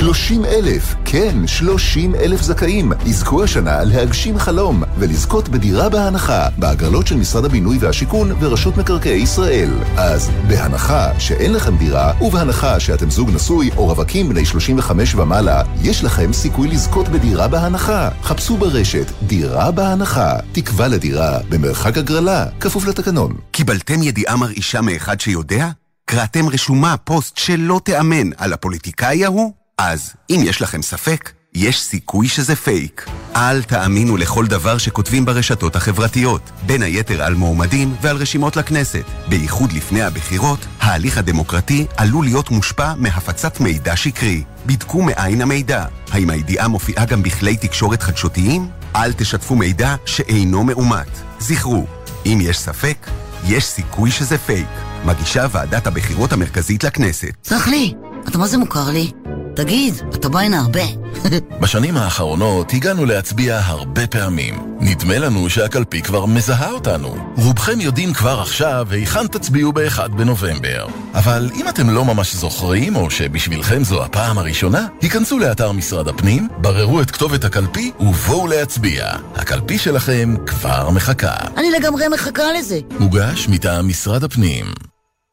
30 0.07 0.45
אלף, 0.45 0.95
כן, 1.05 1.47
30 1.47 2.15
אלף 2.15 2.43
זכאים, 2.43 2.93
יזכו 3.07 3.45
השנה 3.45 3.85
להגשים 3.85 4.39
חלום 4.39 4.83
ולזכות 4.99 5.49
בדירה 5.49 5.89
בהנחה 5.89 6.49
בהגרלות 6.59 7.07
של 7.07 7.17
משרד 7.17 7.45
הבינוי 7.45 7.79
והשיכון 7.81 8.33
ורשות 8.41 8.77
מקרקעי 8.77 9.23
ישראל. 9.23 9.71
אז 9.97 10.31
בהנחה 10.49 11.21
שאין 11.21 11.53
לכם 11.53 11.77
דירה 11.77 12.13
ובהנחה 12.21 12.81
שאתם 12.81 13.11
זוג 13.11 13.31
נשוי 13.31 13.71
או 13.77 13.87
רווקים 13.87 14.29
בני 14.29 14.45
35 14.45 15.15
ומעלה, 15.15 15.63
יש 15.83 16.05
לכם 16.05 16.33
סיכוי 16.33 16.69
לזכות 16.69 17.09
בדירה 17.09 17.49
בהנחה. 17.49 18.09
חפשו 18.23 18.57
ברשת 18.57 19.07
דירה 19.23 19.71
בהנחה, 19.71 20.37
תקווה 20.53 20.89
לדירה 20.89 21.39
במרחק 21.49 21.99
הגרלה, 21.99 22.47
כפוף 22.61 22.87
לתקנון. 22.87 23.37
קיבלתם 23.51 24.03
ידיעה 24.03 24.37
מרעישה 24.37 24.81
מאחד 24.81 25.21
שיודע? 25.21 25.69
קראתם 26.05 26.49
רשומה, 26.49 26.97
פוסט 26.97 27.37
שלא 27.37 27.81
תיאמן 27.85 28.31
על 28.37 28.53
הפוליטיקאי 28.53 29.25
ההוא? 29.25 29.66
אז, 29.81 30.13
אם 30.31 30.41
יש 30.45 30.63
לכם 30.63 30.83
ספק, 30.83 31.31
יש 31.55 31.81
סיכוי 31.81 32.29
שזה 32.29 32.57
פייק. 32.57 33.07
אל 33.35 33.63
תאמינו 33.63 34.17
לכל 34.17 34.47
דבר 34.47 34.79
שכותבים 34.79 35.25
ברשתות 35.25 35.77
החברתיות, 35.77 36.51
בין 36.67 36.83
היתר 36.83 37.23
על 37.23 37.35
מועמדים 37.35 37.95
ועל 38.03 38.17
רשימות 38.17 38.57
לכנסת. 38.57 39.05
בייחוד 39.29 39.73
לפני 39.73 40.03
הבחירות, 40.03 40.67
ההליך 40.81 41.19
הדמוקרטי 41.19 41.87
עלול 41.97 42.25
להיות 42.25 42.51
מושפע 42.51 42.95
מהפצת 42.97 43.61
מידע 43.61 43.97
שקרי. 43.97 44.43
בדקו 44.67 45.03
מאין 45.03 45.43
המידע. 45.43 45.85
האם 46.11 46.31
הידיעה 46.31 46.69
מופיעה 46.69 47.05
גם 47.05 47.23
בכלי 47.23 47.57
תקשורת 47.57 48.03
חדשותיים? 48.03 48.69
אל 48.97 49.13
תשתפו 49.13 49.57
מידע 49.57 49.95
שאינו 50.07 50.65
מאומת. 50.65 51.19
זכרו, 51.39 51.87
אם 52.27 52.39
יש 52.43 52.59
ספק, 52.59 53.07
יש 53.45 53.65
סיכוי 53.65 54.11
שזה 54.11 54.39
פייק. 54.39 54.69
מגישה 55.05 55.47
ועדת 55.51 55.87
הבחירות 55.87 56.33
המרכזית 56.33 56.85
לכנסת. 56.85 57.33
סלח 57.45 57.69
לי, 57.69 57.95
אתה 58.29 58.39
מה 58.39 58.47
זה 58.47 58.59
מוכר 58.59 58.91
לי? 58.91 59.13
תגיד, 59.57 59.95
אתה 60.15 60.29
בא 60.29 60.41
הנה 60.41 60.61
הרבה. 60.61 60.83
בשנים 61.61 61.97
האחרונות 61.97 62.73
הגענו 62.73 63.05
להצביע 63.05 63.61
הרבה 63.65 64.07
פעמים. 64.07 64.77
נדמה 64.81 65.19
לנו 65.19 65.51
שהקלפי 65.51 66.03
כבר 66.03 66.27
מזהה 66.27 66.71
אותנו. 66.71 67.17
רובכם 67.37 67.81
יודעים 67.81 68.13
כבר 68.13 68.41
עכשיו 68.41 68.87
היכן 68.91 69.27
תצביעו 69.27 69.73
ב-1 69.73 70.09
בנובמבר. 70.09 70.87
אבל 71.15 71.51
אם 71.55 71.69
אתם 71.69 71.91
לא 71.91 72.05
ממש 72.05 72.35
זוכרים, 72.35 72.97
או 72.97 73.11
שבשבילכם 73.11 73.85
זו 73.85 74.05
הפעם 74.05 74.39
הראשונה, 74.39 74.87
היכנסו 75.03 75.39
לאתר 75.39 75.73
משרד 75.73 76.09
הפנים, 76.09 76.49
בררו 76.59 77.01
את 77.01 77.11
כתובת 77.11 77.45
הקלפי 77.45 77.93
ובואו 78.01 78.47
להצביע. 78.47 79.07
הקלפי 79.35 79.79
שלכם 79.79 80.35
כבר 80.47 80.91
מחכה. 80.91 81.37
אני 81.57 81.71
לגמרי 81.71 82.09
מחכה 82.09 82.53
לזה. 82.59 82.81
מוגש 82.99 83.49
מטעם 83.49 83.89
משרד 83.89 84.25
הפנים. 84.25 84.86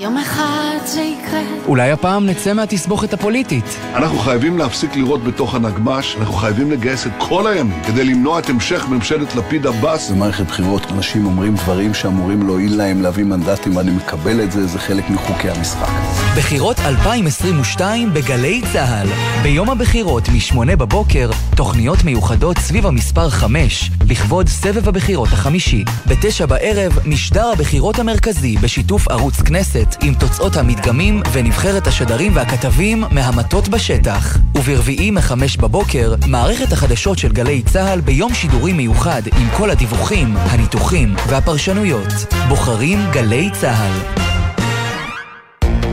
יום 0.00 0.16
אחד 0.16 0.78
זה 0.84 1.00
יקרה. 1.00 1.40
אולי 1.66 1.90
הפעם 1.90 2.26
נצא 2.26 2.52
מהתסבוכת 2.52 3.12
הפוליטית. 3.12 3.64
אנחנו 3.94 4.18
חייבים 4.18 4.58
להפסיק 4.58 4.96
לראות 4.96 5.24
בתוך 5.24 5.54
הנגמ"ש, 5.54 6.16
אנחנו 6.16 6.34
חייבים 6.34 6.70
לגייס 6.70 7.06
את 7.06 7.12
כל 7.18 7.46
הימין 7.46 7.82
כדי 7.86 8.04
למנוע 8.04 8.38
את 8.38 8.48
המשך 8.48 8.88
ממשלת 8.88 9.34
לפיד 9.34 9.66
עבאס. 9.66 10.10
במערכת 10.10 10.46
בחירות 10.46 10.82
אנשים 10.92 11.26
אומרים 11.26 11.54
דברים 11.54 11.94
שאמורים 11.94 12.46
להועיל 12.46 12.76
להם 12.76 13.02
להביא 13.02 13.24
מנדטים, 13.24 13.76
ואני 13.76 13.90
מקבל 13.90 14.42
את 14.42 14.52
זה, 14.52 14.66
זה 14.66 14.78
חלק 14.78 15.10
מחוקי 15.10 15.50
המשחק. 15.50 15.88
בחירות 16.36 16.78
2022 16.78 18.14
בגלי 18.14 18.62
צה"ל. 18.72 19.08
ביום 19.42 19.70
הבחירות 19.70 20.28
מ-8 20.28 20.76
בבוקר, 20.76 21.30
תוכניות 21.56 22.04
מיוחדות 22.04 22.58
סביב 22.58 22.86
המספר 22.86 23.30
5, 23.30 23.90
לכבוד 24.10 24.48
סבב 24.48 24.88
הבחירות 24.88 25.28
החמישי. 25.32 25.84
ב-9 26.06 26.46
בערב, 26.46 26.98
משדר 27.04 27.46
הבחירות 27.52 27.98
המרכזי 27.98 28.56
בשיתוף 28.56 29.08
ערוץ 29.08 29.40
כנסת, 29.40 29.87
עם 30.02 30.14
תוצאות 30.14 30.56
המדגמים 30.56 31.22
ונבחרת 31.32 31.86
השדרים 31.86 32.36
והכתבים 32.36 33.04
מהמטות 33.10 33.68
בשטח. 33.68 34.38
וברביעי 34.54 35.10
מ-5 35.10 35.60
בבוקר, 35.60 36.14
מערכת 36.26 36.72
החדשות 36.72 37.18
של 37.18 37.32
גלי 37.32 37.62
צה"ל 37.62 38.00
ביום 38.00 38.34
שידורי 38.34 38.72
מיוחד 38.72 39.22
עם 39.26 39.48
כל 39.56 39.70
הדיווחים, 39.70 40.36
הניתוחים 40.36 41.14
והפרשנויות. 41.28 42.34
בוחרים 42.48 42.98
גלי 43.12 43.50
צה"ל. 43.60 44.24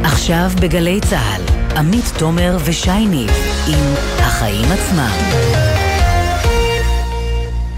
עכשיו 0.03 0.49
בגלי 0.61 0.99
צה"ל, 1.01 1.41
עמית 1.77 2.13
תומר 2.17 2.57
ושי 2.65 3.05
ניב 3.05 3.31
עם 3.67 3.93
החיים 4.19 4.71
עצמם. 4.71 5.54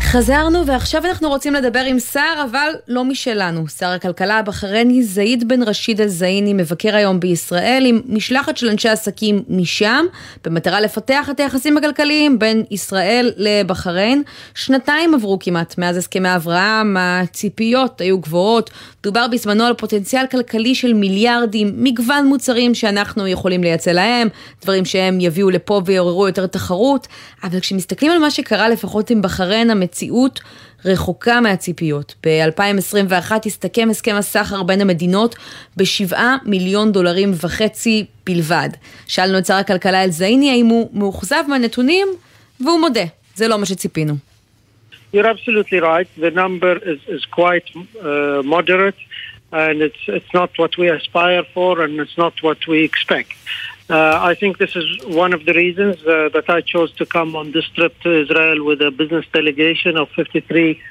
חזרנו 0.08 0.68
ועכשיו 0.68 1.06
אנחנו 1.06 1.30
רוצים 1.30 1.54
לדבר 1.54 1.80
עם 1.80 2.00
שר, 2.00 2.44
אבל 2.52 2.72
לא 2.88 3.06
משלנו. 3.06 3.68
שר 3.68 3.86
הכלכלה 3.86 4.40
הבחרני 4.40 5.04
זעיד 5.04 5.48
בן 5.48 5.64
רשיד 5.64 6.02
אל-זעיני 6.02 6.54
מבקר 6.54 6.96
היום 6.96 7.20
בישראל 7.20 7.84
עם 7.86 8.02
משלחת 8.06 8.58
של 8.58 8.70
אנשי 8.70 8.90
עסקים 8.90 9.44
משם, 9.50 10.06
במטרה 10.46 10.82
לפתח 10.82 11.30
את 11.32 11.40
היחסים 11.40 11.78
הכלכליים 11.78 12.40
בין 12.40 12.64
ישראל 12.72 13.32
לבחריין. 13.38 14.24
שנתיים 14.56 15.14
עברו 15.14 15.38
כמעט 15.40 15.78
מאז 15.78 15.98
הסכמי 15.98 16.36
אברהם, 16.36 16.98
הציפיות 17.00 18.02
היו 18.02 18.20
גבוהות, 18.20 18.70
דובר 19.04 19.28
בזמנו 19.28 19.64
על 19.64 19.74
פוטנציאל 19.74 20.28
כלכלי 20.28 20.76
של 20.76 20.94
מיליארדים, 20.94 21.74
מגוון 21.78 22.28
מוצרים 22.28 22.76
שאנחנו 22.76 23.28
יכולים 23.28 23.64
לייצא 23.64 23.92
להם, 23.92 24.28
דברים 24.64 24.86
שהם 24.86 25.22
יביאו 25.22 25.50
לפה 25.50 25.82
ויעוררו 25.86 26.28
יותר 26.28 26.48
תחרות, 26.48 27.08
אבל 27.44 27.60
כשמסתכלים 27.60 28.12
על 28.12 28.20
מה 28.20 28.32
שקרה 28.32 28.70
לפחות 28.70 29.10
עם 29.10 29.22
בחריין, 29.22 29.72
המציאות 29.98 30.40
רחוקה 30.86 31.42
מהציפיות. 31.42 32.16
ב-2021 32.26 33.32
הסתכם 33.46 33.88
הסכם 33.92 34.16
הסחר 34.16 34.64
בין 34.64 34.82
המדינות 34.82 35.36
בשבעה 35.78 36.38
מיליון 36.46 36.92
דולרים 36.92 37.32
וחצי 37.44 38.06
בלבד. 38.26 38.70
שאלנו 39.08 39.38
את 39.38 39.46
שר 39.46 39.54
הכלכלה 39.54 40.04
אל-זעיני 40.04 40.52
האם 40.52 40.66
הוא 40.66 40.90
מאוכזב 40.94 41.44
מהנתונים, 41.48 42.08
והוא 42.60 42.80
מודה, 42.80 43.06
זה 43.36 43.48
לא 43.48 43.60
מה 43.60 43.66
שציפינו. 43.66 44.14
You're 45.14 45.26
absolutely 45.26 45.80
right. 45.80 46.10
The 46.18 46.32
number 46.32 46.74
is, 46.92 47.00
is 47.16 47.24
quite 47.40 47.68
uh, 47.76 48.44
moderate, 48.54 49.02
and 49.64 49.78
it's 49.88 50.04
it's 50.18 50.32
not 50.40 50.50
what 50.62 50.72
we 50.80 50.86
aspire 50.98 51.46
for, 51.56 51.72
and 51.84 51.94
it's 52.04 52.18
not 52.24 52.34
what 52.46 52.60
we 52.72 52.78
expect. 52.90 53.32
Uh, 53.90 54.20
I 54.22 54.36
think 54.36 54.58
this 54.58 54.76
is 54.76 54.86
one 55.06 55.34
of 55.34 55.46
the 55.46 55.54
reasons 55.54 55.96
uh, 56.06 56.30
that 56.34 56.50
I 56.50 56.60
chose 56.60 56.92
to 56.96 57.06
come 57.06 57.38
on 57.38 57.54
this 57.54 57.66
trip 57.70 57.98
to 58.02 58.22
Israel 58.24 58.66
with 58.66 58.82
a 58.82 58.92
business 58.92 59.26
delegation 59.32 59.96
of 59.96 60.10
53 60.10 60.82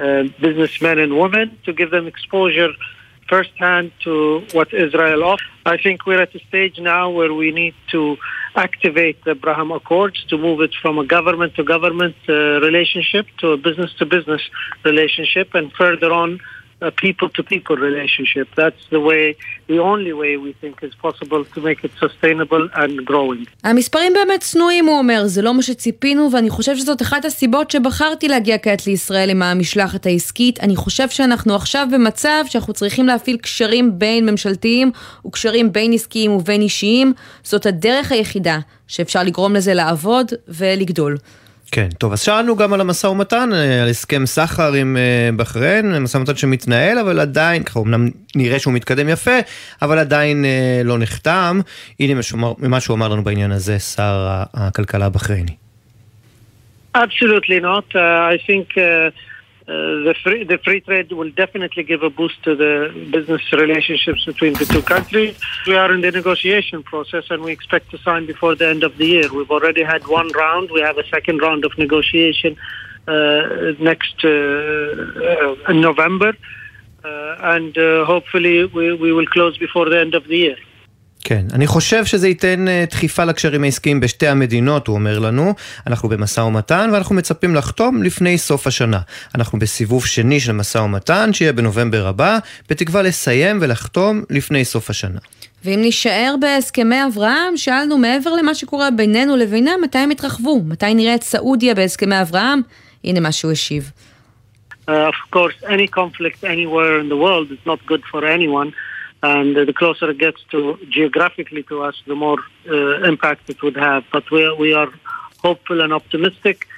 uh, 0.00 0.22
businessmen 0.40 0.98
and 0.98 1.18
women 1.18 1.58
to 1.66 1.74
give 1.74 1.90
them 1.90 2.06
exposure 2.06 2.70
firsthand 3.28 3.92
to 4.04 4.46
what 4.52 4.72
Israel 4.72 5.24
offers. 5.24 5.46
I 5.66 5.76
think 5.76 6.06
we're 6.06 6.22
at 6.22 6.34
a 6.34 6.38
stage 6.48 6.78
now 6.78 7.10
where 7.10 7.34
we 7.34 7.50
need 7.50 7.74
to 7.90 8.16
activate 8.56 9.22
the 9.24 9.32
Abraham 9.32 9.70
Accords 9.70 10.24
to 10.30 10.38
move 10.38 10.62
it 10.62 10.74
from 10.80 10.98
a 10.98 11.04
government 11.04 11.54
to 11.56 11.64
government 11.64 12.16
uh, 12.28 12.32
relationship 12.60 13.26
to 13.40 13.48
a 13.48 13.58
business 13.58 13.92
to 13.98 14.06
business 14.06 14.40
relationship 14.84 15.54
and 15.54 15.70
further 15.74 16.10
on 16.10 16.40
a 16.82 16.90
people 16.90 17.28
to 17.36 17.42
people 17.42 17.76
relationship. 17.76 18.46
That's 18.56 18.84
the 18.94 19.00
way, 19.00 19.24
the 19.72 19.78
only 19.78 20.12
way 20.12 20.32
we 20.36 20.52
think 20.62 20.74
is 20.88 20.94
possible 21.06 21.42
to 21.54 21.60
make 21.60 21.80
it 21.84 21.92
sustainable 22.00 22.68
and 22.74 23.04
growing. 23.04 23.44
המספרים 23.64 24.12
באמת 24.12 24.40
צנועים, 24.40 24.86
הוא 24.86 24.98
אומר, 24.98 25.22
זה 25.26 25.42
לא 25.42 25.54
מה 25.54 25.62
שציפינו, 25.62 26.28
ואני 26.32 26.50
חושב 26.50 26.76
שזאת 26.76 27.02
אחת 27.02 27.24
הסיבות 27.24 27.70
שבחרתי 27.70 28.28
להגיע 28.28 28.58
כעת 28.58 28.86
לישראל 28.86 29.30
עם 29.30 29.42
המשלחת 29.42 30.06
העסקית. 30.06 30.60
אני 30.60 30.76
חושב 30.76 31.08
שאנחנו 31.08 31.54
עכשיו 31.54 31.88
במצב 31.92 32.44
שאנחנו 32.46 32.72
צריכים 32.72 33.06
להפעיל 33.06 33.36
קשרים 33.36 33.98
בין 33.98 34.30
ממשלתיים 34.30 34.90
וקשרים 35.26 35.72
בין 35.72 35.92
עסקיים 35.92 36.30
ובין 36.30 36.60
אישיים. 36.60 37.12
זאת 37.42 37.66
הדרך 37.66 38.12
היחידה 38.12 38.58
שאפשר 38.88 39.22
לגרום 39.22 39.54
לזה 39.54 39.74
לעבוד 39.74 40.32
ולגדול. 40.48 41.16
כן, 41.72 41.88
טוב, 41.98 42.12
אז 42.12 42.20
שאלנו 42.20 42.56
גם 42.56 42.72
על 42.72 42.80
המשא 42.80 43.06
ומתן, 43.06 43.50
אה, 43.52 43.82
על 43.82 43.88
הסכם 43.88 44.26
סחר 44.26 44.72
עם 44.72 44.96
אה, 44.96 45.30
בחריין, 45.36 45.98
משא 45.98 46.16
ומתן 46.18 46.36
שמתנהל, 46.36 46.98
אבל 46.98 47.20
עדיין, 47.20 47.62
ככה 47.62 47.80
אמנם 47.80 48.08
נראה 48.36 48.58
שהוא 48.58 48.74
מתקדם 48.74 49.08
יפה, 49.08 49.38
אבל 49.82 49.98
עדיין 49.98 50.44
אה, 50.44 50.80
לא 50.84 50.98
נחתם. 50.98 51.60
הנה 52.00 52.20
ממה 52.58 52.80
שהוא 52.80 52.94
אמר 52.94 53.08
לנו 53.08 53.24
בעניין 53.24 53.52
הזה, 53.52 53.78
שר 53.78 54.26
הכלכלה 54.54 55.06
הבחרייני. 55.06 55.54
Absolutely 56.96 57.60
not. 57.62 57.94
Uh, 57.94 58.34
I 58.34 58.38
think 58.46 58.66
Uh, 58.76 59.10
the 59.68 60.14
free 60.22 60.44
the 60.44 60.58
free 60.58 60.80
trade 60.80 61.12
will 61.12 61.30
definitely 61.30 61.82
give 61.82 62.02
a 62.02 62.08
boost 62.08 62.42
to 62.42 62.56
the 62.56 62.72
business 63.10 63.42
relationships 63.52 64.24
between 64.24 64.54
the 64.54 64.64
two 64.64 64.82
countries. 64.82 65.36
We 65.66 65.74
are 65.74 65.92
in 65.92 66.00
the 66.00 66.10
negotiation 66.10 66.82
process 66.82 67.24
and 67.30 67.42
we 67.42 67.52
expect 67.52 67.90
to 67.90 67.98
sign 67.98 68.26
before 68.26 68.54
the 68.54 68.66
end 68.66 68.82
of 68.82 68.96
the 68.96 69.06
year. 69.06 69.32
We've 69.32 69.50
already 69.50 69.82
had 69.82 70.06
one 70.06 70.28
round. 70.32 70.70
We 70.70 70.80
have 70.80 70.96
a 70.96 71.06
second 71.08 71.38
round 71.38 71.64
of 71.66 71.76
negotiation 71.76 72.56
uh, 73.08 73.72
next 73.80 74.22
uh, 74.22 74.28
uh 74.28 75.70
in 75.70 75.80
November, 75.80 76.34
uh, 77.04 77.36
and 77.54 77.74
hopefully 78.06 78.66
we, 78.66 78.94
we 78.94 79.12
will 79.12 79.26
close 79.26 79.56
before 79.56 79.88
the 79.88 79.98
end 79.98 80.14
of 80.14 80.24
the 80.28 80.36
year. 80.36 80.56
כן, 81.28 81.44
אני 81.52 81.66
חושב 81.66 82.04
שזה 82.04 82.28
ייתן 82.28 82.64
uh, 82.68 82.90
דחיפה 82.90 83.24
לקשרים 83.24 83.64
העסקיים 83.64 84.00
בשתי 84.00 84.28
המדינות, 84.28 84.86
הוא 84.86 84.94
אומר 84.94 85.18
לנו. 85.18 85.54
אנחנו 85.86 86.08
במשא 86.08 86.40
ומתן 86.40 86.90
ואנחנו 86.92 87.14
מצפים 87.14 87.54
לחתום 87.54 88.02
לפני 88.02 88.38
סוף 88.38 88.66
השנה. 88.66 89.00
אנחנו 89.34 89.58
בסיבוב 89.58 90.06
שני 90.06 90.40
של 90.40 90.52
משא 90.52 90.78
ומתן, 90.78 91.32
שיהיה 91.32 91.52
בנובמבר 91.52 92.06
הבא, 92.06 92.38
בתקווה 92.70 93.02
לסיים 93.02 93.58
ולחתום 93.60 94.22
לפני 94.30 94.64
סוף 94.64 94.90
השנה. 94.90 95.18
ואם 95.64 95.80
נישאר 95.80 96.34
בהסכמי 96.40 97.06
אברהם, 97.06 97.56
שאלנו 97.56 97.98
מעבר 97.98 98.30
למה 98.34 98.54
שקורה 98.54 98.90
בינינו 98.90 99.36
לבינם, 99.36 99.80
מתי 99.82 99.98
הם 99.98 100.10
יתרחבו? 100.10 100.62
מתי 100.64 100.94
נראה 100.94 101.14
את 101.14 101.22
סעודיה 101.22 101.74
בהסכמי 101.74 102.20
אברהם? 102.20 102.60
הנה 103.04 103.20
מה 103.20 103.32
שהוא 103.32 103.52
השיב. 103.52 103.90
Uh, 104.88 104.90
of 104.90 105.36
course, 105.36 105.56
any 105.64 105.88
conflict 106.00 106.40
anywhere 106.44 106.98
in 107.02 107.08
the 107.10 107.18
world 107.24 107.50
is 107.50 107.62
not 107.66 107.78
good 107.90 108.02
for 108.12 108.24
anyone. 108.24 108.72
And 109.22 109.56
the 109.56 109.72
closer 109.72 110.10
it 110.10 110.18
gets 110.18 110.40
to 110.50 110.78
geographically 110.88 111.64
to 111.64 111.82
us, 111.82 111.96
the 112.06 112.14
more 112.14 112.38
uh, 112.68 113.02
impact 113.02 113.50
it 113.50 113.60
would 113.62 113.76
have. 113.76 114.04
But 114.12 114.30
we 114.30 114.44
are, 114.44 114.54
we 114.54 114.72
are 114.72 114.92
hopeful 115.42 115.80
and 115.80 115.92
optimistic 115.92 116.68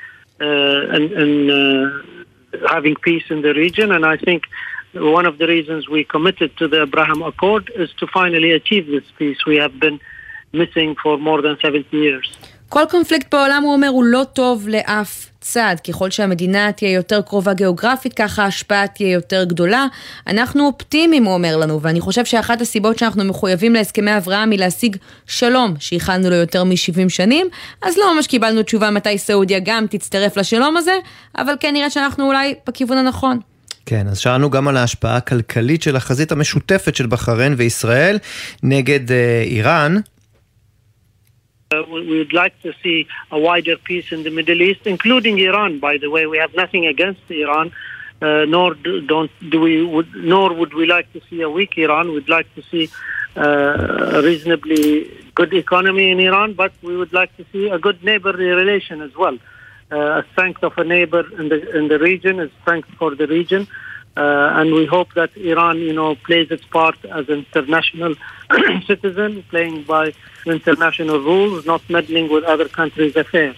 uh, 0.41 0.45
and 0.45 1.51
uh, 1.51 2.67
having 2.69 2.97
peace 2.97 3.25
in 3.29 3.43
the 3.43 3.53
region. 3.53 3.93
And 3.93 4.07
I 4.07 4.17
think 4.17 4.45
one 4.95 5.27
of 5.27 5.39
the 5.39 5.47
reasons 5.47 5.89
we 5.89 6.03
committed 6.05 6.57
to 6.57 6.67
the 6.67 6.83
Abraham 6.83 7.23
Accord 7.23 7.71
is 7.77 7.91
to 7.99 8.07
finally 8.07 8.53
achieve 8.53 8.87
this 8.87 9.05
peace 9.19 9.45
we 9.47 9.57
have 9.57 9.79
been 9.79 10.01
missing 10.53 10.97
for 11.03 11.19
more 11.19 11.43
than 11.43 11.59
70 11.61 11.95
years. 11.97 12.39
כל 12.71 12.83
קונפליקט 12.91 13.35
בעולם, 13.35 13.63
הוא 13.63 13.73
אומר, 13.73 13.89
הוא 13.89 14.05
לא 14.05 14.25
טוב 14.33 14.69
לאף 14.69 15.27
צד. 15.41 15.77
ככל 15.89 16.11
שהמדינה 16.11 16.73
תהיה 16.73 16.91
יותר 16.93 17.23
קרובה 17.23 17.55
גיאוגרפית, 17.55 18.15
ככה 18.15 18.43
ההשפעה 18.45 18.87
תהיה 18.87 19.13
יותר 19.13 19.45
גדולה. 19.45 19.87
אנחנו 20.27 20.67
אופטימיים, 20.67 21.25
הוא 21.25 21.35
אומר 21.35 21.57
לנו, 21.57 21.83
ואני 21.83 22.01
חושב 22.01 22.25
שאחת 22.25 22.61
הסיבות 22.61 22.99
שאנחנו 22.99 23.25
מחויבים 23.25 23.75
להסכמי 23.75 24.17
אברהם 24.17 24.51
היא 24.51 24.59
להשיג 24.59 24.97
שלום, 25.27 25.75
שייחלנו 25.79 26.31
לו 26.31 26.37
יותר 26.37 26.65
מ-70 26.65 27.09
שנים, 27.09 27.47
אז 27.83 27.97
לא 27.99 28.15
ממש 28.15 28.27
קיבלנו 28.27 28.63
תשובה 28.63 28.91
מתי 28.91 29.19
סעודיה 29.19 29.59
גם 29.65 29.87
תצטרף 29.91 30.37
לשלום 30.37 30.77
הזה, 30.77 30.95
אבל 31.39 31.55
כן 31.61 31.73
נראה 31.73 31.91
שאנחנו 31.91 32.27
אולי 32.27 32.55
בכיוון 32.67 32.99
הנכון. 32.99 33.39
כן, 33.87 34.09
אז 34.09 34.19
שאלנו 34.19 34.51
גם 34.51 34.69
על 34.69 34.77
ההשפעה 34.77 35.17
הכלכלית 35.17 35.83
של 35.83 35.97
החזית 35.97 36.33
המשותפת 36.33 36.97
של 36.97 37.07
בחריין 37.07 37.55
וישראל 37.57 38.19
נגד 38.63 39.13
אה, 39.13 39.43
איראן. 39.47 39.97
Uh, 41.73 41.85
we 41.89 42.19
would 42.19 42.33
like 42.33 42.61
to 42.63 42.73
see 42.83 43.07
a 43.31 43.39
wider 43.39 43.77
peace 43.77 44.11
in 44.11 44.25
the 44.25 44.31
Middle 44.31 44.61
East, 44.61 44.89
including 44.89 45.39
Iran. 45.39 45.79
By 45.79 45.99
the 45.99 46.11
way, 46.11 46.27
we 46.27 46.37
have 46.39 46.53
nothing 46.53 46.85
against 46.87 47.21
Iran, 47.31 47.71
uh, 48.21 48.45
nor 48.49 48.75
do, 48.75 49.01
don't 49.03 49.31
do 49.51 49.61
we. 49.61 49.85
Would, 49.85 50.13
nor 50.17 50.53
would 50.53 50.75
we 50.75 50.87
like 50.87 51.13
to 51.13 51.21
see 51.31 51.43
a 51.43 51.49
weak 51.49 51.79
Iran. 51.79 52.13
We'd 52.13 52.29
like 52.29 52.53
to 52.57 52.63
see 52.73 52.91
uh, 53.37 54.17
a 54.19 54.21
reasonably 54.21 55.17
good 55.37 55.55
economy 55.55 56.11
in 56.11 56.19
Iran, 56.19 56.55
but 56.55 56.73
we 56.83 56.97
would 56.97 57.13
like 57.13 57.37
to 57.37 57.45
see 57.53 57.69
a 57.69 57.79
good 57.79 58.03
neighborly 58.03 58.47
relation 58.47 59.01
as 59.01 59.15
well. 59.15 59.39
Uh, 59.93 60.23
a 60.23 60.25
strength 60.33 60.65
of 60.65 60.77
a 60.77 60.83
neighbor 60.83 61.25
in 61.39 61.51
the 61.51 61.79
in 61.79 61.87
the 61.87 62.01
region 62.01 62.41
is 62.41 62.51
strength 62.63 62.89
for 62.99 63.15
the 63.15 63.29
region. 63.29 63.69
Uh, 64.17 64.59
and 64.59 64.75
we 64.75 64.87
hope 64.87 65.15
that 65.15 65.37
Iran, 65.37 65.79
you 65.79 65.93
know, 65.93 66.17
plays 66.17 66.51
its 66.51 66.65
part 66.65 66.97
as 67.05 67.29
an 67.29 67.47
international 67.47 68.17
citizen, 68.91 69.31
playing 69.51 69.85
by 69.85 70.13
international 70.47 71.19
rules, 71.31 71.67
not 71.67 71.83
meddling 71.89 72.27
with 72.29 72.45
other 72.45 72.69
countries' 72.69 73.17
affairs. 73.17 73.57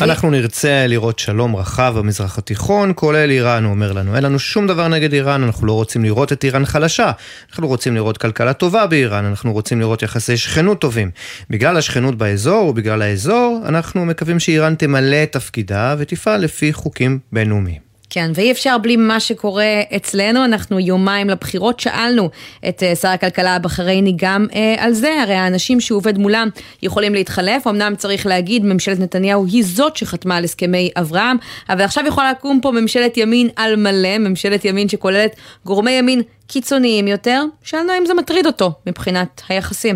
אנחנו 0.00 0.30
נרצה 0.30 0.86
לראות 0.86 1.18
שלום 1.18 1.56
רחב 1.56 1.94
במזרח 1.98 2.38
התיכון, 2.38 2.92
כולל 2.94 3.30
איראן, 3.30 3.64
הוא 3.64 3.70
אומר 3.70 3.92
לנו. 3.92 4.16
אין 4.16 4.24
לנו 4.24 4.38
שום 4.38 4.66
דבר 4.66 4.88
נגד 4.88 5.12
איראן, 5.12 5.42
אנחנו 5.42 5.66
לא 5.66 5.72
רוצים 5.72 6.04
לראות 6.04 6.32
את 6.32 6.44
איראן 6.44 6.64
חלשה. 6.64 7.12
אנחנו 7.50 7.68
רוצים 7.68 7.94
לראות 7.94 8.18
כלכלה 8.18 8.52
טובה 8.52 8.86
באיראן, 8.86 9.24
אנחנו 9.24 9.52
רוצים 9.52 9.80
לראות 9.80 10.02
יחסי 10.02 10.36
שכנות 10.36 10.80
טובים. 10.80 11.10
בגלל 11.50 11.76
השכנות 11.76 12.14
באזור 12.14 12.66
ובגלל 12.68 13.02
האזור, 13.02 13.62
אנחנו 13.68 14.04
מקווים 14.04 14.40
שאיראן 14.40 14.74
תמלא 14.74 15.22
את 15.22 15.32
תפקידה 15.32 15.94
ותפעל 15.98 16.40
לפי 16.40 16.72
חוקים 16.72 17.18
בינלאומיים. 17.32 17.87
כן, 18.18 18.30
ואי 18.34 18.52
אפשר 18.52 18.78
בלי 18.78 18.96
מה 18.96 19.20
שקורה 19.20 19.80
אצלנו, 19.96 20.44
אנחנו 20.44 20.80
יומיים 20.80 21.30
לבחירות, 21.30 21.80
שאלנו 21.80 22.30
את 22.68 22.82
אה, 22.82 22.96
שר 22.96 23.08
הכלכלה 23.08 23.54
הבחרייני 23.54 24.12
גם 24.16 24.46
אה, 24.54 24.74
על 24.78 24.92
זה, 24.92 25.22
הרי 25.22 25.34
האנשים 25.34 25.80
שהוא 25.80 25.96
עובד 25.96 26.18
מולם 26.18 26.48
יכולים 26.82 27.14
להתחלף, 27.14 27.66
אמנם 27.66 27.94
צריך 27.96 28.26
להגיד, 28.26 28.64
ממשלת 28.64 29.00
נתניהו 29.00 29.46
היא 29.46 29.64
זאת 29.66 29.96
שחתמה 29.96 30.36
על 30.36 30.44
הסכמי 30.44 30.90
אברהם, 30.96 31.36
אבל 31.68 31.82
עכשיו 31.82 32.04
יכולה 32.06 32.30
לקום 32.30 32.60
פה 32.62 32.70
ממשלת 32.70 33.16
ימין 33.16 33.48
על 33.56 33.76
מלא, 33.76 34.18
ממשלת 34.18 34.64
ימין 34.64 34.88
שכוללת 34.88 35.36
גורמי 35.66 35.90
ימין 35.90 36.22
קיצוניים 36.46 37.08
יותר, 37.08 37.42
שאלנו 37.62 37.92
אם 37.98 38.06
זה 38.06 38.14
מטריד 38.14 38.46
אותו 38.46 38.72
מבחינת 38.86 39.42
היחסים. 39.48 39.94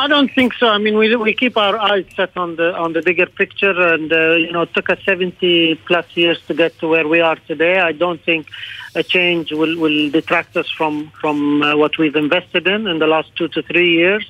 I 0.00 0.06
don't 0.08 0.32
think 0.32 0.54
so. 0.54 0.66
I 0.66 0.78
mean, 0.78 0.96
we 0.96 1.14
we 1.14 1.34
keep 1.34 1.58
our 1.58 1.76
eyes 1.76 2.06
set 2.16 2.34
on 2.34 2.56
the 2.56 2.74
on 2.74 2.94
the 2.94 3.02
bigger 3.02 3.26
picture, 3.26 3.76
and 3.94 4.10
uh, 4.10 4.36
you 4.44 4.50
know, 4.50 4.62
it 4.62 4.72
took 4.72 4.88
us 4.88 4.98
70 5.04 5.74
plus 5.86 6.06
years 6.14 6.40
to 6.48 6.54
get 6.54 6.78
to 6.78 6.88
where 6.88 7.06
we 7.06 7.20
are 7.20 7.36
today. 7.46 7.78
I 7.78 7.92
don't 7.92 8.22
think 8.24 8.46
a 8.94 9.02
change 9.02 9.52
will 9.52 9.76
will 9.78 10.10
detract 10.10 10.56
us 10.56 10.70
from 10.70 11.12
from 11.20 11.62
uh, 11.62 11.76
what 11.76 11.98
we've 11.98 12.16
invested 12.16 12.66
in 12.66 12.86
in 12.86 12.98
the 12.98 13.06
last 13.06 13.28
two 13.36 13.48
to 13.48 13.60
three 13.60 13.92
years. 13.92 14.24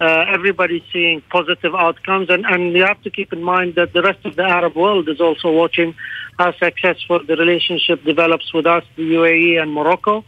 Uh, 0.00 0.24
everybody's 0.36 0.86
seeing 0.90 1.20
positive 1.28 1.74
outcomes, 1.74 2.30
and, 2.30 2.46
and 2.46 2.72
you 2.74 2.84
have 2.84 3.02
to 3.02 3.10
keep 3.10 3.30
in 3.34 3.42
mind 3.42 3.74
that 3.74 3.92
the 3.92 4.00
rest 4.00 4.24
of 4.24 4.36
the 4.36 4.46
Arab 4.58 4.74
world 4.74 5.06
is 5.10 5.20
also 5.20 5.52
watching 5.52 5.94
how 6.38 6.50
successful 6.52 7.22
the 7.22 7.36
relationship 7.36 8.02
develops 8.04 8.54
with 8.54 8.64
us, 8.64 8.84
the 8.96 9.02
UAE 9.02 9.60
and 9.60 9.70
Morocco. 9.70 10.24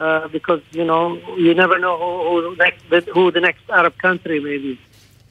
Uh, 0.00 0.28
because 0.28 0.62
you 0.72 0.84
know 0.84 1.14
you 1.36 1.54
never 1.54 1.78
know 1.78 1.96
who, 1.98 2.50
who, 2.50 2.56
next, 2.56 3.08
who 3.10 3.30
the 3.30 3.40
next 3.40 3.62
Arab 3.70 3.96
country 3.98 4.40
may 4.40 4.58
be. 4.58 4.80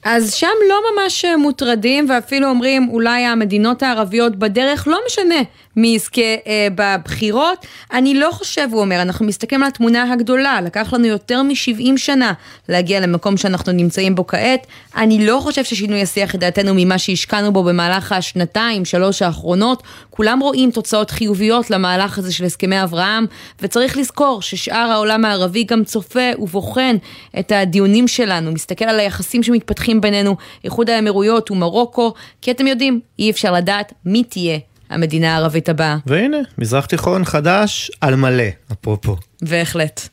אז 0.04 0.34
שם 0.34 0.46
לא 0.68 0.80
ממש 0.94 1.24
מוטרדים 1.38 2.06
ואפילו 2.08 2.48
אומרים 2.48 2.88
אולי 2.88 3.24
המדינות 3.24 3.82
הערביות 3.82 4.36
בדרך, 4.36 4.88
לא 4.88 4.98
משנה 5.06 5.42
מי 5.76 5.88
יזכה 5.88 6.20
אה, 6.46 6.68
בבחירות. 6.74 7.66
אני 7.92 8.14
לא 8.14 8.30
חושב, 8.32 8.68
הוא 8.72 8.80
אומר, 8.80 9.02
אנחנו 9.02 9.26
מסתכלים 9.26 9.62
על 9.62 9.68
התמונה 9.68 10.12
הגדולה, 10.12 10.60
לקח 10.60 10.92
לנו 10.92 11.06
יותר 11.06 11.42
מ-70 11.42 11.96
שנה 11.96 12.32
להגיע 12.68 13.00
למקום 13.00 13.36
שאנחנו 13.36 13.72
נמצאים 13.72 14.14
בו 14.14 14.26
כעת. 14.26 14.66
אני 14.96 15.26
לא 15.26 15.40
חושב 15.42 15.64
ששינוי 15.64 15.98
יסיח 15.98 16.34
את 16.34 16.40
דעתנו 16.40 16.72
ממה 16.76 16.98
שהשקענו 16.98 17.52
בו 17.52 17.62
במהלך 17.62 18.12
השנתיים, 18.12 18.84
שלוש 18.84 19.22
האחרונות. 19.22 19.82
כולם 20.10 20.40
רואים 20.40 20.70
תוצאות 20.70 21.10
חיוביות 21.10 21.70
למהלך 21.70 22.18
הזה 22.18 22.32
של 22.32 22.44
הסכמי 22.44 22.82
אברהם, 22.82 23.26
וצריך 23.62 23.96
לזכור 23.96 24.42
ששאר 24.42 24.90
העולם 24.90 25.24
הערבי 25.24 25.64
גם 25.64 25.84
צופה 25.84 26.30
ובוחן 26.38 26.96
את 27.38 27.52
הדיונים 27.52 28.08
שלנו, 28.08 28.52
מסתכל 28.52 28.84
על 28.84 29.00
היחסים 29.00 29.42
שמתפתחים 29.42 29.89
בינינו, 30.00 30.36
איחוד 30.64 30.90
האמירויות 30.90 31.50
ומרוקו, 31.50 32.14
כי 32.42 32.50
אתם 32.50 32.66
יודעים, 32.66 33.00
אי 33.18 33.30
אפשר 33.30 33.52
לדעת 33.52 33.92
מי 34.04 34.24
תהיה 34.24 34.58
המדינה 34.90 35.34
הערבית 35.34 35.68
הבאה. 35.68 35.96
והנה, 36.06 36.38
מזרח 36.58 36.86
תיכון 36.86 37.24
חדש 37.24 37.90
על 38.00 38.14
מלא, 38.16 38.44
אפרופו. 38.72 39.16
בהחלט. 39.42 40.08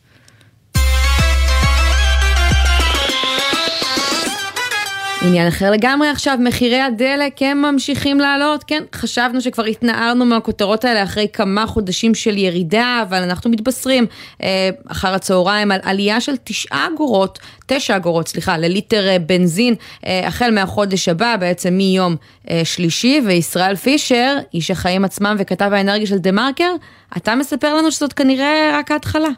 עניין 5.22 5.48
אחר 5.48 5.72
לגמרי 5.72 6.10
עכשיו, 6.10 6.38
מחירי 6.42 6.80
הדלק 6.80 7.42
הם 7.42 7.62
ממשיכים 7.62 8.20
לעלות, 8.20 8.64
כן, 8.64 8.84
חשבנו 8.96 9.42
שכבר 9.42 9.66
התנערנו 9.66 10.26
מהכותרות 10.26 10.86
האלה 10.86 11.04
אחרי 11.04 11.28
כמה 11.34 11.68
חודשים 11.68 12.16
של 12.16 12.38
ירידה, 12.38 13.04
אבל 13.08 13.24
אנחנו 13.24 13.50
מתבשרים 13.50 14.06
אה, 14.44 14.70
אחר 14.88 15.14
הצהריים 15.14 15.72
על 15.72 15.80
עלייה 15.84 16.22
של 16.22 16.36
תשעה 16.44 16.88
אגורות, 16.94 17.40
תשע 17.66 17.96
אגורות, 17.96 18.28
סליחה, 18.28 18.58
לליטר 18.58 19.08
אה, 19.08 19.20
בנזין, 19.20 19.76
אה, 20.06 20.28
החל 20.28 20.52
מהחודש 20.52 21.10
הבא, 21.10 21.36
בעצם 21.40 21.74
מיום 21.74 22.16
אה, 22.50 22.62
שלישי, 22.64 23.22
וישראל 23.26 23.76
פישר, 23.76 24.38
איש 24.54 24.72
החיים 24.72 25.06
עצמם 25.06 25.36
וכתב 25.40 25.70
האנרגיה 25.74 26.08
של 26.08 26.18
דה 26.18 26.32
מרקר, 26.32 26.72
אתה 27.18 27.36
מספר 27.36 27.76
לנו 27.76 27.92
שזאת 27.92 28.14
כנראה 28.14 28.72
רק 28.80 28.92
ההתחלה. 28.92 29.30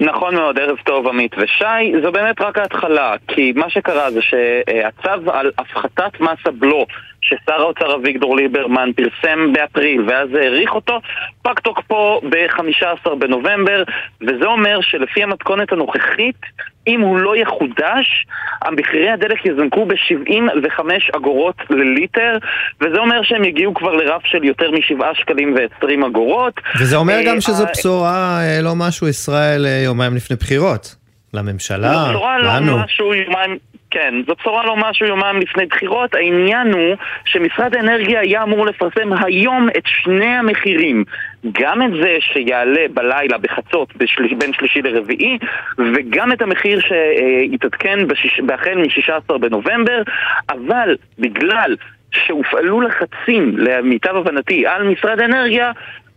נכון 0.00 0.34
מאוד, 0.34 0.58
ערב 0.58 0.76
טוב 0.84 1.08
עמית 1.08 1.34
ושי, 1.38 2.02
זו 2.02 2.12
באמת 2.12 2.40
רק 2.40 2.58
ההתחלה, 2.58 3.14
כי 3.28 3.52
מה 3.56 3.70
שקרה 3.70 4.10
זה 4.10 4.20
שהצו 4.22 5.30
על 5.32 5.50
הפחתת 5.58 6.20
מס 6.20 6.38
הבלו 6.46 6.86
ששר 7.22 7.60
האוצר 7.60 7.94
אביגדור 7.94 8.36
ליברמן 8.36 8.90
פרסם 8.96 9.52
באפריל 9.52 10.00
ואז 10.08 10.28
האריך 10.34 10.74
אותו, 10.74 11.00
פג 11.42 11.54
תוקפו 11.62 12.20
ב-15 12.30 13.14
בנובמבר, 13.14 13.82
וזה 14.20 14.44
אומר 14.44 14.78
שלפי 14.80 15.22
המתכונת 15.22 15.72
הנוכחית, 15.72 16.40
אם 16.86 17.00
הוא 17.00 17.18
לא 17.18 17.36
יחודש, 17.36 18.26
המחירי 18.62 19.10
הדלק 19.10 19.46
יזנקו 19.46 19.86
ב-75 19.86 20.80
אגורות 21.16 21.56
לליטר, 21.70 22.38
וזה 22.80 22.98
אומר 22.98 23.22
שהם 23.22 23.44
יגיעו 23.44 23.74
כבר 23.74 23.92
לרף 23.92 24.22
של 24.24 24.44
יותר 24.44 24.70
מ-7 24.70 25.04
שקלים 25.14 25.54
ו-20 25.54 26.06
אגורות. 26.06 26.60
וזה 26.80 26.96
אומר 26.96 27.20
גם 27.26 27.40
שזו 27.40 27.64
בשורה, 27.72 28.40
אה, 28.40 28.62
לא 28.62 28.74
משהו 28.76 29.08
ישראל 29.08 29.66
אה, 29.66 29.82
יומיים 29.84 30.16
לפני 30.16 30.36
בחירות. 30.36 31.02
לממשלה, 31.34 31.78
לנו. 31.78 32.04
זו 32.04 32.10
בשורה 32.10 32.38
לא 32.60 32.84
משהו 32.84 33.14
יומיים... 33.14 33.58
כן, 33.92 34.14
זו 34.26 34.34
בשורה 34.40 34.66
לא 34.66 34.76
משהו 34.76 35.06
יומיים 35.06 35.36
לפני 35.40 35.66
בחירות, 35.66 36.14
העניין 36.14 36.72
הוא 36.72 36.96
שמשרד 37.24 37.76
האנרגיה 37.76 38.20
היה 38.20 38.42
אמור 38.42 38.66
לפרסם 38.66 39.12
היום 39.24 39.68
את 39.68 39.82
שני 39.86 40.26
המחירים. 40.36 41.04
גם 41.52 41.82
את 41.82 41.90
זה 42.02 42.16
שיעלה 42.20 42.80
בלילה 42.94 43.38
בחצות 43.38 43.96
בשל... 43.96 44.34
בין 44.34 44.52
שלישי 44.52 44.82
לרביעי 44.82 45.38
וגם 45.78 46.32
את 46.32 46.42
המחיר 46.42 46.80
שיתעדכן 46.80 48.08
בשיש... 48.08 48.40
החל 48.54 48.74
מ-16 48.74 49.38
בנובמבר. 49.38 50.02
אבל 50.50 50.96
בגלל 51.18 51.76
שהופעלו 52.12 52.80
לחצים, 52.80 53.58
למיטב 53.58 54.16
הבנתי, 54.16 54.66
על 54.66 54.82
משרד 54.82 55.20
האנרגיה, 55.20 55.72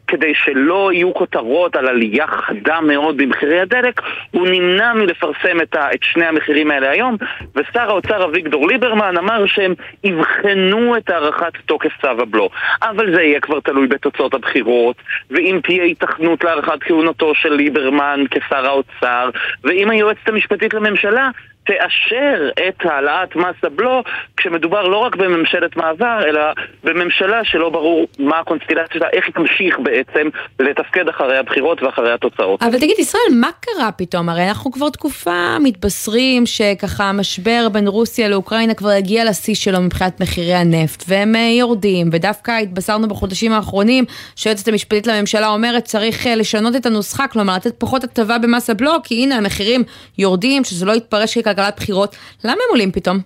כדי 0.08 0.34
שלא 0.36 0.94
יהיו 0.94 1.14
כותרות 1.14 1.76
על 1.76 1.88
עלייה 1.88 2.28
חדה 2.28 2.82
מאוד 2.82 3.18
במחירי 3.18 3.60
הדלק, 3.60 4.02
הוא 4.32 4.48
נמנע 4.48 4.94
מלפרסם 4.94 5.62
את, 5.62 5.76
ה, 5.76 5.94
את 5.94 6.00
שני 6.04 6.26
המחירים 6.26 6.72
האלה 6.72 6.90
היום, 6.90 7.18
ושר 7.56 7.90
האוצר 7.90 8.26
אביגדור 8.26 8.68
ליברמן 8.68 9.18
אמר 9.18 9.46
שהם 9.46 9.74
יבחנו 10.04 10.98
את 10.98 11.10
הארכת 11.10 11.54
תוקף 11.66 11.92
צו 12.02 12.08
הבלו. 12.08 12.50
אבל 12.84 13.16
זה 13.16 13.22
יהיה 13.22 13.40
כבר 13.40 13.60
תלוי 13.60 13.88
בתוצאות 13.88 14.34
הבחירות, 14.34 14.96
ואם 15.32 15.60
תהיה 15.64 15.84
היתכנות 15.84 16.44
להארכת 16.44 16.84
כהונתו 16.84 17.36
של 17.36 17.54
ליברמן 17.54 18.24
כשר 18.32 18.66
האוצר, 18.66 19.30
ואם 19.64 19.90
היועצת 19.90 20.30
המשפטית 20.30 20.74
לממשלה 20.74 21.30
תאשר 21.66 22.50
את 22.68 22.86
העלאת 22.86 23.36
מס 23.36 23.56
הבלו 23.64 24.04
כשמדובר 24.38 24.88
לא 24.88 24.98
רק 24.98 25.16
בממשלת 25.16 25.78
מעבר, 25.78 26.20
אלא 26.26 26.42
בממשלה 26.84 27.44
שלא 27.44 27.70
ברור 27.70 28.08
מה 28.20 28.40
הקונסטילציה 28.40 28.94
שלה, 28.94 29.08
איך 29.14 29.26
היא 29.26 29.34
תמשיך 29.34 29.80
בעצם 29.80 30.28
לתפקד 30.60 31.10
אחרי 31.10 31.38
הבחירות 31.38 31.84
ואחרי 31.84 32.12
התוצאות. 32.14 32.64
אבל 32.64 32.78
תגיד, 32.78 33.00
ישראל, 33.00 33.22
מה 33.40 33.50
קרה 33.60 33.92
פתאום? 33.92 34.30
הרי 34.30 34.48
אנחנו 34.48 34.72
כבר 34.72 34.90
תקופה 34.90 35.60
מתבשרים 35.60 36.46
שככה 36.46 37.04
המשבר 37.04 37.68
בין 37.72 37.88
רוסיה 37.88 38.30
לאוקראינה 38.30 38.74
כבר 38.74 38.90
הגיע 38.90 39.26
לשיא 39.26 39.56
שלו 39.56 39.82
מבחינת 39.82 40.22
מחירי 40.22 40.54
הנפט, 40.54 41.04
והם 41.08 41.36
אה, 41.36 41.50
יורדים, 41.60 42.10
ודווקא 42.12 42.52
התבשרנו 42.52 43.08
בחודשים 43.08 43.52
האחרונים 43.52 44.06
שהיועצת 44.36 44.68
המשפטית 44.68 45.08
לממשלה 45.08 45.48
אומרת 45.48 45.84
צריך 45.84 46.28
אה, 46.28 46.36
לשנות 46.36 46.76
את 46.76 46.86
הנוסחה, 46.86 47.28
כלומר 47.28 47.56
לתת 47.56 47.76
פחות 47.78 48.04
הטבה 48.04 48.38
במס 48.38 48.70
הבלו, 48.70 48.92
כי 49.04 49.24
הנה 49.24 49.36
המחירים 49.36 49.84
יורדים, 50.18 50.64
שזה 50.64 50.86
לא 50.86 50.94
יתפרש 50.94 51.38
ככלכלה 51.38 51.55
כלכלת 51.56 51.76
בחירות, 51.78 52.16
למה 52.44 52.54
הם 52.54 52.70
עולים 52.72 52.92
פתאום? 52.92 53.18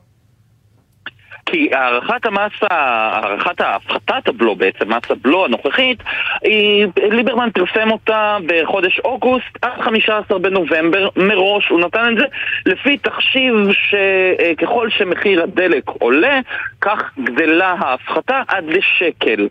כי 1.51 1.69
הערכת 1.73 2.25
המס, 2.25 2.51
הערכת 2.69 3.61
הפחתת 3.61 4.27
הבלו 4.27 4.55
בעצם, 4.55 4.93
מס 4.93 5.03
הבלו 5.09 5.45
הנוכחית, 5.45 5.99
היא, 6.41 6.87
ליברמן 7.11 7.49
פרסם 7.53 7.91
אותה 7.91 8.37
בחודש 8.45 8.99
אוגוסט 8.99 9.57
עד 9.61 9.81
15 9.81 10.39
בנובמבר 10.39 11.09
מראש, 11.15 11.69
הוא 11.69 11.79
נתן 11.79 12.13
את 12.13 12.17
זה 12.17 12.25
לפי 12.65 12.97
תחשיב 12.97 13.53
שככל 13.71 14.89
שמחיר 14.89 15.43
הדלק 15.43 15.87
עולה, 15.87 16.39
כך 16.81 17.11
גדלה 17.23 17.75
ההפחתה 17.79 18.41
עד 18.47 18.63
לשקל. 18.65 19.47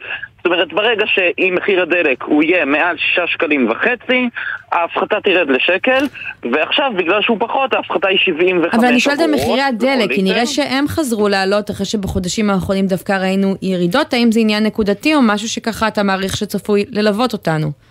אומרת, 0.48 0.72
ברגע 0.72 1.04
שאם 1.06 1.54
מחיר 1.56 1.82
הדלק 1.82 2.22
הוא 2.22 2.42
יהיה 2.42 2.64
מעל 2.64 2.96
6 2.98 3.18
שקלים 3.32 3.70
וחצי, 3.70 4.28
ההפחתה 4.72 5.16
תרד 5.24 5.48
לשקל, 5.50 6.06
ועכשיו 6.52 6.92
בגלל 6.96 7.22
שהוא 7.22 7.36
פחות, 7.40 7.72
ההפחתה 7.74 8.08
היא 8.08 8.18
75 8.18 8.56
אגורות. 8.56 8.74
אבל 8.74 8.86
אני 8.86 9.00
שואלת 9.00 9.20
על 9.20 9.30
מחירי 9.34 9.62
הדלק, 9.62 10.10
כי. 10.10 10.22
נראה 10.22 10.46
שהם 10.46 10.88
חזרו 10.88 11.28
לעלות 11.28 11.70
אחרי 11.70 11.86
שבחודשים 11.86 12.50
האחרונים 12.50 12.86
דווקא 12.86 13.12
ראינו 13.12 13.54
ירידות, 13.62 14.12
האם 14.12 14.32
זה 14.32 14.40
עניין 14.40 14.64
נקודתי 14.64 15.14
או 15.14 15.22
משהו 15.22 15.48
שככה 15.48 15.88
אתה 15.88 16.02
מעריך 16.02 16.36
שצפוי 16.36 16.84
ללוות 16.90 17.32
אותנו? 17.32 17.87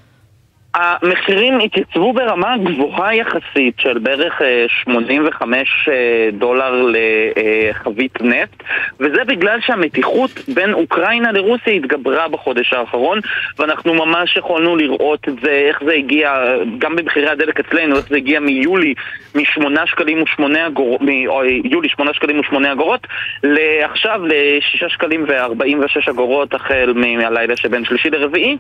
המחירים 0.77 1.59
התייצבו 1.59 2.13
ברמה 2.13 2.55
גבוהה 2.57 3.15
יחסית 3.15 3.79
של 3.79 3.97
בערך 3.97 4.41
אה, 4.41 4.65
85 4.67 5.89
אה, 5.91 6.29
דולר 6.31 6.85
לחבית 6.85 8.21
נפט 8.21 8.63
וזה 8.99 9.23
בגלל 9.27 9.59
שהמתיחות 9.61 10.31
בין 10.47 10.73
אוקראינה 10.73 11.31
לרוסיה 11.31 11.73
התגברה 11.73 12.27
בחודש 12.27 12.73
האחרון 12.73 13.19
ואנחנו 13.59 13.93
ממש 13.93 14.37
יכולנו 14.37 14.75
לראות 14.75 15.29
את 15.29 15.33
זה, 15.43 15.51
איך 15.51 15.79
זה 15.85 15.93
הגיע, 15.93 16.33
גם 16.77 16.95
במחירי 16.95 17.29
הדלק 17.29 17.59
אצלנו, 17.59 17.97
איך 17.97 18.09
זה 18.09 18.17
הגיע 18.17 18.39
מיולי 18.39 18.93
מ-8 19.35 19.85
שקלים 19.85 20.21
ו-8 20.21 20.67
אגורות, 20.67 21.01
מיולי 21.01 21.89
8 21.89 22.13
שקלים 22.13 22.39
ו-8 22.39 22.71
אגורות 22.71 23.07
לעכשיו 23.43 24.21
ל-6 24.25 24.89
שקלים 24.89 25.25
ו-46 25.27 26.11
אגורות 26.11 26.53
החל 26.53 26.93
מהלילה 26.95 27.55
שבין 27.55 27.85
שלישי 27.85 28.09
לרביעי 28.09 28.57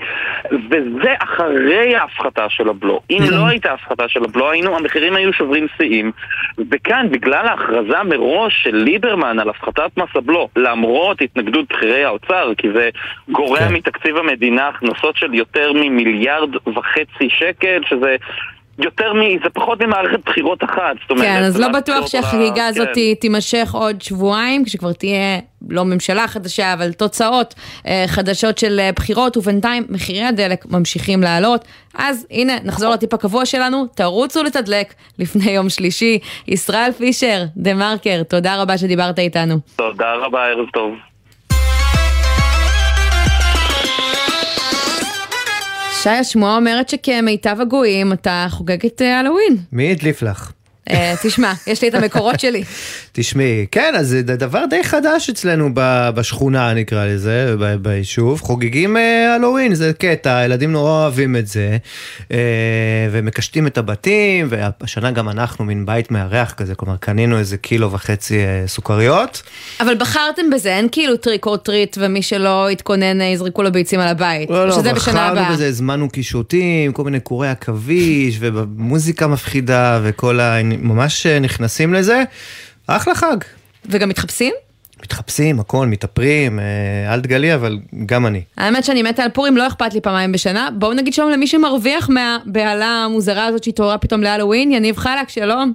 וזה 0.51 1.13
אחרי 1.19 1.95
ההפחתה 2.07 2.49
של 2.49 2.69
הבלו. 2.69 2.99
אם 3.09 3.19
לא 3.31 3.47
הייתה 3.47 3.73
הפחתה 3.73 4.07
של 4.07 4.23
הבלו, 4.23 4.51
היינו, 4.51 4.75
המחירים 4.75 5.15
היו 5.15 5.33
שוברים 5.33 5.67
שיאים. 5.77 6.11
וכאן, 6.71 7.07
בגלל 7.11 7.47
ההכרזה 7.47 8.03
מראש 8.03 8.63
של 8.63 8.75
ליברמן 8.75 9.39
על 9.39 9.49
הפחתת 9.49 9.97
מס 9.97 10.09
הבלו, 10.15 10.49
למרות 10.55 11.21
התנגדות 11.21 11.65
בכירי 11.73 12.05
האוצר, 12.05 12.51
כי 12.57 12.67
זה 12.71 12.89
גורע 13.29 13.69
מתקציב 13.69 14.17
המדינה 14.17 14.67
הכנסות 14.67 15.17
של 15.17 15.33
יותר 15.33 15.73
ממיליארד 15.73 16.49
וחצי 16.67 17.29
שקל, 17.29 17.81
שזה... 17.89 18.15
יותר 18.79 19.13
מ... 19.13 19.19
זה 19.43 19.49
פחות 19.53 19.81
ממערכת 19.81 20.19
בחירות 20.25 20.63
אחת, 20.63 20.95
זאת 21.01 21.11
אומרת... 21.11 21.25
כן, 21.25 21.43
אז 21.43 21.59
לא 21.59 21.67
בטוח 21.67 22.07
שהחגיגה 22.07 22.63
ה- 22.65 22.67
הזאת 22.67 22.87
כן. 22.95 23.13
תימשך 23.19 23.69
עוד 23.73 24.01
שבועיים, 24.01 24.65
כשכבר 24.65 24.93
תהיה 24.93 25.39
לא 25.69 25.85
ממשלה 25.85 26.27
חדשה, 26.27 26.73
אבל 26.73 26.91
תוצאות 26.93 27.53
אה, 27.87 28.03
חדשות 28.07 28.57
של 28.57 28.79
אה, 28.79 28.89
בחירות, 28.95 29.37
ובינתיים 29.37 29.83
מחירי 29.89 30.23
הדלק 30.23 30.65
ממשיכים 30.65 31.21
לעלות. 31.21 31.65
אז 31.97 32.27
הנה, 32.31 32.53
נחזור 32.63 32.93
לטיפ 32.93 33.13
הקבוע 33.13 33.45
שלנו, 33.45 33.85
תרוצו 33.95 34.43
לתדלק 34.43 34.93
לפני 35.19 35.51
יום 35.51 35.69
שלישי. 35.69 36.19
ישראל 36.47 36.91
פישר, 36.91 37.43
דה 37.57 37.73
מרקר, 37.73 38.23
תודה 38.23 38.61
רבה 38.61 38.77
שדיברת 38.77 39.19
איתנו. 39.19 39.55
תודה 39.75 40.13
רבה, 40.13 40.45
ערב 40.45 40.65
טוב. 40.73 40.95
שי, 46.03 46.09
השמועה 46.09 46.55
אומרת 46.55 46.89
שכמיטב 46.89 47.57
הגויים 47.61 48.13
אתה 48.13 48.47
חוגג 48.49 48.85
את 48.85 49.01
הלואוין. 49.01 49.57
מי 49.71 49.91
הדליף 49.91 50.21
לך? 50.21 50.51
אה, 50.89 51.13
תשמע, 51.23 51.53
יש 51.67 51.81
לי 51.81 51.87
את 51.87 51.93
המקורות 51.93 52.39
שלי. 52.39 52.63
תשמעי, 53.19 53.65
כן, 53.71 53.93
אז 53.97 54.07
זה 54.07 54.21
דבר 54.21 54.65
די 54.69 54.83
חדש 54.83 55.29
אצלנו 55.29 55.69
ב- 55.73 56.09
בשכונה, 56.15 56.73
נקרא 56.73 57.05
לזה, 57.05 57.55
ב- 57.59 57.75
ביישוב. 57.75 58.41
חוגגים 58.41 58.97
אה, 58.97 59.35
הלואוין, 59.35 59.75
זה 59.75 59.91
קטע, 59.93 60.37
הילדים 60.37 60.71
נורא 60.71 60.91
אוהבים 60.91 61.35
את 61.35 61.47
זה, 61.47 61.77
אה, 62.31 62.37
ומקשטים 63.11 63.67
את 63.67 63.77
הבתים, 63.77 64.47
והשנה 64.49 65.11
גם 65.11 65.29
אנחנו 65.29 65.65
מין 65.65 65.85
בית 65.85 66.11
מארח 66.11 66.51
כזה, 66.53 66.75
כלומר 66.75 66.97
קנינו 66.97 67.37
איזה 67.37 67.57
קילו 67.57 67.91
וחצי 67.91 68.39
אה, 68.39 68.63
סוכריות. 68.67 69.41
אבל 69.79 69.95
בחרתם 69.95 70.49
בזה, 70.53 70.69
אין 70.75 70.87
כאילו 70.91 71.17
trick 71.17 71.45
or 71.45 71.57
treat, 71.57 71.97
ומי 72.01 72.21
שלא 72.21 72.71
יתכונן 72.71 73.21
אה, 73.21 73.25
יזרקו 73.25 73.63
לו 73.63 73.71
ביצים 73.71 73.99
על 73.99 74.07
הבית. 74.07 74.49
לא, 74.49 74.67
לא, 74.67 74.71
שזה 74.71 74.93
בשנה 74.93 74.95
בחרנו 74.95 75.19
הבאה. 75.39 75.53
בזה, 75.53 75.67
הזמנו 75.67 76.09
קישוטים, 76.09 76.91
כל 76.91 77.03
מיני 77.03 77.19
קורי 77.19 77.49
עכביש, 77.49 78.37
ומוזיקה 78.39 79.27
מפחידה, 79.27 79.99
וכל 80.03 80.39
ה... 80.39 80.63
ממש 80.63 81.25
אה, 81.25 81.39
נכנסים 81.39 81.93
לזה. 81.93 82.23
אחלה 82.87 83.15
חג. 83.15 83.37
וגם 83.85 84.09
מתחפשים? 84.09 84.53
מתחפשים, 85.03 85.59
הכל, 85.59 85.87
מתאפרים, 85.87 86.59
אה, 86.59 87.13
אל 87.13 87.21
תגלי, 87.21 87.55
אבל 87.55 87.77
גם 88.05 88.25
אני. 88.25 88.41
האמת 88.57 88.83
שאני 88.83 89.03
מתה 89.03 89.23
על 89.23 89.29
פורים, 89.29 89.57
לא 89.57 89.67
אכפת 89.67 89.93
לי 89.93 90.01
פעמיים 90.01 90.31
בשנה. 90.31 90.69
בואו 90.73 90.93
נגיד 90.93 91.13
שלום 91.13 91.31
למי 91.31 91.47
שמרוויח 91.47 92.09
מהבהלה 92.09 93.03
המוזרה 93.05 93.45
הזאת 93.45 93.63
שהתעוררה 93.63 93.97
פתאום 93.97 94.21
להלואוין, 94.21 94.71
יניב 94.71 94.97
חלק, 94.97 95.29
שלום. 95.29 95.73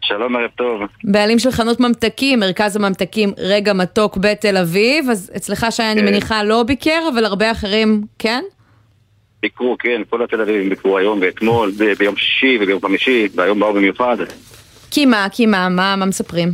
שלום, 0.00 0.36
ערב 0.36 0.50
טוב. 0.56 0.80
בעלים 1.04 1.38
של 1.38 1.50
חנות 1.50 1.80
ממתקים, 1.80 2.40
מרכז 2.40 2.76
הממתקים 2.76 3.32
רגע 3.38 3.72
מתוק 3.72 4.16
בתל 4.16 4.56
אביב, 4.56 5.10
אז 5.10 5.30
אצלך 5.36 5.66
שי 5.70 5.82
אני 5.82 6.00
כן. 6.00 6.06
מניחה 6.06 6.44
לא 6.44 6.62
ביקר, 6.62 7.08
אבל 7.14 7.24
הרבה 7.24 7.50
אחרים 7.50 8.02
כן? 8.18 8.42
ביקרו, 9.42 9.76
כן, 9.78 10.02
כל 10.10 10.24
התל 10.24 10.40
אביבים 10.40 10.68
ביקרו 10.68 10.98
היום 10.98 11.18
ואתמול, 11.22 11.72
ביום 11.98 12.16
שישי 12.16 12.58
וביום 12.60 12.80
חמישי, 12.82 13.28
והיום 13.34 13.60
באו 13.60 13.72
במיוחד. 13.74 14.16
כי 14.92 15.06
מה, 15.06 15.26
כי 15.32 15.46
מה, 15.46 15.68
מה, 15.68 15.96
מה 15.96 16.06
מספרים? 16.06 16.48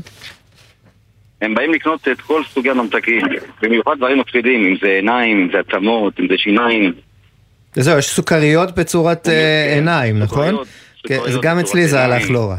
הם 1.43 1.55
באים 1.55 1.72
לקנות 1.72 2.09
את 2.09 2.20
כל 2.20 2.43
סוגי 2.45 2.70
הממתקים, 2.70 3.20
במיוחד 3.62 3.97
דברים 3.97 4.18
מפחידים, 4.18 4.64
אם 4.64 4.76
זה 4.82 4.89
עיניים, 4.89 5.41
אם 5.41 5.49
זה 5.53 5.59
עצמות, 5.59 6.20
אם 6.20 6.26
זה 6.28 6.34
שיניים. 6.39 6.93
זהו, 7.74 7.99
יש 7.99 8.09
סוכריות 8.09 8.74
בצורת 8.74 9.28
אה, 9.28 9.74
עיניים, 9.74 10.18
נכון? 10.18 10.47
כן, 10.49 11.14
אז 11.14 11.20
סוכריות 11.20 11.45
גם 11.45 11.59
אצלי 11.59 11.89
זה 11.89 12.05
הלך. 12.05 12.30
לא 12.30 12.51
רע. 12.51 12.57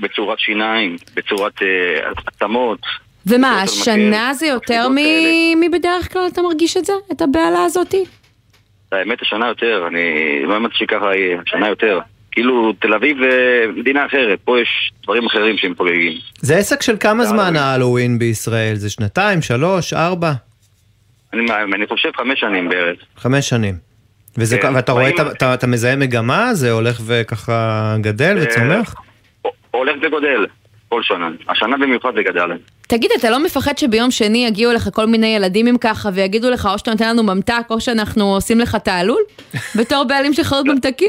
בצורת 0.00 0.38
שיניים, 0.38 0.96
בצורת 1.14 1.62
אה, 1.62 2.10
עצמות. 2.26 2.80
ומה, 3.26 3.62
השנה 3.62 4.34
זה 4.34 4.46
יותר 4.46 4.88
מבדרך 5.56 6.12
כלל 6.12 6.22
אתה 6.32 6.42
מרגיש 6.42 6.76
את 6.76 6.84
זה? 6.84 6.92
את 7.12 7.22
הבהלה 7.22 7.64
הזאתי? 7.64 8.04
האמת, 8.92 9.22
השנה 9.22 9.48
יותר, 9.48 9.84
אני 9.88 10.02
לא 10.42 10.54
האמנתי 10.54 10.74
שככה 10.76 11.16
יהיה, 11.16 11.38
השנה 11.46 11.68
יותר. 11.68 11.98
כאילו, 12.40 12.72
תל 12.72 12.94
אביב 12.94 13.22
אה, 13.22 13.28
מדינה 13.76 14.06
אחרת, 14.06 14.38
פה 14.44 14.60
יש 14.60 14.92
דברים 15.04 15.26
אחרים 15.26 15.56
שהם 15.58 15.74
חוגגים. 15.76 16.12
זה 16.40 16.56
עסק 16.56 16.82
של 16.82 16.96
כמה 17.00 17.24
זמן 17.24 17.56
ההלואוין 17.56 18.18
בישראל? 18.18 18.74
זה 18.74 18.90
שנתיים, 18.90 19.42
שלוש, 19.42 19.92
ארבע? 19.92 20.32
אני, 21.32 21.42
אני 21.74 21.86
חושב 21.86 22.08
חמש 22.16 22.40
שנים 22.40 22.68
בערך. 22.68 22.98
חמש 23.16 23.48
שנים. 23.48 23.74
וזה, 24.38 24.58
כן, 24.58 24.74
ואתה 24.74 24.92
רואה, 24.92 25.04
באים- 25.04 25.14
את 25.16 25.20
ה- 25.20 25.32
אתה, 25.32 25.54
אתה 25.54 25.66
מזהה 25.66 25.96
מגמה? 25.96 26.54
זה 26.54 26.70
הולך 26.70 27.00
וככה 27.06 27.96
גדל 28.00 28.36
אה, 28.38 28.42
וצומח? 28.44 28.94
הולך 29.70 29.96
וגודל 30.02 30.46
כל 30.88 31.02
שנה. 31.02 31.28
השנה 31.48 31.76
במיוחד 31.76 32.10
זה 32.16 32.22
גדל. 32.22 32.50
תגיד, 32.88 33.10
אתה 33.18 33.30
לא 33.30 33.44
מפחד 33.44 33.78
שביום 33.78 34.10
שני 34.10 34.46
יגיעו 34.46 34.72
לך 34.72 34.88
כל 34.92 35.06
מיני 35.06 35.26
ילדים 35.36 35.66
עם 35.66 35.78
ככה 35.78 36.08
ויגידו 36.14 36.50
לך 36.50 36.68
או 36.72 36.78
שאתה 36.78 36.90
נותן 36.90 37.08
לנו 37.08 37.22
ממתק 37.22 37.62
או 37.70 37.80
שאנחנו 37.80 38.34
עושים 38.34 38.58
לך 38.60 38.76
תעלול? 38.76 39.20
בתור 39.78 40.04
בעלים 40.04 40.34
של 40.34 40.42
חנות 40.42 40.66
ממתקים? 40.66 41.08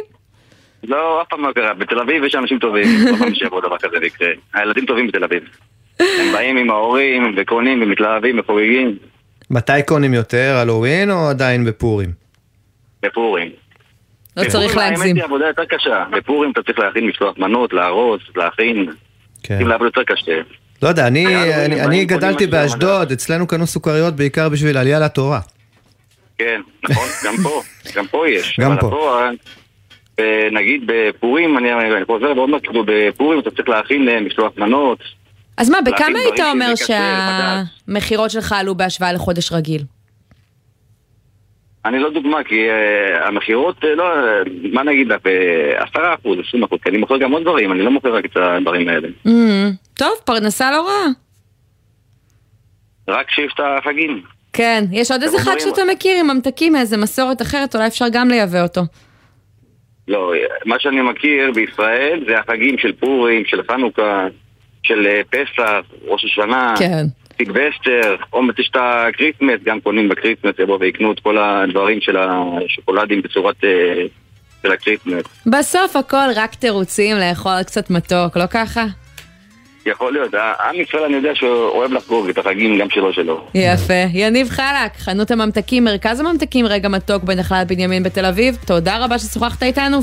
לא, 0.84 1.22
אף 1.22 1.28
פעם 1.30 1.46
לא 1.46 1.52
קרה. 1.56 1.74
בתל 1.74 2.00
אביב 2.00 2.24
יש 2.24 2.36
אנשים 2.36 2.60
טובים, 2.60 2.88
לא 3.12 3.18
פעם 3.18 3.36
שיבוא 3.36 3.62
דבר 3.62 3.78
כזה 3.78 3.98
ויקרה. 4.02 4.30
הילדים 4.54 4.86
טובים 4.86 5.08
בתל 5.08 5.24
אביב. 5.24 5.44
הם 6.00 6.34
באים 6.34 6.58
עם 6.58 6.70
ההורים 6.70 7.34
וקונים 7.38 7.82
ומתלהבים 7.82 8.40
וחוגגים 8.40 8.98
מתי 9.52 9.84
קונים 9.86 10.14
יותר, 10.14 10.56
הלואוין 10.58 11.12
או 11.12 11.30
עדיין 11.30 11.66
בפורים? 11.66 12.12
בפורים. 13.04 13.50
לא 14.38 14.50
צריך 14.50 14.78
להגזים. 14.78 15.08
האמת 15.08 15.16
היא 15.16 15.24
עבודה 15.24 15.48
יותר 15.48 15.66
קשה. 15.66 16.04
בפורים 16.12 16.52
אתה 16.52 16.64
צריך 16.64 16.80
להכין 16.80 17.08
משלוח 17.08 17.38
מנות, 17.38 17.74
לארוז, 17.74 18.20
להכין. 18.36 18.86
כן. 18.86 18.94
צריכים 19.48 19.68
לעבוד 19.68 19.86
יותר 19.86 20.14
קשה. 20.14 20.42
לא 20.82 20.88
יודע, 20.88 21.08
אני, 21.08 21.26
אני, 21.66 21.82
אני 21.82 22.06
גדלתי 22.06 22.48
באשדוד, 22.48 23.12
אצלנו 23.12 23.48
קנו 23.48 23.68
סוכריות 23.68 24.16
בעיקר 24.16 24.50
בשביל 24.50 24.78
עלייה 24.78 25.00
לתורה. 25.00 25.40
כן, 26.38 26.62
נכון, 26.90 27.08
גם 27.26 27.34
פה, 27.44 27.62
גם 27.96 28.08
פה 28.08 28.30
יש. 28.30 28.60
גם 28.60 28.78
פה. 28.80 29.20
פה, 30.22 30.46
אה, 30.46 30.50
נגיד 30.52 30.84
בפורים, 30.86 31.58
אני 31.58 31.74
אני 31.74 32.06
חוזר 32.06 32.34
ואומר, 32.36 32.60
כאילו 32.60 32.84
בפורים 32.88 33.40
אתה 33.40 33.52
צריך 33.52 33.70
להכין 33.70 34.10
אה, 34.10 34.22
משלוח 34.22 34.52
מנות. 34.58 35.00
אז 35.58 35.70
מה, 35.70 35.82
בכמה 35.82 36.20
היית 36.20 36.40
אומר. 36.40 36.74
שהמכירות 36.76 38.32
שלך 38.32 38.52
עלו 38.52 38.76
בהשוואה 38.76 39.14
לחודש 39.14 39.52
רגיל? 39.52 39.82
אני 41.86 42.00
לא 42.00 42.10
דוגמה, 42.10 42.44
כי 42.44 42.68
uh, 42.70 43.28
המכירות, 43.28 43.84
uh, 43.84 43.88
לא, 43.88 44.06
מה 44.74 44.84
נגיד 44.84 45.08
לך, 45.08 45.22
בעשרה 45.24 46.14
אחוז, 46.14 46.38
עשרים 46.48 46.64
אחוז, 46.64 46.80
כי 46.84 46.90
אני 46.90 46.98
מוכר 46.98 47.18
גם 47.18 47.32
עוד 47.32 47.42
דברים, 47.42 47.72
אני 47.72 47.82
לא 47.82 47.92
מוכר 47.92 48.16
רק 48.16 48.26
את 48.26 48.38
הדברים 48.38 48.88
האלה. 48.90 49.08
Mm, 49.28 49.30
טוב, 49.94 50.12
פרנסה 50.26 50.72
לא 50.72 50.88
רעה. 50.88 51.08
רק 53.08 53.32
שיש 53.32 53.54
את 53.56 53.60
החגים. 53.60 54.22
כן, 54.54 54.84
יש 54.92 55.12
עוד 55.12 55.24
איזה 55.24 55.40
חג 55.40 55.60
שאתה 55.60 55.82
מכיר 55.92 56.20
עם 56.20 56.28
ממתקים 56.28 56.74
מאיזה 56.74 56.98
מסורת 56.98 57.42
אחרת, 57.42 57.76
אולי 57.76 57.88
אפשר 57.88 58.06
גם 58.12 58.30
לייבא 58.30 58.64
אותו. 58.64 58.82
לא, 60.12 60.34
מה 60.66 60.76
שאני 60.80 61.02
מכיר 61.02 61.52
בישראל 61.52 62.24
זה 62.28 62.40
החגים 62.40 62.78
של 62.78 62.92
פורים, 62.94 63.44
של 63.46 63.62
חנוכה, 63.72 64.28
של 64.84 65.08
אה, 65.08 65.22
פסח, 65.30 65.82
ראש 66.08 66.26
השנה. 66.26 66.74
כן. 66.80 67.06
סילבסטר, 67.38 68.16
או 68.34 68.42
יש 68.60 68.70
את 68.72 68.78
ה 68.80 68.87
Christmas, 68.87 69.60
גם 69.64 69.80
קונים 69.80 70.10
ב 70.10 70.14
Christmas, 70.14 70.54
יבואו 70.60 70.80
ויקנו 70.80 71.12
את 71.12 71.20
כל 71.20 71.38
הדברים 71.38 72.02
של 72.02 72.18
השוקולדים 72.18 73.22
בצורת 73.22 73.64
אה, 73.64 74.04
של 74.64 74.72
ה 74.72 74.76
Christmas. 74.76 75.24
בסוף 75.46 75.96
הכל 75.96 76.28
רק 76.36 76.56
תירוצים 76.56 77.18
לאכול 77.18 77.64
קצת 77.64 77.90
מתוק, 77.90 78.38
לא 78.38 78.46
ככה? 78.52 78.86
יכול 79.86 80.14
להיות. 80.14 80.34
עם 80.34 80.82
ישראל 80.82 81.04
אני 81.04 81.16
יודע 81.16 81.36
שהוא 81.36 81.68
אוהב 81.68 81.94
לחגוג 81.94 82.30
את 82.30 82.38
החגים 82.38 82.80
גם 82.80 82.90
שלו 82.90 83.14
שלו. 83.14 83.48
יפה. 83.54 83.94
יניב 84.14 84.50
חלק, 84.50 84.98
חנות 84.98 85.32
הממתקים, 85.32 85.84
מרכז 85.84 86.20
הממתקים, 86.20 86.66
רגע 86.66 86.90
מתוק 86.90 87.24
בנחלת 87.24 87.68
בנימין 87.68 88.04
בתל 88.04 88.26
אביב. 88.26 88.58
תודה 88.66 88.98
רבה 89.06 89.20
ששוחחת 89.20 89.64
איתנו 89.64 90.00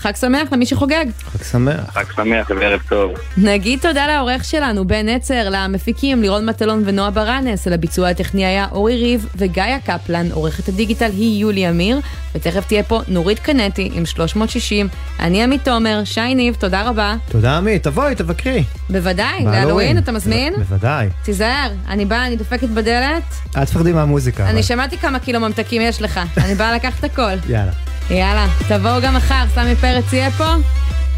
וחג 0.00 0.16
שמח 0.16 0.52
למי 0.52 0.66
שחוגג. 0.66 1.04
חג 1.24 1.44
שמח. 1.44 1.80
חג 1.90 2.04
שמח 2.16 2.50
וערב 2.50 2.80
טוב. 2.88 3.12
נגיד 3.36 3.78
תודה 3.80 4.06
לעורך 4.06 4.44
שלנו, 4.44 4.86
בן 4.86 5.08
נצר, 5.08 5.48
למפיקים 5.50 6.22
לירון 6.22 6.46
מטלון 6.46 6.82
ונועה 6.86 7.10
ברנס, 7.10 7.66
לביצוע 7.66 8.08
הטכני 8.08 8.44
היה 8.44 8.66
אורי 8.72 8.96
ריב 8.96 9.26
וגיא 9.36 9.78
קפלן, 9.84 10.32
עורכת 10.32 10.68
הדיגיטל 10.68 11.10
היא 11.16 11.40
יולי 11.40 11.68
אמיר, 11.68 12.00
ותכף 12.34 12.66
תהיה 12.66 12.82
פה 12.82 13.00
נורית 13.08 13.38
קנטי 13.38 13.90
עם 13.94 14.06
360. 14.06 14.88
אני 15.20 15.42
עמית 15.42 15.64
תומר, 15.64 16.04
שי 16.04 16.34
ניב, 16.34 16.54
תודה 16.54 16.88
רבה. 16.88 17.16
תודה 17.28 17.56
עמית, 17.56 17.82
תבואי, 17.82 18.14
תבקרי. 18.14 18.64
בוודאי, 18.90 19.44
להלואוין 19.44 19.98
אתה 19.98 20.12
מזמין? 20.12 20.54
בוודאי. 20.54 21.08
תיזהר, 21.22 21.70
אני 21.88 22.04
באה, 22.04 22.26
אני 22.26 22.36
דופקת 22.36 22.68
בדלת. 22.68 23.22
אל 23.56 23.64
תפחדי 23.64 23.92
מהמוזיקה. 23.92 24.50
אני. 24.50 24.62
שמעתי 24.62 24.98
כמה 24.98 25.18
קילו 25.18 25.40
ממתקים 25.40 25.82
יש 25.82 26.02
לך, 26.02 26.20
אני 26.36 26.54
באה 26.54 26.74
לקחת 26.74 27.04
הכל. 27.04 27.36
יאללה. 27.48 27.72
יאללה, 28.10 28.46
תבואו 28.68 29.00
גם 29.02 29.16
מחר, 29.16 29.44
סמי 29.54 29.76
פרץ 29.76 30.12
יהיה 30.12 30.30
פה. 30.30 30.54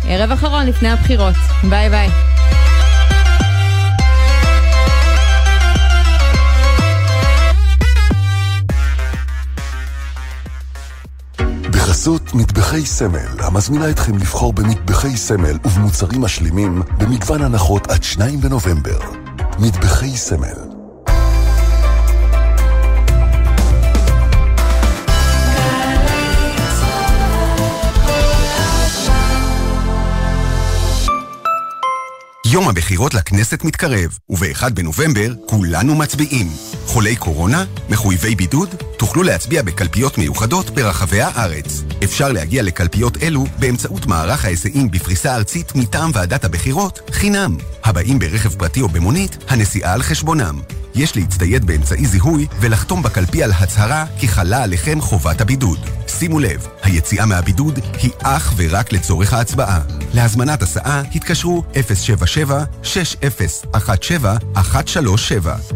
ערב 0.09 0.31
אחרון 0.31 0.67
לפני 0.67 0.91
הבחירות. 0.91 1.35
ביי 1.71 1.91
ביי. 1.91 2.09
בחסות 11.71 12.35
מטבחי 12.35 12.87
סמל, 12.87 13.19
המזמינה 13.39 13.91
אתכם 13.91 14.19
לבחור 14.19 14.53
במטבחי 14.53 15.17
סמל 15.17 15.59
ובמוצרים 15.65 16.21
משלימים 16.21 16.83
במגוון 16.99 17.43
הנחות 17.43 17.91
עד 17.91 18.03
2 18.03 18.41
בנובמבר. 18.41 19.01
מטבחי 19.59 20.17
סמל. 20.17 20.72
יום 32.53 32.69
הבחירות 32.69 33.15
לכנסת 33.15 33.65
מתקרב, 33.65 34.19
וב-1 34.31 34.71
בנובמבר 34.75 35.33
כולנו 35.47 35.95
מצביעים. 35.95 36.49
חולי 36.87 37.17
קורונה? 37.17 37.65
מחויבי 37.89 38.35
בידוד? 38.35 38.75
תוכלו 38.99 39.23
להצביע 39.23 39.63
בקלפיות 39.63 40.19
מיוחדות 40.19 40.71
ברחבי 40.71 41.21
הארץ. 41.21 41.83
אפשר 42.05 42.33
להגיע 42.33 42.63
לקלפיות 42.63 43.23
אלו 43.23 43.45
באמצעות 43.59 44.07
מערך 44.07 44.45
ההיסעים 44.45 44.91
בפריסה 44.91 45.37
ארצית 45.37 45.75
מטעם 45.75 46.11
ועדת 46.15 46.45
הבחירות, 46.45 47.11
חינם. 47.11 47.57
הבאים 47.85 48.19
ברכב 48.19 48.55
פרטי 48.59 48.81
או 48.81 48.89
במונית, 48.89 49.37
הנסיעה 49.49 49.93
על 49.93 50.03
חשבונם. 50.03 50.61
יש 50.95 51.17
להצטייד 51.17 51.65
באמצעי 51.65 52.07
זיהוי 52.07 52.47
ולחתום 52.61 53.03
בקלפי 53.03 53.43
על 53.43 53.53
הצהרה 53.53 54.07
כי 54.19 54.29
חלה 54.29 54.63
עליכם 54.63 55.01
חובת 55.01 55.41
הבידוד. 55.41 55.79
שימו 56.09 56.39
לב, 56.39 56.67
היציאה 56.83 57.27
מהבידוד 57.27 57.79
היא 58.03 58.11
אך 58.23 58.53
ורק 58.57 58.93
לצורך 58.93 59.33
ההצבעה. 59.33 59.81
להזמנת 60.15 60.63
הסעה 60.63 61.03
התקשרו 61.15 61.63
077-6017-137 61.75 61.77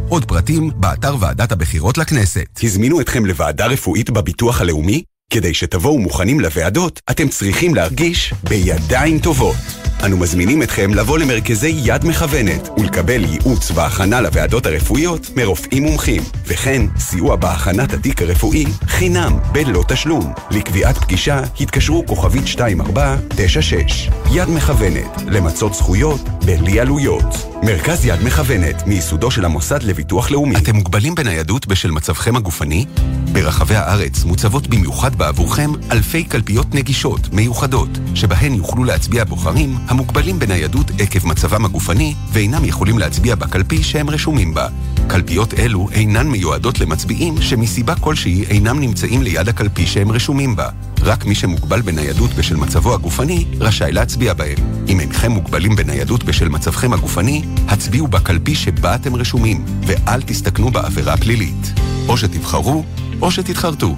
עוד 0.08 0.24
פרטים 0.24 0.70
באתר 0.76 1.16
ועדת 1.20 1.52
הבחירות 1.52 1.98
לכנסת. 1.98 2.60
הזמינו 2.62 3.00
אתכם 3.00 3.26
לוועדה 3.26 3.66
רפואית 3.66 4.10
בביטוח 4.10 4.60
הלאומי? 4.60 5.02
כדי 5.30 5.54
שתבואו 5.54 5.98
מוכנים 5.98 6.40
לוועדות, 6.40 7.00
אתם 7.10 7.28
צריכים 7.28 7.74
להרגיש 7.74 8.34
בידיים 8.48 9.18
טובות. 9.18 9.56
אנו 10.04 10.16
מזמינים 10.16 10.62
אתכם 10.62 10.94
לבוא 10.94 11.18
למרכזי 11.18 11.74
יד 11.76 12.04
מכוונת 12.04 12.68
ולקבל 12.78 13.24
ייעוץ 13.24 13.70
והכנה 13.74 14.20
לוועדות 14.20 14.66
הרפואיות 14.66 15.30
מרופאים 15.36 15.82
מומחים, 15.82 16.22
וכן 16.46 16.82
סיוע 16.98 17.36
בהכנת 17.36 17.92
התיק 17.92 18.22
הרפואי 18.22 18.64
חינם 18.86 19.38
בלא 19.52 19.84
תשלום. 19.88 20.32
לקביעת 20.50 20.98
פגישה 20.98 21.40
התקשרו 21.60 22.06
כוכבית 22.06 22.44
2496. 22.44 24.10
יד 24.32 24.48
מכוונת, 24.48 25.22
למצות 25.26 25.74
זכויות 25.74 26.20
בלי 26.44 26.80
עלויות. 26.80 27.56
מרכז 27.62 28.06
יד 28.06 28.22
מכוונת, 28.22 28.86
מייסודו 28.86 29.30
של 29.30 29.44
המוסד 29.44 29.82
לביטוח 29.82 30.30
לאומי. 30.30 30.56
אתם 30.56 30.76
מוגבלים 30.76 31.14
בניידות 31.14 31.66
בשל 31.66 31.90
מצבכם 31.90 32.36
הגופני? 32.36 32.84
ברחבי 33.32 33.74
הארץ 33.74 34.24
מוצבות 34.24 34.66
במיוחד 34.66 35.16
בעבורכם 35.16 35.70
אלפי 35.92 36.24
קלפיות 36.24 36.74
נגישות, 36.74 37.32
מיוחדות, 37.32 37.88
שבהן 38.14 38.54
יוכלו 38.54 38.84
להצביע 38.84 39.24
בוחרים 39.24 39.76
המוגבלים 39.88 40.38
בניידות 40.38 40.90
עקב 40.98 41.26
מצבם 41.26 41.64
הגופני 41.64 42.14
ואינם 42.32 42.64
יכולים 42.64 42.98
להצביע 42.98 43.34
בקלפי 43.34 43.82
שהם 43.82 44.10
רשומים 44.10 44.54
בה. 44.54 44.68
קלפיות 45.06 45.54
אלו 45.54 45.88
אינן 45.92 46.28
מיועדות 46.28 46.80
למצביעים 46.80 47.42
שמסיבה 47.42 47.94
כלשהי 47.94 48.44
אינם 48.44 48.80
נמצאים 48.80 49.22
ליד 49.22 49.48
הקלפי 49.48 49.86
שהם 49.86 50.12
רשומים 50.12 50.56
בה. 50.56 50.68
רק 51.02 51.24
מי 51.24 51.34
שמוגבל 51.34 51.80
בניידות 51.80 52.34
בשל 52.34 52.56
מצבו 52.56 52.94
הגופני 52.94 53.44
רשאי 53.60 53.92
להצביע 53.92 54.34
בהם. 54.34 54.58
אם 54.88 55.00
אינכם 55.00 55.32
מוגבלים 55.32 55.76
בניידות 55.76 56.24
בשל 56.24 56.48
מצבכם 56.48 56.92
הגופני, 56.92 57.42
הצביעו 57.68 58.06
בקלפי 58.06 58.54
שבה 58.54 58.94
אתם 58.94 59.16
רשומים, 59.16 59.64
ואל 59.86 60.22
תסתכנו 60.22 60.70
בעבירה 60.70 61.16
פלילית. 61.16 61.72
או 62.08 62.16
שתבחרו, 62.16 62.84
או 63.20 63.30
שתתחרטו. 63.30 63.96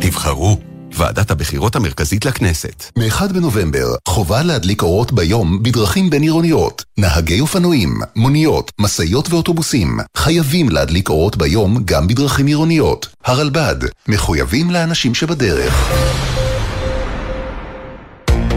תבחרו. 0.00 0.69
ועדת 0.94 1.30
הבחירות 1.30 1.76
המרכזית 1.76 2.24
לכנסת. 2.24 2.84
מ-1 2.98 3.32
בנובמבר, 3.32 3.94
חובה 4.08 4.42
להדליק 4.42 4.82
אורות 4.82 5.12
ביום 5.12 5.62
בדרכים 5.62 6.10
בין-עירוניות. 6.10 6.84
נהגי 6.98 7.40
אופנועים, 7.40 8.00
מוניות, 8.16 8.72
משאיות 8.78 9.30
ואוטובוסים 9.30 9.98
חייבים 10.16 10.68
להדליק 10.68 11.08
אורות 11.08 11.36
ביום 11.36 11.78
גם 11.84 12.08
בדרכים 12.08 12.46
עירוניות. 12.46 13.08
הרלב"ד, 13.24 13.76
מחויבים 14.08 14.70
לאנשים 14.70 15.14
שבדרך. 15.14 15.92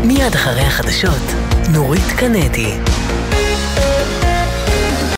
מיד 0.03 0.35
אחרי 0.35 0.61
החדשות, 0.61 1.23
נורית 1.69 2.07
קנדי. 2.17 2.73